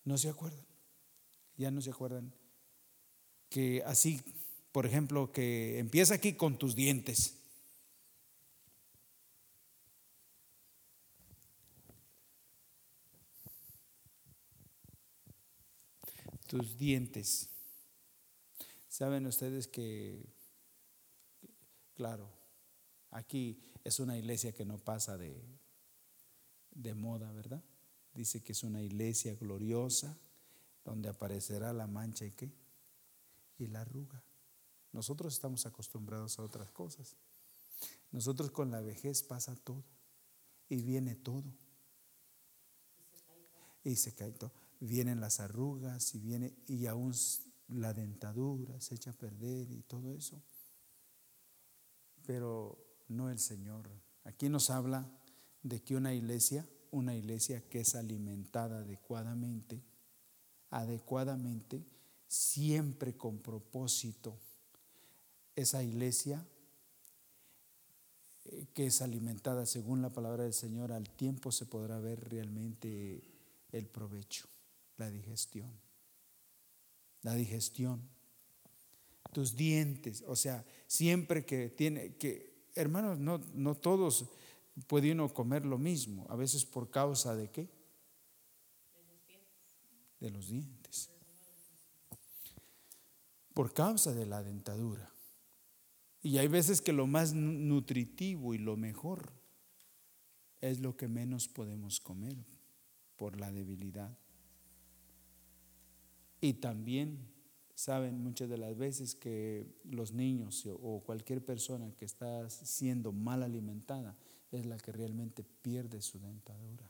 ¿No 0.05 0.17
se 0.17 0.29
acuerdan? 0.29 0.65
Ya 1.55 1.71
no 1.71 1.81
se 1.81 1.91
acuerdan. 1.91 2.33
Que 3.49 3.83
así, 3.85 4.21
por 4.71 4.85
ejemplo, 4.85 5.31
que 5.31 5.79
empieza 5.79 6.15
aquí 6.15 6.33
con 6.33 6.57
tus 6.57 6.75
dientes. 6.75 7.39
Tus 16.47 16.77
dientes. 16.77 17.49
Saben 18.89 19.25
ustedes 19.25 19.67
que, 19.67 20.23
claro, 21.95 22.29
aquí 23.09 23.59
es 23.83 23.99
una 23.99 24.17
iglesia 24.17 24.51
que 24.51 24.65
no 24.65 24.77
pasa 24.77 25.17
de, 25.17 25.43
de 26.71 26.93
moda, 26.93 27.31
¿verdad? 27.31 27.63
Dice 28.13 28.43
que 28.43 28.51
es 28.51 28.63
una 28.63 28.81
iglesia 28.81 29.35
gloriosa 29.35 30.17
donde 30.83 31.09
aparecerá 31.09 31.73
la 31.73 31.87
mancha 31.87 32.25
y 32.25 32.31
qué? 32.31 32.53
Y 33.57 33.67
la 33.67 33.81
arruga. 33.81 34.23
Nosotros 34.91 35.33
estamos 35.33 35.65
acostumbrados 35.65 36.37
a 36.37 36.43
otras 36.43 36.69
cosas. 36.69 37.15
Nosotros 38.11 38.51
con 38.51 38.69
la 38.69 38.81
vejez 38.81 39.23
pasa 39.23 39.55
todo 39.55 39.83
y 40.69 40.83
viene 40.83 41.15
todo. 41.15 41.51
Y 43.83 43.95
se 43.95 44.13
cae 44.13 44.31
todo. 44.31 44.51
Vienen 44.79 45.19
las 45.19 45.39
arrugas 45.39 46.13
y 46.13 46.19
viene 46.19 46.53
y 46.67 46.85
aún 46.85 47.13
la 47.69 47.93
dentadura 47.93 48.79
se 48.79 48.95
echa 48.95 49.11
a 49.11 49.17
perder 49.17 49.71
y 49.71 49.81
todo 49.83 50.13
eso. 50.13 50.41
pero 52.25 52.77
no 53.09 53.29
el 53.29 53.39
Señor. 53.39 53.89
Aquí 54.23 54.47
nos 54.47 54.69
habla 54.69 55.11
de 55.61 55.81
que 55.81 55.95
una 55.95 56.13
iglesia, 56.13 56.67
una 56.93 57.15
iglesia 57.15 57.61
que 57.69 57.81
es 57.81 57.95
alimentada 57.95 58.79
adecuadamente, 58.79 59.81
adecuadamente, 60.69 61.83
siempre 62.27 63.17
con 63.17 63.39
propósito, 63.39 64.37
esa 65.55 65.83
iglesia 65.83 66.45
eh, 68.45 68.67
que 68.73 68.87
es 68.87 69.01
alimentada 69.01 69.65
según 69.65 70.01
la 70.01 70.11
palabra 70.11 70.43
del 70.43 70.53
Señor, 70.53 70.91
al 70.91 71.09
tiempo 71.09 71.51
se 71.51 71.65
podrá 71.65 71.99
ver 71.99 72.29
realmente 72.29 73.23
el 73.71 73.87
provecho, 73.87 74.47
la 74.97 75.09
digestión. 75.09 75.71
La 77.21 77.33
digestión. 77.35 78.01
Tus 79.31 79.55
dientes, 79.55 80.23
o 80.27 80.35
sea, 80.35 80.63
siempre 80.85 81.43
que 81.43 81.69
tiene 81.69 82.17
que, 82.17 82.67
hermanos, 82.75 83.17
no, 83.17 83.39
no 83.55 83.75
todos 83.75 84.29
puede 84.87 85.11
uno 85.11 85.29
comer 85.33 85.65
lo 85.65 85.77
mismo, 85.77 86.25
a 86.29 86.35
veces 86.35 86.65
por 86.65 86.89
causa 86.89 87.35
de 87.35 87.49
qué? 87.49 87.69
De 90.19 90.29
los 90.31 90.47
dientes. 90.47 91.09
Por 93.53 93.73
causa 93.73 94.13
de 94.13 94.25
la 94.25 94.41
dentadura. 94.41 95.11
Y 96.21 96.37
hay 96.37 96.47
veces 96.47 96.81
que 96.81 96.93
lo 96.93 97.05
más 97.05 97.33
nutritivo 97.33 98.53
y 98.53 98.57
lo 98.57 98.77
mejor 98.77 99.33
es 100.61 100.79
lo 100.79 100.95
que 100.95 101.07
menos 101.07 101.49
podemos 101.49 101.99
comer 101.99 102.37
por 103.17 103.39
la 103.39 103.51
debilidad. 103.51 104.17
Y 106.39 106.53
también 106.53 107.19
saben 107.75 108.23
muchas 108.23 108.49
de 108.49 108.57
las 108.57 108.77
veces 108.77 109.13
que 109.15 109.67
los 109.83 110.13
niños 110.13 110.65
o 110.65 111.03
cualquier 111.05 111.43
persona 111.43 111.91
que 111.91 112.05
está 112.05 112.49
siendo 112.49 113.11
mal 113.11 113.43
alimentada 113.43 114.15
es 114.57 114.65
la 114.65 114.77
que 114.77 114.91
realmente 114.91 115.43
pierde 115.43 116.01
su 116.01 116.19
dentadura. 116.19 116.89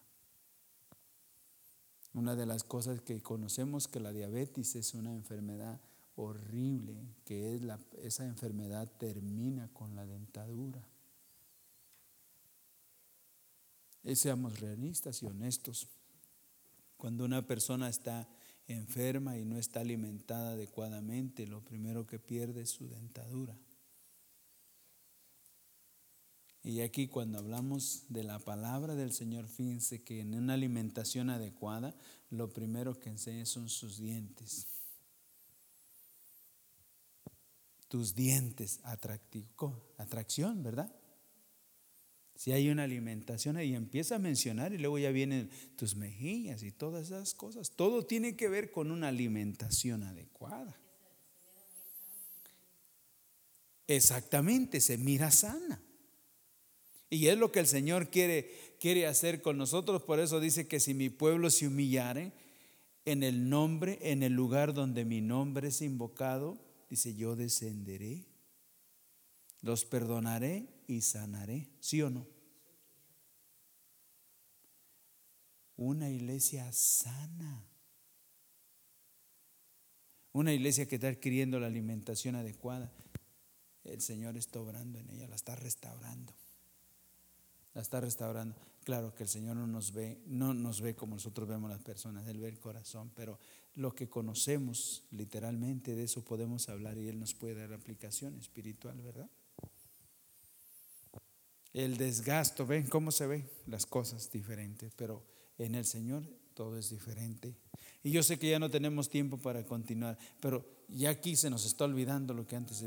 Una 2.14 2.36
de 2.36 2.46
las 2.46 2.64
cosas 2.64 3.02
que 3.02 3.22
conocemos 3.22 3.88
que 3.88 4.00
la 4.00 4.12
diabetes 4.12 4.76
es 4.76 4.94
una 4.94 5.14
enfermedad 5.14 5.80
horrible 6.16 6.96
que 7.26 7.56
es 7.56 7.62
la, 7.64 7.80
esa 8.02 8.26
enfermedad 8.26 8.88
termina 9.00 9.68
con 9.74 9.96
la 9.96 10.06
dentadura. 10.06 10.86
Y 14.04 14.16
seamos 14.16 14.60
realistas 14.60 15.24
y 15.24 15.26
honestos. 15.26 15.88
Cuando 16.98 17.26
una 17.26 17.48
persona 17.48 17.90
está 17.90 18.28
enferma 18.68 19.38
y 19.38 19.46
no 19.46 19.58
está 19.58 19.80
alimentada 19.80 20.52
adecuadamente, 20.52 21.48
lo 21.48 21.62
primero 21.62 22.06
que 22.06 22.20
pierde 22.20 22.62
es 22.62 22.70
su 22.70 22.88
dentadura. 22.90 23.58
Y 26.64 26.82
aquí 26.82 27.08
cuando 27.08 27.40
hablamos 27.40 28.06
de 28.10 28.24
la 28.24 28.40
palabra 28.40 28.96
del 28.96 29.12
Señor, 29.12 29.48
fíjense 29.48 30.04
que 30.04 30.22
en 30.22 30.34
una 30.34 30.54
alimentación 30.54 31.30
adecuada, 31.30 31.94
lo 32.30 32.52
primero 32.52 33.00
que 33.00 33.10
enseña 33.10 33.46
son 33.46 33.70
sus 33.70 33.98
dientes 33.98 34.68
tus 37.94 38.16
dientes, 38.16 38.80
atracción, 39.98 40.64
¿verdad? 40.64 40.92
Si 42.34 42.52
hay 42.52 42.72
una 42.72 42.86
alimentación 42.86 43.62
y 43.62 43.76
empieza 43.76 44.16
a 44.16 44.18
mencionar 44.18 44.74
y 44.74 44.80
luego 44.80 44.98
ya 44.98 45.12
vienen 45.12 45.52
tus 45.76 45.96
mejillas 45.96 46.64
y 46.64 46.72
todas 46.72 47.06
esas 47.06 47.36
cosas. 47.36 47.70
Todo 47.70 48.04
tiene 48.04 48.36
que 48.36 48.50
ver 48.50 48.72
con 48.72 48.90
una 48.90 49.10
alimentación 49.10 50.02
adecuada. 50.02 50.76
Exactamente, 53.86 54.82
se 54.82 54.98
mira 54.98 55.30
sana. 55.30 55.80
Y 57.14 57.28
es 57.28 57.38
lo 57.38 57.52
que 57.52 57.60
el 57.60 57.68
Señor 57.68 58.10
quiere, 58.10 58.52
quiere 58.80 59.08
hacer 59.08 59.42
con 59.42 59.58
nosotros. 59.58 60.04
Por 60.04 60.20
eso 60.20 60.40
dice 60.40 60.68
que 60.68 60.80
si 60.80 60.94
mi 60.94 61.10
pueblo 61.10 61.50
se 61.50 61.68
humillare 61.68 62.32
en 63.06 63.24
el 63.24 63.50
nombre, 63.50 64.00
en 64.02 64.24
el 64.24 64.34
lugar 64.34 64.74
donde 64.74 65.06
mi 65.06 65.22
nombre 65.22 65.68
es 65.68 65.82
invocado, 65.82 66.58
Dice, 66.94 67.16
yo 67.16 67.36
descenderé, 67.36 68.24
los 69.62 69.84
perdonaré 69.84 70.68
y 70.86 71.02
sanaré. 71.02 71.72
¿Sí 71.80 72.04
o 72.04 72.12
no? 72.12 72.28
Una 75.76 76.12
iglesia 76.12 76.72
sana. 76.72 77.66
Una 80.34 80.54
iglesia 80.54 80.88
que 80.88 80.98
está 80.98 81.08
adquiriendo 81.08 81.60
la 81.60 81.66
alimentación 81.66 82.36
adecuada. 82.36 82.94
El 83.84 84.00
Señor 84.00 84.38
está 84.38 84.60
obrando 84.60 85.00
en 85.00 85.10
ella, 85.10 85.28
la 85.28 85.36
está 85.36 85.56
restaurando. 85.56 86.32
La 87.74 87.82
está 87.82 88.00
restaurando. 88.00 88.56
Claro 88.84 89.14
que 89.16 89.24
el 89.24 89.30
Señor 89.30 89.56
no 89.56 89.66
nos 89.66 89.94
ve, 89.94 90.22
no 90.26 90.54
nos 90.54 90.82
ve 90.82 90.96
como 90.96 91.16
nosotros 91.16 91.48
vemos 91.48 91.70
las 91.70 91.82
personas, 91.82 92.28
Él 92.28 92.40
ve 92.40 92.50
el 92.50 92.60
corazón, 92.60 93.12
pero 93.16 93.40
lo 93.76 93.96
que 93.96 94.10
conocemos 94.10 95.04
literalmente 95.12 95.96
de 95.96 96.04
eso 96.04 96.24
podemos 96.24 96.70
hablar 96.70 96.98
y 96.98 97.08
Él 97.08 97.20
nos 97.20 97.34
puede 97.34 97.56
dar 97.56 97.74
aplicación 97.74 98.38
espiritual, 98.38 99.02
¿verdad? 99.02 99.30
El 101.74 101.98
desgasto, 101.98 102.68
ven 102.68 102.86
cómo 102.88 103.12
se 103.12 103.26
ven 103.26 103.50
las 103.66 103.86
cosas 103.86 104.30
diferentes, 104.32 104.94
pero 104.96 105.26
en 105.58 105.74
el 105.76 105.86
Señor 105.86 106.24
todo 106.54 106.78
es 106.78 106.90
diferente. 106.90 107.56
Y 108.04 108.12
yo 108.12 108.22
sé 108.22 108.38
que 108.38 108.50
ya 108.50 108.60
no 108.60 108.70
tenemos 108.70 109.10
tiempo 109.10 109.38
para 109.38 109.66
continuar, 109.66 110.18
pero 110.40 110.66
ya 110.90 111.10
aquí 111.10 111.36
se 111.36 111.50
nos 111.50 111.66
está 111.66 111.86
olvidando 111.86 112.34
lo 112.34 112.46
que 112.46 112.56
antes, 112.56 112.84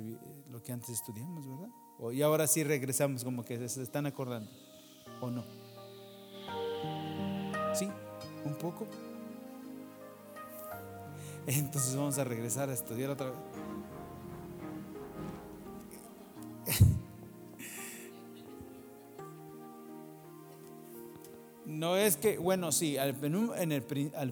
lo 0.50 0.62
que 0.62 0.72
antes 0.72 0.90
estudiamos, 0.90 1.48
¿verdad? 1.48 1.68
Y 2.12 2.22
ahora 2.22 2.46
sí 2.46 2.62
regresamos 2.62 3.24
como 3.24 3.44
que 3.44 3.68
se 3.68 3.82
están 3.82 4.06
acordando, 4.06 4.50
¿o 5.20 5.30
no? 5.30 5.44
Sí, 7.74 7.88
un 8.44 8.54
poco. 8.54 8.86
Entonces 11.46 11.94
vamos 11.94 12.18
a 12.18 12.24
regresar 12.24 12.70
a 12.70 12.72
estudiar 12.72 13.10
otra 13.10 13.30
vez. 13.30 13.38
No 21.76 21.96
es 21.96 22.16
que, 22.16 22.38
bueno, 22.38 22.72
sí, 22.72 22.96
al, 22.96 23.14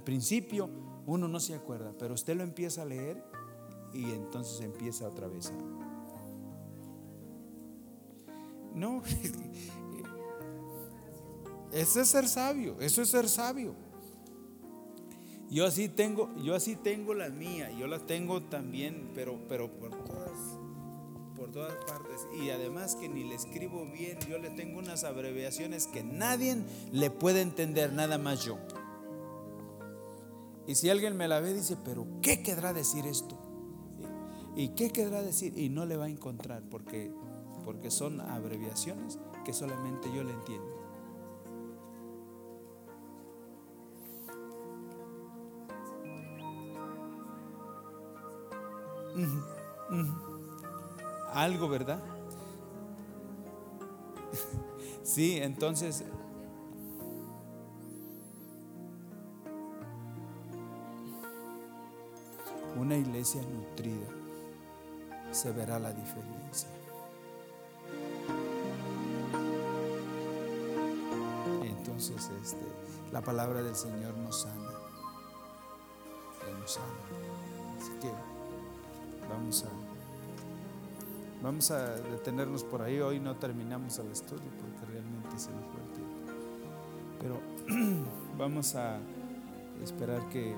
principio 0.03 0.71
uno 1.07 1.29
no 1.29 1.39
se 1.41 1.55
acuerda, 1.55 1.93
pero 1.99 2.15
usted 2.15 2.37
lo 2.37 2.43
empieza 2.43 2.83
a 2.83 2.85
leer 2.87 3.23
y 3.93 4.05
entonces 4.13 4.61
empieza 4.63 5.07
otra 5.07 5.29
vez. 5.29 5.53
No, 8.75 9.03
eso 11.75 12.01
es 12.01 12.09
ser 12.09 12.29
sabio, 12.29 12.77
eso 12.81 13.03
es 13.03 13.09
ser 13.09 13.29
sabio. 13.29 13.75
Yo 15.51 15.67
así 15.67 15.89
tengo, 15.89 16.33
yo 16.37 16.55
así 16.55 16.77
tengo 16.77 17.15
la 17.15 17.31
mía, 17.31 17.69
yo 17.73 17.89
la 17.89 17.99
tengo 17.99 18.43
también, 18.43 19.11
pero, 19.13 19.41
pero 19.49 19.69
por 19.73 19.91
todas, 20.05 20.39
por 21.37 21.51
todas 21.51 21.75
partes. 21.85 22.29
Y 22.41 22.51
además 22.51 22.95
que 22.95 23.09
ni 23.09 23.25
le 23.25 23.35
escribo 23.35 23.87
bien, 23.87 24.19
yo 24.31 24.39
le 24.39 24.51
tengo 24.51 24.79
unas 24.79 25.03
abreviaciones 25.03 25.89
que 25.89 26.05
nadie 26.05 26.59
le 26.93 27.11
puede 27.11 27.41
entender, 27.41 27.93
nada 27.93 28.19
más 28.19 28.45
yo. 28.45 28.57
Y 30.69 30.77
si 30.77 30.91
alguien 30.91 31.17
me 31.17 31.27
la 31.27 31.41
ve, 31.41 31.55
dice, 31.55 31.77
pero 31.85 32.07
¿qué 32.23 32.41
querrá 32.41 32.73
decir 32.73 33.05
esto? 33.05 33.37
¿Y 34.55 34.69
qué 34.71 34.91
querrá 34.91 35.23
decir? 35.23 35.59
Y 35.59 35.71
no 35.71 35.87
le 35.87 35.97
va 35.97 36.05
a 36.05 36.09
encontrar 36.09 36.63
porque, 36.71 37.13
porque 37.65 37.91
son 37.91 38.21
abreviaciones 38.21 39.19
que 39.45 39.53
solamente 39.53 40.09
yo 40.15 40.23
le 40.23 40.33
entiendo. 40.33 40.84
Algo, 51.33 51.69
¿verdad? 51.69 52.01
Sí, 55.03 55.39
entonces... 55.39 56.05
Una 62.77 62.97
iglesia 62.97 63.41
nutrida 63.43 64.09
se 65.31 65.53
verá 65.53 65.79
la 65.79 65.93
diferencia. 65.93 66.69
Entonces, 71.63 72.31
este, 72.43 72.67
la 73.13 73.21
palabra 73.21 73.63
del 73.63 73.77
Señor 73.77 74.17
nos 74.17 74.43
sana. 74.43 74.71
Nos 76.61 76.73
sana. 76.73 76.87
Así 77.79 77.93
que 78.01 78.34
Vamos 79.35 79.65
a, 79.65 79.69
vamos 81.43 81.71
a 81.73 81.97
detenernos 81.97 82.63
por 82.63 82.83
ahí. 82.83 83.01
Hoy 83.01 83.19
no 83.19 83.35
terminamos 83.35 83.99
el 83.99 84.13
estudio 84.13 84.49
porque 84.61 84.93
realmente 84.93 85.39
se 85.39 85.51
nos 85.51 85.65
fue 85.67 85.81
el 85.83 85.91
tiempo. 85.93 86.15
Pero 87.21 88.05
vamos 88.39 88.77
a 88.77 88.99
esperar 89.83 90.29
que 90.29 90.55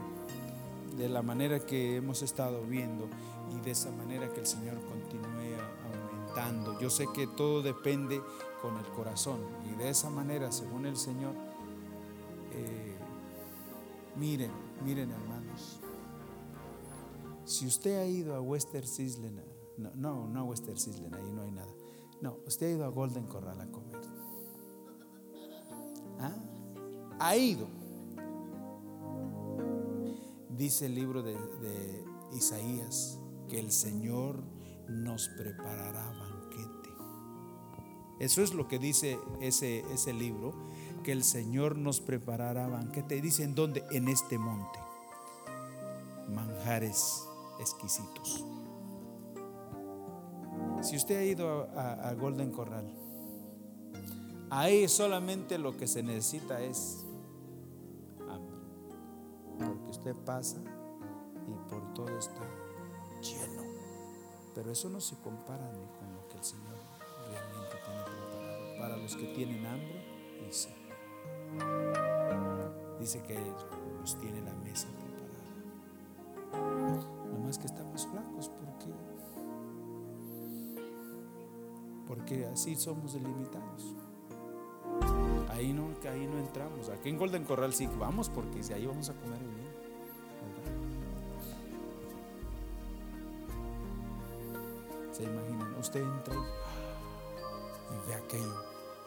de 0.99 1.09
la 1.09 1.23
manera 1.23 1.59
que 1.61 1.97
hemos 1.97 2.21
estado 2.21 2.63
viendo 2.65 3.09
y 3.57 3.65
de 3.65 3.71
esa 3.71 3.91
manera 3.93 4.31
que 4.31 4.41
el 4.41 4.47
Señor 4.47 4.75
continúe 4.83 5.57
aumentando. 5.87 6.79
Yo 6.79 6.91
sé 6.91 7.07
que 7.15 7.27
todo 7.27 7.63
depende 7.63 8.21
con 8.61 8.77
el 8.77 8.85
corazón 8.89 9.41
y 9.73 9.75
de 9.77 9.89
esa 9.89 10.11
manera, 10.11 10.53
según 10.53 10.85
el 10.85 10.99
Señor, 10.99 11.33
eh, 12.53 12.95
miren, 14.17 14.51
miren 14.85 15.11
hermanos, 15.13 15.36
si 17.57 17.67
usted 17.67 17.99
ha 17.99 18.07
ido 18.07 18.35
a 18.35 18.41
Western 18.41 18.85
Island, 18.85 19.41
no, 19.79 19.91
no, 19.95 20.29
no 20.29 20.41
a 20.41 20.45
Western 20.45 20.77
Island, 20.77 21.15
ahí 21.15 21.31
no 21.33 21.43
hay 21.43 21.51
nada. 21.51 21.73
No, 22.21 22.39
usted 22.47 22.67
ha 22.67 22.71
ido 22.77 22.85
a 22.85 22.89
Golden 22.89 23.27
Corral 23.27 23.59
a 23.59 23.67
comer. 23.71 24.01
¿Ah? 26.21 26.35
Ha 27.19 27.37
ido. 27.37 27.67
Dice 30.51 30.87
el 30.87 30.95
libro 30.95 31.23
de, 31.23 31.33
de 31.33 32.05
Isaías 32.35 33.19
que 33.49 33.59
el 33.59 33.73
Señor 33.73 34.43
nos 34.89 35.29
preparará 35.31 36.11
banquete. 36.11 36.91
Eso 38.21 38.43
es 38.43 38.53
lo 38.53 38.69
que 38.69 38.79
dice 38.79 39.19
ese, 39.41 39.81
ese 39.93 40.13
libro, 40.13 40.53
que 41.03 41.13
el 41.13 41.25
Señor 41.25 41.79
nos 41.79 42.01
preparará 42.01 42.67
banquete. 42.69 43.23
Dice 43.23 43.45
en 43.45 43.55
dónde? 43.55 43.83
En 43.93 44.09
este 44.09 44.37
monte. 44.39 44.79
Manjares 46.29 47.27
exquisitos. 47.61 48.45
Si 50.83 50.97
usted 50.97 51.17
ha 51.17 51.25
ido 51.25 51.69
a, 51.77 52.13
Golden 52.15 52.53
Corral, 52.53 52.87
ahí 54.51 54.87
solamente 54.89 55.59
lo 55.59 55.77
que 55.77 55.87
se 55.87 56.03
necesita 56.03 56.61
es 56.61 57.05
hambre. 58.29 58.57
Porque 59.59 59.91
usted 59.91 60.15
pasa 60.25 60.59
y 61.49 61.71
por 61.71 61.93
todo 61.95 62.17
está 62.19 62.43
lleno. 63.21 63.63
Pero 64.55 64.71
eso 64.71 64.89
no 64.89 65.01
se 65.01 65.17
compara 65.17 65.71
ni 65.73 65.87
con 65.99 66.15
lo 66.15 66.29
que 66.29 66.37
el 66.37 66.45
Señor 66.45 66.77
realmente 67.31 67.77
tiene 67.85 68.03
preparado. 68.05 68.79
Para 68.79 68.97
los 68.97 69.17
que 69.17 69.27
tienen 69.35 69.67
hambre, 69.67 70.05
dice. 70.47 70.69
Dice 73.01 73.23
que 73.23 73.39
nos 74.01 74.19
tiene 74.19 74.41
la 74.41 74.55
mesa 74.55 74.89
más 77.47 77.59
que 77.59 77.67
estamos 77.67 78.07
flacos 78.09 78.49
porque 78.49 78.93
porque 82.09 82.47
así 82.47 82.77
somos 82.77 83.15
delimitados. 83.15 83.95
Ahí 85.51 85.73
no, 85.73 85.89
ahí 86.09 86.27
no 86.27 86.39
entramos. 86.39 86.89
Aquí 86.89 87.09
en 87.09 87.19
Golden 87.19 87.45
Corral 87.45 87.73
sí 87.73 87.89
vamos 87.99 88.29
porque 88.29 88.63
si 88.63 88.73
ahí 88.73 88.87
vamos 88.87 89.11
a 89.11 89.15
comer 89.15 89.39
bien. 89.41 89.67
Se 95.13 95.25
imaginan, 95.25 95.75
usted 95.77 96.03
entra 96.03 96.35
y, 96.35 96.39
y 97.95 98.09
ve 98.09 98.15
aquello 98.15 98.63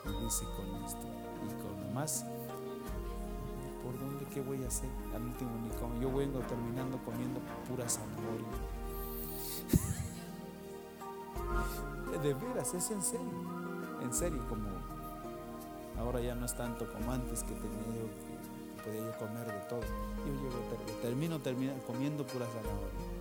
y 0.05 0.23
dice 0.23 0.45
con 0.57 0.83
esto 0.83 1.07
y 1.45 1.61
con 1.61 1.93
más. 1.93 2.25
¿Por 3.99 4.09
dónde 4.09 4.25
qué 4.33 4.41
voy 4.41 4.63
a 4.63 4.67
hacer? 4.67 4.89
Al 5.13 5.23
último 5.23 5.51
ni. 5.61 5.69
Yo 6.01 6.13
vengo 6.13 6.39
terminando 6.39 6.97
comiendo 7.03 7.41
pura 7.67 7.89
zanahoria. 7.89 8.47
de 12.23 12.33
veras, 12.33 12.73
es 12.73 12.91
en 12.91 13.01
serio. 13.01 13.27
En 14.01 14.13
serio, 14.13 14.45
como 14.47 14.69
ahora 15.99 16.21
ya 16.21 16.33
no 16.35 16.45
es 16.45 16.55
tanto 16.55 16.91
como 16.91 17.11
antes 17.11 17.43
que 17.43 17.53
tenía 17.53 17.87
yo 17.87 18.07
que 18.07 18.83
podía 18.83 19.01
yo 19.01 19.17
comer 19.17 19.45
de 19.45 19.59
todo. 19.67 19.81
Yo 19.81 20.33
llego, 20.33 20.57
termino, 21.01 21.39
termino 21.39 21.73
comiendo 21.85 22.25
pura 22.25 22.45
zanahoria. 22.45 23.19